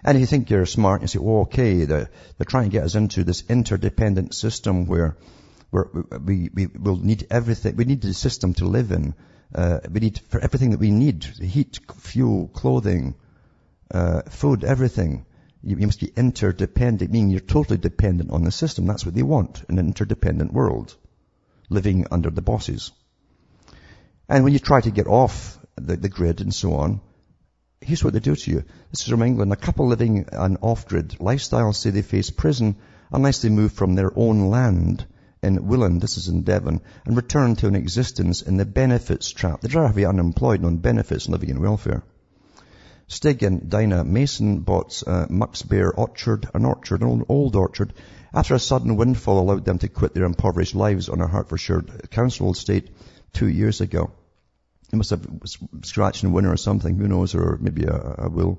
And 0.03 0.17
if 0.17 0.21
you 0.21 0.27
think 0.27 0.51
you're 0.51 0.67
smart, 0.67 1.03
you 1.03 1.07
say, 1.07 1.21
oh, 1.21 1.43
okay, 1.43 1.85
they're, 1.85 2.11
they're 2.39 2.45
trying 2.45 2.65
to 2.65 2.71
get 2.71 2.83
us 2.83 2.97
into 2.97 3.23
this 3.23 3.45
interdependent 3.49 4.35
system 4.35 4.87
where, 4.87 5.17
where 5.71 5.87
we, 6.25 6.51
we 6.53 6.67
will 6.67 6.97
need 6.97 7.29
everything, 7.31 7.77
we 7.77 7.85
need 7.85 8.03
the 8.03 8.15
system 8.15 8.53
to 8.55 8.65
live 8.65 8.91
in. 8.91 9.15
Uh, 9.55 9.79
we 9.89 10.01
need, 10.01 10.21
for 10.29 10.41
everything 10.41 10.71
that 10.71 10.81
we 10.81 10.91
need, 10.91 11.23
heat, 11.23 11.79
fuel, 12.01 12.49
clothing, 12.49 13.15
uh, 13.91 14.23
food, 14.23 14.65
everything. 14.65 15.27
You, 15.63 15.77
you, 15.79 15.87
must 15.87 16.01
be 16.01 16.13
interdependent, 16.17 17.11
meaning 17.11 17.31
you're 17.31 17.41
totally 17.41 17.79
dependent 17.79 18.31
on 18.31 18.45
the 18.45 18.51
system. 18.51 18.87
That's 18.87 19.05
what 19.05 19.15
they 19.15 19.23
want, 19.23 19.65
an 19.69 19.79
interdependent 19.79 20.53
world, 20.53 20.95
living 21.69 22.07
under 22.11 22.31
the 22.31 22.43
bosses. 22.43 22.93
And 24.29 24.45
when 24.45 24.53
you 24.53 24.59
try 24.59 24.81
to 24.81 24.91
get 24.91 25.07
off 25.07 25.59
the, 25.77 25.97
the 25.97 26.09
grid 26.09 26.41
and 26.41 26.55
so 26.55 26.75
on, 26.75 27.01
here's 27.81 28.03
what 28.03 28.13
they 28.13 28.21
do 28.21 28.35
to 28.35 28.51
you. 28.51 28.65
This 28.91 29.03
is 29.03 29.09
from 29.09 29.23
England. 29.23 29.53
A 29.53 29.57
couple 29.57 29.87
living 29.87 30.27
an 30.33 30.59
off-grid 30.61 31.21
lifestyle 31.21 31.73
say 31.73 31.91
they 31.91 32.03
face 32.03 32.31
prison 32.31 32.77
unless 33.13 33.43
they 33.43 33.49
move 33.49 33.73
from 33.73 33.95
their 33.95 34.13
own 34.17 34.51
land 34.51 35.07
in 35.43 35.59
Willand, 35.59 36.01
this 36.01 36.17
is 36.17 36.29
in 36.29 36.43
Devon, 36.43 36.81
and 37.05 37.17
return 37.17 37.55
to 37.57 37.69
an 37.69 37.77
existence 37.77 38.43
in 38.43 38.57
the 38.57 38.65
benefits 38.65 39.31
trap. 39.31 39.61
They'd 39.61 39.75
rather 39.75 40.05
unemployed 40.05 40.61
and 40.61 40.67
on 40.67 40.77
benefits 40.79 41.27
and 41.27 41.33
living 41.33 41.51
in 41.51 41.61
welfare. 41.61 42.03
Stig 43.09 43.45
and 43.45 43.71
Dinah 43.71 44.05
Mason 44.05 44.61
bought 44.61 45.03
uh, 45.07 45.27
Muxbeare 45.27 45.93
Orchard, 45.97 46.49
an 46.55 46.65
orchard, 46.65 47.03
an 47.03 47.25
old, 47.29 47.55
orchard, 47.55 47.93
after 48.35 48.55
a 48.55 48.59
sudden 48.59 48.97
windfall 48.97 49.39
allowed 49.39 49.65
them 49.65 49.79
to 49.79 49.89
quit 49.89 50.13
their 50.13 50.25
impoverished 50.25 50.75
lives 50.75 51.09
on 51.09 51.21
a 51.21 51.29
Hertfordshire 51.29 51.83
council 52.11 52.51
estate 52.51 52.91
two 53.33 53.49
years 53.49 53.81
ago. 53.81 54.11
It 54.93 54.97
must 54.97 55.11
have 55.11 55.25
scratched 55.83 56.25
and 56.25 56.35
winner 56.35 56.53
or 56.53 56.57
something, 56.57 56.97
who 56.97 57.07
knows, 57.07 57.37
or 57.37 57.59
maybe 57.61 57.85
a, 57.85 58.15
a 58.19 58.29
will. 58.29 58.59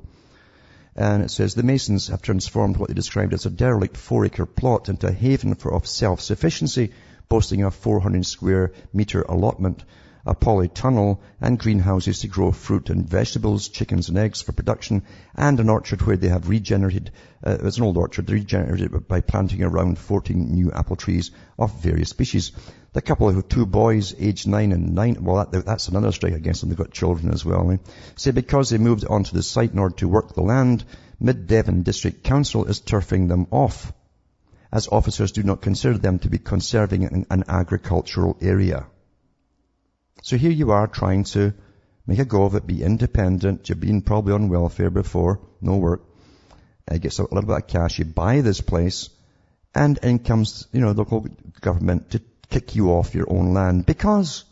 And 0.95 1.23
it 1.23 1.31
says, 1.31 1.53
the 1.53 1.63
Masons 1.63 2.07
have 2.07 2.21
transformed 2.21 2.77
what 2.77 2.87
they 2.87 2.95
described 2.95 3.33
as 3.33 3.45
a 3.45 3.49
derelict 3.49 3.97
four-acre 3.97 4.45
plot 4.45 4.87
into 4.87 5.07
a 5.07 5.11
haven 5.11 5.55
for 5.55 5.73
of 5.73 5.85
self-sufficiency, 5.85 6.93
boasting 7.27 7.63
a 7.63 7.71
400 7.71 8.25
square 8.25 8.71
metre 8.93 9.23
allotment 9.23 9.83
a 10.27 10.35
polytunnel 10.35 11.19
and 11.39 11.57
greenhouses 11.57 12.19
to 12.19 12.27
grow 12.27 12.51
fruit 12.51 12.89
and 12.89 13.07
vegetables, 13.07 13.69
chickens 13.69 14.09
and 14.09 14.17
eggs 14.17 14.41
for 14.41 14.51
production, 14.51 15.03
and 15.35 15.59
an 15.59 15.69
orchard 15.69 16.01
where 16.01 16.17
they 16.17 16.27
have 16.27 16.49
regenerated, 16.49 17.11
uh, 17.45 17.57
it's 17.63 17.77
an 17.77 17.83
old 17.83 17.95
orchard, 17.95 18.27
they 18.27 18.33
regenerated 18.33 19.07
by 19.07 19.21
planting 19.21 19.63
around 19.63 19.97
14 19.97 20.51
new 20.51 20.69
apple 20.71 20.97
trees 20.97 21.31
of 21.57 21.81
various 21.81 22.09
species. 22.09 22.51
The 22.91 23.01
couple 23.01 23.29
of 23.29 23.47
two 23.47 23.65
boys, 23.65 24.13
aged 24.19 24.47
nine 24.47 24.73
and 24.73 24.93
nine, 24.93 25.23
well 25.23 25.45
that, 25.45 25.65
that's 25.65 25.87
another 25.87 26.11
strike 26.11 26.33
against 26.33 26.59
them, 26.59 26.69
they've 26.69 26.77
got 26.77 26.91
children 26.91 27.33
as 27.33 27.45
well. 27.45 27.71
Eh? 27.71 27.77
Say 28.17 28.31
because 28.31 28.69
they 28.69 28.77
moved 28.77 29.05
onto 29.05 29.31
the 29.31 29.43
site 29.43 29.71
in 29.71 29.79
order 29.79 29.95
to 29.95 30.09
work 30.09 30.33
the 30.33 30.41
land, 30.41 30.83
Mid-Devon 31.19 31.83
District 31.83 32.23
Council 32.23 32.65
is 32.65 32.81
turfing 32.81 33.29
them 33.29 33.47
off 33.49 33.93
as 34.71 34.89
officers 34.89 35.31
do 35.31 35.43
not 35.43 35.61
consider 35.61 35.97
them 35.97 36.19
to 36.19 36.29
be 36.29 36.37
conserving 36.37 37.05
an, 37.05 37.25
an 37.29 37.45
agricultural 37.47 38.37
area. 38.41 38.85
So 40.27 40.35
here 40.35 40.51
you 40.51 40.71
are 40.71 40.87
trying 40.87 41.23
to 41.35 41.53
make 42.05 42.19
a 42.19 42.25
go 42.25 42.43
of 42.43 42.53
it, 42.55 42.67
be 42.67 42.83
independent. 42.83 43.69
You've 43.69 43.79
been 43.79 44.01
probably 44.01 44.33
on 44.33 44.49
welfare 44.49 44.89
before, 44.89 45.39
no 45.61 45.77
work. 45.77 46.01
It 46.91 47.01
gets 47.01 47.19
a 47.19 47.23
little 47.23 47.43
bit 47.43 47.55
of 47.55 47.67
cash. 47.67 47.97
You 47.97 48.03
buy 48.03 48.41
this 48.41 48.59
place 48.59 49.09
and 49.73 49.97
in 49.99 50.19
comes, 50.19 50.67
you 50.73 50.81
know, 50.81 50.91
the 50.91 51.03
local 51.03 51.27
government 51.61 52.11
to 52.11 52.21
kick 52.49 52.75
you 52.75 52.89
off 52.89 53.15
your 53.15 53.31
own 53.31 53.53
land 53.53 53.85
because, 53.85 54.43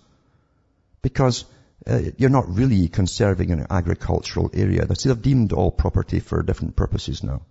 because 1.01 1.43
uh, 1.86 2.03
you're 2.15 2.30
not 2.30 2.47
really 2.47 2.88
conserving 2.88 3.51
an 3.51 3.67
agricultural 3.69 4.51
area. 4.53 4.86
They've 4.86 5.21
deemed 5.21 5.51
all 5.51 5.71
property 5.71 6.21
for 6.21 6.41
different 6.41 6.78
purposes 6.78 7.21
now. 7.21 7.41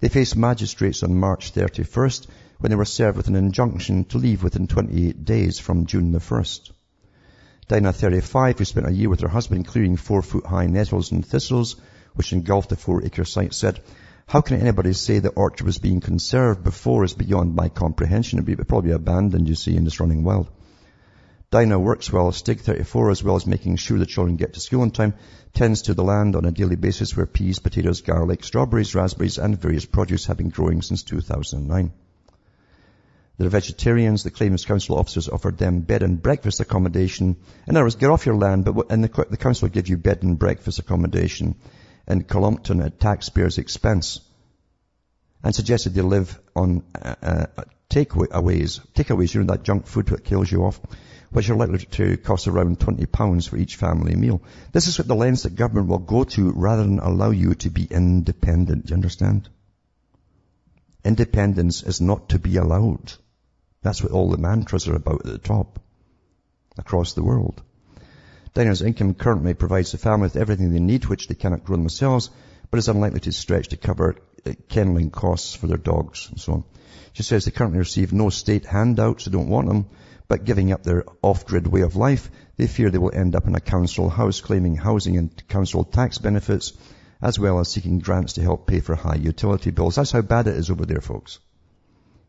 They 0.00 0.08
faced 0.08 0.34
magistrates 0.34 1.04
on 1.04 1.14
March 1.14 1.54
31st 1.54 2.26
when 2.58 2.70
they 2.70 2.76
were 2.76 2.84
served 2.84 3.16
with 3.16 3.28
an 3.28 3.36
injunction 3.36 4.04
to 4.06 4.18
leave 4.18 4.42
within 4.42 4.66
28 4.66 5.24
days 5.24 5.60
from 5.60 5.86
June 5.86 6.10
the 6.10 6.18
1st. 6.18 6.72
Dinah, 7.68 7.92
35, 7.92 8.58
who 8.58 8.64
spent 8.64 8.88
a 8.88 8.92
year 8.92 9.08
with 9.08 9.20
her 9.22 9.28
husband 9.28 9.66
clearing 9.66 9.96
four-foot-high 9.96 10.66
nettles 10.66 11.10
and 11.10 11.26
thistles, 11.26 11.74
which 12.14 12.32
engulfed 12.32 12.68
the 12.68 12.76
four-acre 12.76 13.24
site, 13.24 13.54
said, 13.54 13.80
how 14.28 14.40
can 14.40 14.60
anybody 14.60 14.92
say 14.92 15.18
the 15.18 15.30
orchard 15.30 15.66
was 15.66 15.78
being 15.78 16.00
conserved 16.00 16.62
before 16.62 17.04
is 17.04 17.14
beyond 17.14 17.54
my 17.54 17.68
comprehension? 17.68 18.38
It'd 18.38 18.46
probably 18.46 18.64
be 18.64 18.68
probably 18.68 18.90
abandoned, 18.92 19.48
you 19.48 19.54
see, 19.54 19.76
and 19.76 19.86
it's 19.86 20.00
running 20.00 20.22
wild. 20.24 20.48
Dinah 21.50 21.78
works 21.78 22.12
well. 22.12 22.32
Stig 22.32 22.60
34, 22.60 23.10
as 23.10 23.22
well 23.22 23.36
as 23.36 23.46
making 23.46 23.76
sure 23.76 23.98
the 23.98 24.06
children 24.06 24.36
get 24.36 24.54
to 24.54 24.60
school 24.60 24.82
on 24.82 24.90
time, 24.90 25.14
tends 25.52 25.82
to 25.82 25.94
the 25.94 26.02
land 26.02 26.34
on 26.34 26.44
a 26.44 26.50
daily 26.50 26.74
basis 26.74 27.16
where 27.16 27.26
peas, 27.26 27.60
potatoes, 27.60 28.00
garlic, 28.00 28.42
strawberries, 28.42 28.94
raspberries, 28.94 29.38
and 29.38 29.60
various 29.60 29.86
produce 29.86 30.26
have 30.26 30.36
been 30.36 30.50
growing 30.50 30.82
since 30.82 31.02
2009. 31.04 31.92
They're 33.38 33.50
vegetarians. 33.50 34.22
The 34.22 34.30
Claims 34.30 34.64
Council 34.64 34.98
officers 34.98 35.28
offered 35.28 35.58
them 35.58 35.80
bed 35.80 36.02
and 36.02 36.22
breakfast 36.22 36.60
accommodation. 36.60 37.36
In 37.66 37.76
other 37.76 37.84
words, 37.84 37.96
get 37.96 38.10
off 38.10 38.26
your 38.26 38.36
land, 38.36 38.64
but 38.64 38.90
and 38.90 39.04
the, 39.04 39.26
the 39.28 39.36
council 39.36 39.66
will 39.66 39.74
give 39.74 39.88
you 39.88 39.96
bed 39.96 40.22
and 40.22 40.38
breakfast 40.38 40.78
accommodation 40.78 41.56
in 42.08 42.22
Cullompton 42.22 42.80
at 42.80 43.00
taxpayers' 43.00 43.58
expense 43.58 44.20
and 45.44 45.54
suggested 45.54 45.94
they 45.94 46.02
live 46.02 46.40
on 46.54 46.82
uh, 46.94 47.14
uh, 47.22 47.46
takeaways, 47.90 48.80
takeaways, 48.94 49.34
you 49.34 49.40
know, 49.42 49.52
that 49.52 49.62
junk 49.62 49.86
food 49.86 50.06
that 50.06 50.24
kills 50.24 50.50
you 50.50 50.64
off, 50.64 50.80
which 51.30 51.50
are 51.50 51.56
likely 51.56 51.78
to 51.78 52.16
cost 52.16 52.48
around 52.48 52.78
£20 52.78 53.48
for 53.48 53.56
each 53.56 53.76
family 53.76 54.16
meal. 54.16 54.42
This 54.72 54.88
is 54.88 54.98
what 54.98 55.08
the 55.08 55.14
lens 55.14 55.42
that 55.42 55.54
government 55.54 55.88
will 55.88 55.98
go 55.98 56.24
to 56.24 56.50
rather 56.52 56.82
than 56.82 56.98
allow 56.98 57.30
you 57.30 57.54
to 57.56 57.70
be 57.70 57.84
independent. 57.84 58.86
Do 58.86 58.90
you 58.90 58.96
understand? 58.96 59.48
Independence 61.04 61.82
is 61.82 62.00
not 62.00 62.30
to 62.30 62.38
be 62.38 62.56
allowed. 62.56 63.12
That's 63.86 64.02
what 64.02 64.10
all 64.10 64.30
the 64.30 64.36
mantras 64.36 64.88
are 64.88 64.96
about 64.96 65.24
at 65.24 65.30
the 65.30 65.38
top 65.38 65.78
across 66.76 67.12
the 67.12 67.22
world. 67.22 67.62
Dinah's 68.52 68.82
income 68.82 69.14
currently 69.14 69.54
provides 69.54 69.92
the 69.92 69.98
family 69.98 70.24
with 70.24 70.34
everything 70.34 70.72
they 70.72 70.80
need, 70.80 71.04
which 71.06 71.28
they 71.28 71.36
cannot 71.36 71.62
grow 71.62 71.76
themselves, 71.76 72.30
but 72.68 72.78
is 72.78 72.88
unlikely 72.88 73.20
to 73.20 73.30
stretch 73.30 73.68
to 73.68 73.76
cover 73.76 74.16
uh, 74.44 74.54
kenneling 74.68 75.12
costs 75.12 75.54
for 75.54 75.68
their 75.68 75.76
dogs 75.76 76.26
and 76.28 76.40
so 76.40 76.54
on. 76.54 76.64
She 77.12 77.22
says 77.22 77.44
they 77.44 77.52
currently 77.52 77.78
receive 77.78 78.12
no 78.12 78.28
state 78.28 78.66
handouts, 78.66 79.26
they 79.26 79.30
don't 79.30 79.48
want 79.48 79.68
them, 79.68 79.86
but 80.26 80.44
giving 80.44 80.72
up 80.72 80.82
their 80.82 81.04
off-grid 81.22 81.68
way 81.68 81.82
of 81.82 81.94
life, 81.94 82.28
they 82.56 82.66
fear 82.66 82.90
they 82.90 82.98
will 82.98 83.14
end 83.14 83.36
up 83.36 83.46
in 83.46 83.54
a 83.54 83.60
council 83.60 84.10
house 84.10 84.40
claiming 84.40 84.74
housing 84.74 85.16
and 85.16 85.46
council 85.46 85.84
tax 85.84 86.18
benefits, 86.18 86.72
as 87.22 87.38
well 87.38 87.60
as 87.60 87.68
seeking 87.68 88.00
grants 88.00 88.32
to 88.32 88.42
help 88.42 88.66
pay 88.66 88.80
for 88.80 88.96
high 88.96 89.14
utility 89.14 89.70
bills. 89.70 89.94
That's 89.94 90.10
how 90.10 90.22
bad 90.22 90.48
it 90.48 90.56
is 90.56 90.70
over 90.70 90.86
there, 90.86 91.00
folks. 91.00 91.38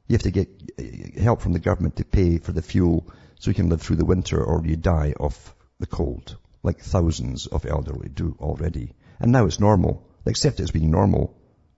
You 0.07 0.13
have 0.13 0.23
to 0.23 0.31
get 0.31 0.49
uh, 0.79 1.21
help 1.21 1.41
from 1.41 1.53
the 1.53 1.59
government 1.59 1.97
to 1.97 2.05
pay 2.05 2.37
for 2.37 2.51
the 2.51 2.61
fuel 2.61 3.07
so 3.39 3.51
you 3.51 3.55
can 3.55 3.69
live 3.69 3.81
through 3.81 3.97
the 3.97 4.05
winter 4.05 4.43
or 4.43 4.65
you 4.65 4.75
die 4.75 5.13
of 5.19 5.55
the 5.79 5.85
cold, 5.85 6.37
like 6.63 6.79
thousands 6.79 7.47
of 7.47 7.65
elderly 7.65 8.09
do 8.09 8.35
already. 8.39 8.93
And 9.19 9.31
now 9.31 9.45
it's 9.45 9.59
normal. 9.59 10.07
Accept 10.25 10.59
it 10.59 10.63
as 10.63 10.71
being 10.71 10.91
normal. 10.91 11.35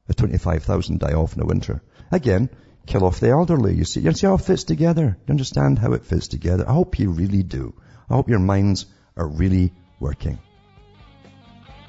The 0.07 0.13
25,000 0.13 0.99
die 0.99 1.13
off 1.13 1.34
in 1.34 1.39
the 1.39 1.45
winter. 1.45 1.82
Again, 2.11 2.49
kill 2.86 3.05
off 3.05 3.19
the 3.19 3.30
elderly. 3.30 3.75
You 3.75 3.84
see, 3.84 4.01
you 4.01 4.11
see 4.13 4.27
how 4.27 4.36
it 4.36 4.41
fits 4.41 4.63
together? 4.63 5.17
You 5.27 5.32
understand 5.32 5.80
how 5.80 5.93
it 5.93 6.05
fits 6.05 6.27
together? 6.27 6.67
I 6.67 6.73
hope 6.73 6.99
you 6.99 7.11
really 7.11 7.43
do. 7.43 7.73
I 8.09 8.15
hope 8.15 8.30
your 8.30 8.39
minds 8.39 8.86
are 9.15 9.27
really 9.27 9.73
working. 9.99 10.39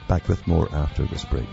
Back 0.09 0.29
with 0.29 0.47
more 0.47 0.69
after 0.75 1.07
this 1.07 1.25
break. 1.25 1.49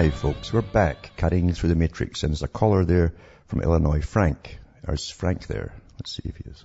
Hi 0.00 0.08
folks, 0.08 0.50
we're 0.50 0.62
back 0.62 1.10
cutting 1.18 1.52
through 1.52 1.68
the 1.68 1.74
matrix 1.74 2.22
and 2.22 2.32
there's 2.32 2.42
a 2.42 2.48
caller 2.48 2.86
there 2.86 3.12
from 3.48 3.60
Illinois, 3.60 4.00
Frank. 4.00 4.58
Or 4.88 4.94
is 4.94 5.10
Frank 5.10 5.46
there. 5.46 5.74
Let's 5.98 6.16
see 6.16 6.22
if 6.24 6.38
he 6.38 6.44
is. 6.48 6.64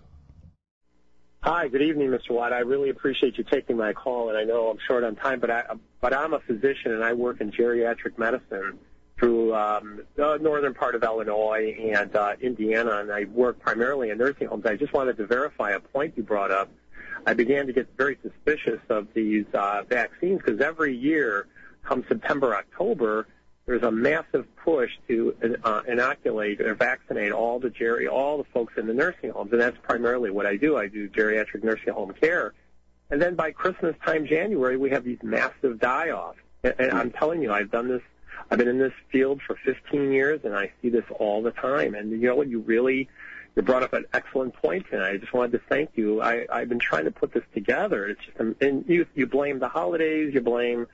Hi, 1.41 1.67
good 1.67 1.81
evening, 1.81 2.11
Mr. 2.11 2.29
Watt. 2.29 2.53
I 2.53 2.59
really 2.59 2.89
appreciate 2.91 3.37
you 3.37 3.43
taking 3.43 3.75
my 3.75 3.91
call, 3.91 4.29
and 4.29 4.37
I 4.37 4.45
know 4.45 4.69
I'm 4.69 4.77
short 4.87 5.03
on 5.03 5.17
time, 5.17 5.41
but 5.41 5.51
I 5.51 5.63
but 5.99 6.13
I'm 6.13 6.33
a 6.33 6.39
physician 6.39 6.93
and 6.93 7.03
I 7.03 7.11
work 7.11 7.41
in 7.41 7.51
geriatric 7.51 8.17
medicine 8.17 8.79
through 9.19 9.53
um, 9.53 10.03
the 10.15 10.37
northern 10.37 10.73
part 10.73 10.95
of 10.95 11.03
Illinois 11.03 11.75
and 11.93 12.15
uh, 12.15 12.35
Indiana, 12.39 12.99
and 12.99 13.11
I 13.11 13.25
work 13.25 13.59
primarily 13.59 14.11
in 14.11 14.17
nursing 14.17 14.47
homes. 14.47 14.65
I 14.65 14.77
just 14.77 14.93
wanted 14.93 15.17
to 15.17 15.25
verify 15.25 15.71
a 15.71 15.81
point 15.81 16.13
you 16.15 16.23
brought 16.23 16.51
up. 16.51 16.69
I 17.27 17.33
began 17.33 17.67
to 17.67 17.73
get 17.73 17.89
very 17.97 18.17
suspicious 18.21 18.79
of 18.87 19.09
these 19.13 19.45
uh, 19.53 19.83
vaccines 19.89 20.39
because 20.41 20.61
every 20.61 20.95
year 20.95 21.47
come 21.85 22.03
September, 22.07 22.55
October, 22.55 23.27
there's 23.65 23.83
a 23.83 23.91
massive 23.91 24.45
push 24.57 24.91
to 25.07 25.35
uh, 25.63 25.81
inoculate 25.87 26.61
or 26.61 26.75
vaccinate 26.75 27.31
all 27.31 27.59
the 27.59 27.69
geri- 27.69 28.07
all 28.07 28.37
the 28.37 28.43
folks 28.53 28.73
in 28.77 28.85
the 28.85 28.93
nursing 28.93 29.31
homes, 29.31 29.51
and 29.51 29.61
that's 29.61 29.77
primarily 29.81 30.29
what 30.29 30.45
I 30.45 30.55
do. 30.55 30.77
I 30.77 30.87
do 30.87 31.09
geriatric 31.09 31.63
nursing 31.63 31.93
home 31.93 32.13
care, 32.19 32.53
and 33.09 33.21
then 33.21 33.35
by 33.35 33.51
Christmas 33.51 33.95
time, 34.05 34.27
January, 34.27 34.77
we 34.77 34.89
have 34.91 35.03
these 35.03 35.19
massive 35.23 35.79
die-offs. 35.79 36.39
And, 36.63 36.75
and 36.79 36.91
I'm 36.93 37.11
telling 37.11 37.41
you, 37.41 37.51
I've 37.51 37.71
done 37.71 37.87
this. 37.87 38.01
I've 38.51 38.59
been 38.59 38.67
in 38.67 38.77
this 38.77 38.93
field 39.11 39.41
for 39.45 39.55
15 39.65 40.11
years, 40.11 40.41
and 40.43 40.55
I 40.55 40.71
see 40.81 40.89
this 40.89 41.05
all 41.19 41.41
the 41.41 41.51
time. 41.51 41.95
And 41.95 42.11
you 42.11 42.27
know 42.27 42.35
what? 42.35 42.47
You 42.47 42.59
really 42.59 43.09
you 43.55 43.61
brought 43.61 43.83
up 43.83 43.93
an 43.93 44.05
excellent 44.13 44.53
point, 44.55 44.85
and 44.91 45.01
I 45.01 45.17
just 45.17 45.33
wanted 45.33 45.53
to 45.53 45.61
thank 45.69 45.91
you. 45.95 46.21
I, 46.21 46.45
I've 46.51 46.67
been 46.67 46.79
trying 46.79 47.05
to 47.05 47.11
put 47.11 47.33
this 47.33 47.43
together. 47.53 48.07
It's 48.07 48.21
just, 48.25 48.37
and 48.61 48.85
you 48.87 49.05
you 49.15 49.27
blame 49.27 49.59
the 49.59 49.69
holidays, 49.69 50.33
you 50.33 50.41
blame 50.41 50.87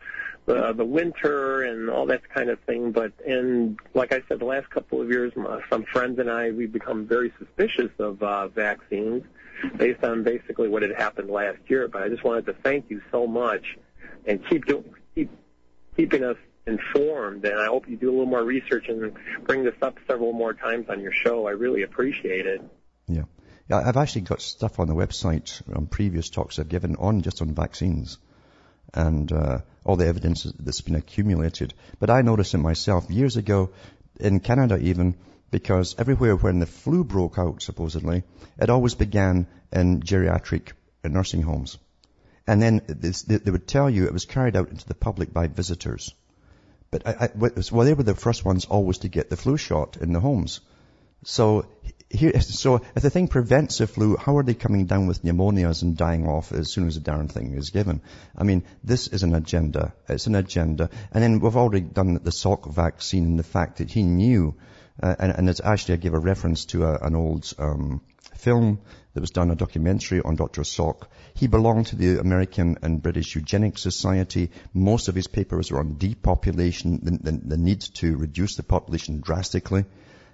the 0.45 0.73
the 0.73 0.85
winter 0.85 1.63
and 1.63 1.89
all 1.89 2.05
that 2.07 2.27
kind 2.29 2.49
of 2.49 2.59
thing. 2.61 2.91
But 2.91 3.13
and 3.25 3.79
like 3.95 4.13
I 4.13 4.21
said, 4.27 4.39
the 4.39 4.45
last 4.45 4.69
couple 4.69 5.01
of 5.01 5.09
years, 5.09 5.33
my, 5.35 5.61
some 5.69 5.83
friends 5.85 6.19
and 6.19 6.29
I 6.29 6.51
we've 6.51 6.71
become 6.71 7.07
very 7.07 7.33
suspicious 7.39 7.91
of 7.97 8.21
uh, 8.21 8.47
vaccines 8.49 9.23
based 9.77 10.03
on 10.03 10.23
basically 10.23 10.67
what 10.67 10.83
had 10.83 10.91
happened 10.91 11.29
last 11.29 11.59
year. 11.67 11.87
But 11.87 12.03
I 12.03 12.09
just 12.09 12.23
wanted 12.23 12.45
to 12.45 12.53
thank 12.53 12.89
you 12.89 13.01
so 13.11 13.25
much 13.25 13.77
and 14.25 14.45
keep 14.47 14.65
doing 14.65 14.85
keep 15.15 15.31
keeping 15.95 16.23
us 16.23 16.37
informed. 16.65 17.45
And 17.45 17.59
I 17.59 17.65
hope 17.67 17.87
you 17.89 17.97
do 17.97 18.09
a 18.09 18.11
little 18.11 18.25
more 18.25 18.43
research 18.43 18.87
and 18.87 19.13
bring 19.45 19.63
this 19.63 19.75
up 19.81 19.97
several 20.07 20.33
more 20.33 20.53
times 20.53 20.87
on 20.89 21.01
your 21.01 21.11
show. 21.11 21.47
I 21.47 21.51
really 21.51 21.83
appreciate 21.83 22.45
it. 22.45 22.61
Yeah. 23.07 23.23
I've 23.69 23.97
actually 23.97 24.21
got 24.21 24.41
stuff 24.41 24.79
on 24.79 24.87
the 24.87 24.95
website 24.95 25.61
on 25.73 25.87
previous 25.87 26.29
talks 26.29 26.59
I've 26.59 26.67
given 26.67 26.97
on 26.97 27.21
just 27.21 27.41
on 27.41 27.53
vaccines 27.53 28.17
and 28.93 29.31
uh, 29.31 29.59
all 29.85 29.95
the 29.95 30.07
evidence 30.07 30.43
that's 30.43 30.81
been 30.81 30.95
accumulated. 30.95 31.73
But 31.99 32.09
I 32.09 32.21
noticed 32.21 32.53
it 32.53 32.57
myself 32.57 33.09
years 33.09 33.37
ago 33.37 33.69
in 34.19 34.41
Canada 34.41 34.77
even, 34.77 35.15
because 35.49 35.95
everywhere 35.97 36.35
when 36.35 36.59
the 36.59 36.65
flu 36.65 37.03
broke 37.03 37.37
out, 37.37 37.61
supposedly, 37.61 38.23
it 38.59 38.69
always 38.69 38.95
began 38.95 39.47
in 39.71 40.01
geriatric 40.01 40.73
nursing 41.03 41.41
homes. 41.41 41.77
And 42.47 42.61
then 42.61 42.81
they 42.87 43.51
would 43.51 43.67
tell 43.67 43.89
you 43.89 44.05
it 44.05 44.13
was 44.13 44.25
carried 44.25 44.55
out 44.55 44.69
into 44.69 44.87
the 44.87 44.95
public 44.95 45.31
by 45.31 45.47
visitors. 45.47 46.13
But 46.91 47.07
I, 47.07 47.11
I, 47.25 47.29
well, 47.35 47.85
they 47.85 47.93
were 47.93 48.03
the 48.03 48.15
first 48.15 48.43
ones 48.43 48.65
always 48.65 48.99
to 48.99 49.07
get 49.07 49.29
the 49.29 49.37
flu 49.37 49.57
shot 49.57 49.97
in 49.97 50.11
the 50.11 50.19
homes. 50.19 50.59
So 51.23 51.65
here, 52.09 52.39
so 52.41 52.81
if 52.95 53.01
the 53.01 53.09
thing 53.09 53.29
prevents 53.29 53.77
the 53.77 53.87
flu, 53.87 54.17
how 54.17 54.37
are 54.37 54.43
they 54.43 54.53
coming 54.53 54.85
down 54.87 55.07
with 55.07 55.23
pneumonias 55.23 55.83
and 55.83 55.95
dying 55.95 56.27
off 56.27 56.51
as 56.51 56.69
soon 56.69 56.87
as 56.87 56.95
the 56.95 57.01
darn 57.01 57.29
thing 57.29 57.53
is 57.53 57.69
given? 57.69 58.01
I 58.37 58.43
mean, 58.43 58.63
this 58.83 59.07
is 59.07 59.23
an 59.23 59.33
agenda. 59.35 59.93
It's 60.09 60.27
an 60.27 60.35
agenda. 60.35 60.89
And 61.13 61.23
then 61.23 61.39
we've 61.39 61.55
already 61.55 61.81
done 61.81 62.15
the 62.15 62.31
Salk 62.31 62.69
vaccine 62.69 63.25
and 63.25 63.39
the 63.39 63.43
fact 63.43 63.77
that 63.77 63.89
he 63.89 64.03
knew, 64.03 64.55
uh, 65.01 65.15
and, 65.17 65.31
and 65.31 65.49
it's 65.49 65.61
actually, 65.63 65.93
I 65.93 65.97
give 65.97 66.13
a 66.13 66.19
reference 66.19 66.65
to 66.65 66.83
a, 66.83 66.97
an 66.97 67.15
old 67.15 67.51
um, 67.57 68.01
film 68.41 68.79
that 69.13 69.21
was 69.21 69.31
done, 69.31 69.51
a 69.51 69.55
documentary 69.55 70.21
on 70.21 70.35
Dr. 70.35 70.61
Salk. 70.61 71.07
He 71.33 71.47
belonged 71.47 71.87
to 71.87 71.95
the 71.95 72.19
American 72.19 72.77
and 72.81 73.01
British 73.01 73.35
Eugenics 73.35 73.81
Society. 73.81 74.51
Most 74.73 75.07
of 75.07 75.15
his 75.15 75.27
papers 75.27 75.71
were 75.71 75.79
on 75.79 75.97
depopulation, 75.97 76.99
the, 77.03 77.31
the, 77.31 77.37
the 77.37 77.57
need 77.57 77.81
to 77.95 78.17
reduce 78.17 78.55
the 78.55 78.63
population 78.63 79.21
drastically 79.21 79.85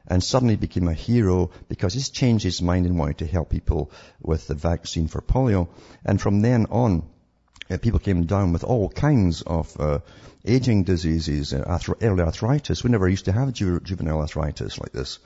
and 0.08 0.24
suddenly 0.24 0.56
became 0.56 0.88
a 0.88 0.94
hero 0.94 1.52
because 1.68 1.94
he's 1.94 2.10
changed 2.10 2.44
his 2.44 2.62
mind 2.62 2.86
and 2.86 2.98
wanted 2.98 3.18
to 3.18 3.26
help 3.26 3.50
people 3.50 3.92
with 4.22 4.48
the 4.48 4.56
vaccine 4.56 5.08
for 5.08 5.22
polio. 5.22 5.68
And 6.06 6.22
from 6.22 6.42
then 6.42 6.68
on, 6.70 7.04
uh, 7.70 7.78
people 7.78 8.00
came 8.00 8.26
down 8.26 8.54
with 8.54 8.64
all 8.64 8.90
kinds 8.90 9.42
of 9.42 9.76
uh, 9.80 10.00
aging 10.46 10.84
diseases, 10.84 11.54
uh, 11.54 11.80
early 12.02 12.24
arthritis. 12.24 12.84
We 12.84 12.90
never 12.90 13.10
used 13.10 13.26
to 13.26 13.34
have 13.34 13.52
ju- 13.52 13.82
juvenile 13.82 14.22
arthritis 14.22 14.80
like 14.80 14.94
this. 14.94 15.20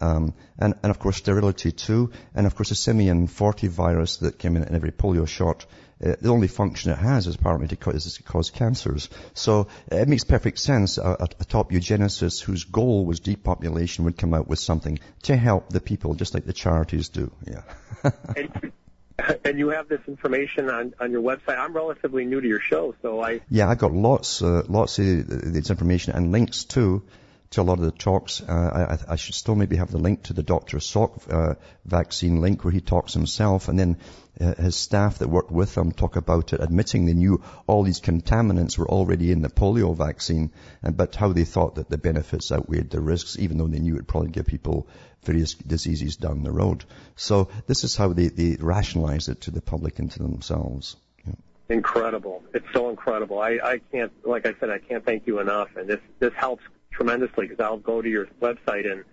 Um, 0.00 0.34
and, 0.58 0.74
and, 0.82 0.90
of 0.90 0.98
course 0.98 1.16
sterility 1.16 1.70
too, 1.70 2.10
and 2.34 2.46
of 2.46 2.56
course 2.56 2.70
the 2.70 2.74
simian 2.74 3.28
40 3.28 3.68
virus 3.68 4.16
that 4.18 4.38
came 4.38 4.56
in 4.56 4.64
in 4.64 4.74
every 4.74 4.90
polio 4.90 5.26
shot. 5.26 5.66
Uh, 6.04 6.16
the 6.20 6.30
only 6.30 6.48
function 6.48 6.90
it 6.90 6.98
has 6.98 7.28
is 7.28 7.36
apparently 7.36 7.68
to 7.68 7.76
cause, 7.76 8.04
is 8.04 8.14
to 8.14 8.22
cause 8.24 8.50
cancers. 8.50 9.08
So 9.34 9.68
uh, 9.92 9.96
it 9.96 10.08
makes 10.08 10.24
perfect 10.24 10.58
sense. 10.58 10.98
A, 10.98 11.28
a, 11.38 11.44
top 11.44 11.70
eugenicist 11.70 12.42
whose 12.42 12.64
goal 12.64 13.06
was 13.06 13.20
depopulation 13.20 14.04
would 14.04 14.18
come 14.18 14.34
out 14.34 14.48
with 14.48 14.58
something 14.58 14.98
to 15.22 15.36
help 15.36 15.68
the 15.68 15.80
people, 15.80 16.14
just 16.14 16.34
like 16.34 16.44
the 16.44 16.52
charities 16.52 17.10
do. 17.10 17.30
Yeah. 17.46 17.62
and, 18.36 18.72
and 19.44 19.58
you 19.58 19.68
have 19.68 19.88
this 19.88 20.00
information 20.08 20.68
on, 20.68 20.94
on 20.98 21.12
your 21.12 21.22
website. 21.22 21.58
I'm 21.58 21.72
relatively 21.72 22.24
new 22.24 22.40
to 22.40 22.48
your 22.48 22.60
show, 22.60 22.96
so 23.00 23.22
I. 23.22 23.42
Yeah, 23.48 23.68
I 23.68 23.76
got 23.76 23.92
lots, 23.92 24.42
uh, 24.42 24.64
lots 24.68 24.98
of 24.98 25.04
this 25.28 25.70
information 25.70 26.14
and 26.14 26.32
links 26.32 26.64
too 26.64 27.04
to 27.54 27.60
a 27.60 27.62
lot 27.62 27.78
of 27.78 27.84
the 27.84 27.90
talks. 27.90 28.40
Uh, 28.40 28.96
I, 29.08 29.12
I, 29.12 29.16
should 29.16 29.34
still 29.34 29.54
maybe 29.54 29.76
have 29.76 29.90
the 29.90 29.98
link 29.98 30.24
to 30.24 30.32
the 30.32 30.42
Dr. 30.42 30.78
Salk 30.78 31.32
uh, 31.32 31.54
vaccine 31.84 32.40
link 32.40 32.64
where 32.64 32.72
he 32.72 32.80
talks 32.80 33.14
himself, 33.14 33.68
and 33.68 33.78
then 33.78 33.96
uh, 34.40 34.54
his 34.54 34.76
staff 34.76 35.18
that 35.18 35.28
worked 35.28 35.50
with 35.50 35.76
him 35.76 35.92
talk 35.92 36.16
about 36.16 36.52
it, 36.52 36.60
admitting 36.60 37.06
they 37.06 37.14
knew 37.14 37.42
all 37.66 37.82
these 37.82 38.00
contaminants 38.00 38.76
were 38.76 38.88
already 38.88 39.30
in 39.30 39.42
the 39.42 39.48
polio 39.48 39.96
vaccine, 39.96 40.50
and, 40.82 40.96
but 40.96 41.14
how 41.14 41.32
they 41.32 41.44
thought 41.44 41.76
that 41.76 41.88
the 41.88 41.98
benefits 41.98 42.50
outweighed 42.50 42.90
the 42.90 43.00
risks, 43.00 43.38
even 43.38 43.58
though 43.58 43.68
they 43.68 43.78
knew 43.78 43.94
it 43.94 43.98
would 43.98 44.08
probably 44.08 44.30
give 44.30 44.46
people 44.46 44.88
various 45.22 45.54
diseases 45.54 46.16
down 46.16 46.42
the 46.42 46.52
road. 46.52 46.84
So 47.16 47.48
this 47.66 47.84
is 47.84 47.96
how 47.96 48.12
they, 48.12 48.28
they 48.28 48.56
rationalize 48.60 49.28
it 49.28 49.42
to 49.42 49.50
the 49.50 49.62
public 49.62 49.98
and 49.98 50.10
to 50.10 50.18
themselves. 50.18 50.96
Incredible. 51.68 52.42
It's 52.52 52.66
so 52.74 52.90
incredible. 52.90 53.38
I, 53.38 53.58
I 53.64 53.80
can't, 53.90 54.12
like 54.26 54.44
I 54.44 54.54
said, 54.60 54.68
I 54.68 54.78
can't 54.78 55.02
thank 55.02 55.26
you 55.26 55.38
enough. 55.38 55.76
And 55.76 55.88
this, 55.88 56.00
this 56.18 56.34
helps 56.34 56.62
tremendously 56.94 57.46
because 57.46 57.60
I'll 57.60 57.76
go 57.76 58.00
to 58.00 58.08
your 58.08 58.26
website 58.40 58.90
and 58.90 59.04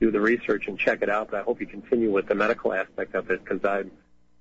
do 0.00 0.10
the 0.10 0.20
research 0.20 0.66
and 0.66 0.78
check 0.78 1.02
it 1.02 1.08
out. 1.08 1.30
But 1.30 1.40
I 1.40 1.42
hope 1.42 1.60
you 1.60 1.66
continue 1.66 2.10
with 2.10 2.26
the 2.26 2.34
medical 2.34 2.72
aspect 2.72 3.14
of 3.14 3.30
it 3.30 3.44
because 3.44 3.64
I 3.64 3.84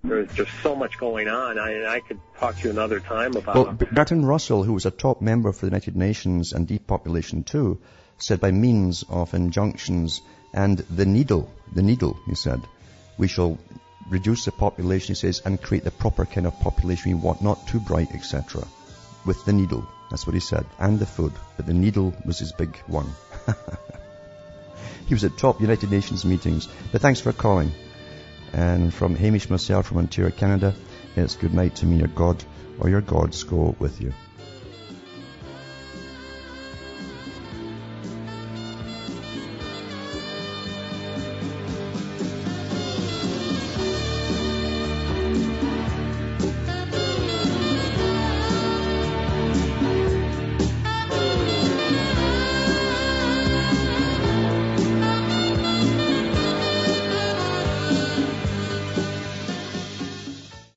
there's 0.04 0.34
just 0.34 0.52
so 0.62 0.76
much 0.76 0.98
going 0.98 1.30
on. 1.30 1.58
I, 1.58 1.96
I 1.96 2.00
could 2.02 2.20
talk 2.38 2.58
to 2.58 2.64
you 2.66 2.72
another 2.72 3.00
time 3.00 3.36
about. 3.36 3.56
Well, 3.56 3.78
Bertrand 3.92 4.28
Russell, 4.28 4.64
who 4.64 4.74
was 4.74 4.86
a 4.86 4.92
top 4.92 5.22
member 5.22 5.52
for 5.54 5.62
the 5.62 5.68
United 5.68 5.96
Nations 5.96 6.52
and 6.52 6.68
depopulation 6.68 7.44
too, 7.44 7.80
said 8.18 8.42
by 8.42 8.52
means 8.52 9.04
of 9.10 9.34
injunctions 9.34 10.22
and 10.54 10.78
the 10.78 11.06
needle, 11.06 11.50
the 11.74 11.82
needle, 11.82 12.20
he 12.28 12.36
said, 12.36 12.62
we 13.18 13.28
shall 13.28 13.58
reduce 14.10 14.46
the 14.46 14.52
population, 14.52 15.16
he 15.16 15.16
says, 15.16 15.42
and 15.46 15.62
create 15.62 15.84
the 15.84 15.92
proper 15.92 16.26
kind 16.26 16.48
of 16.48 16.60
population 16.60 17.14
we 17.14 17.20
want, 17.20 17.42
not 17.42 17.68
too 17.68 17.80
bright, 17.80 18.14
etc. 18.14 18.64
With 19.26 19.44
the 19.46 19.54
needle. 19.54 19.88
That's 20.14 20.28
what 20.28 20.36
he 20.36 20.40
said. 20.42 20.64
And 20.78 21.00
the 21.00 21.08
food. 21.08 21.34
But 21.58 21.66
the 21.66 21.74
needle 21.74 22.14
was 22.24 22.38
his 22.38 22.52
big 22.52 22.78
one. 22.86 23.08
he 25.08 25.16
was 25.16 25.24
at 25.24 25.40
top 25.40 25.60
United 25.60 25.90
Nations 25.90 26.24
meetings. 26.24 26.70
But 26.92 27.02
thanks 27.02 27.20
for 27.20 27.34
calling. 27.34 27.72
And 28.54 28.94
from 28.94 29.16
Hamish 29.16 29.50
myself 29.50 29.88
from 29.88 29.98
Ontario, 29.98 30.30
Canada, 30.30 30.76
it's 31.16 31.36
good 31.36 31.56
night 31.56 31.78
to 31.78 31.88
me, 31.88 31.98
your 31.98 32.10
God, 32.10 32.46
or 32.80 32.92
your 32.92 33.02
gods 33.02 33.44
go 33.44 33.76
with 33.80 34.02
you. 34.02 34.14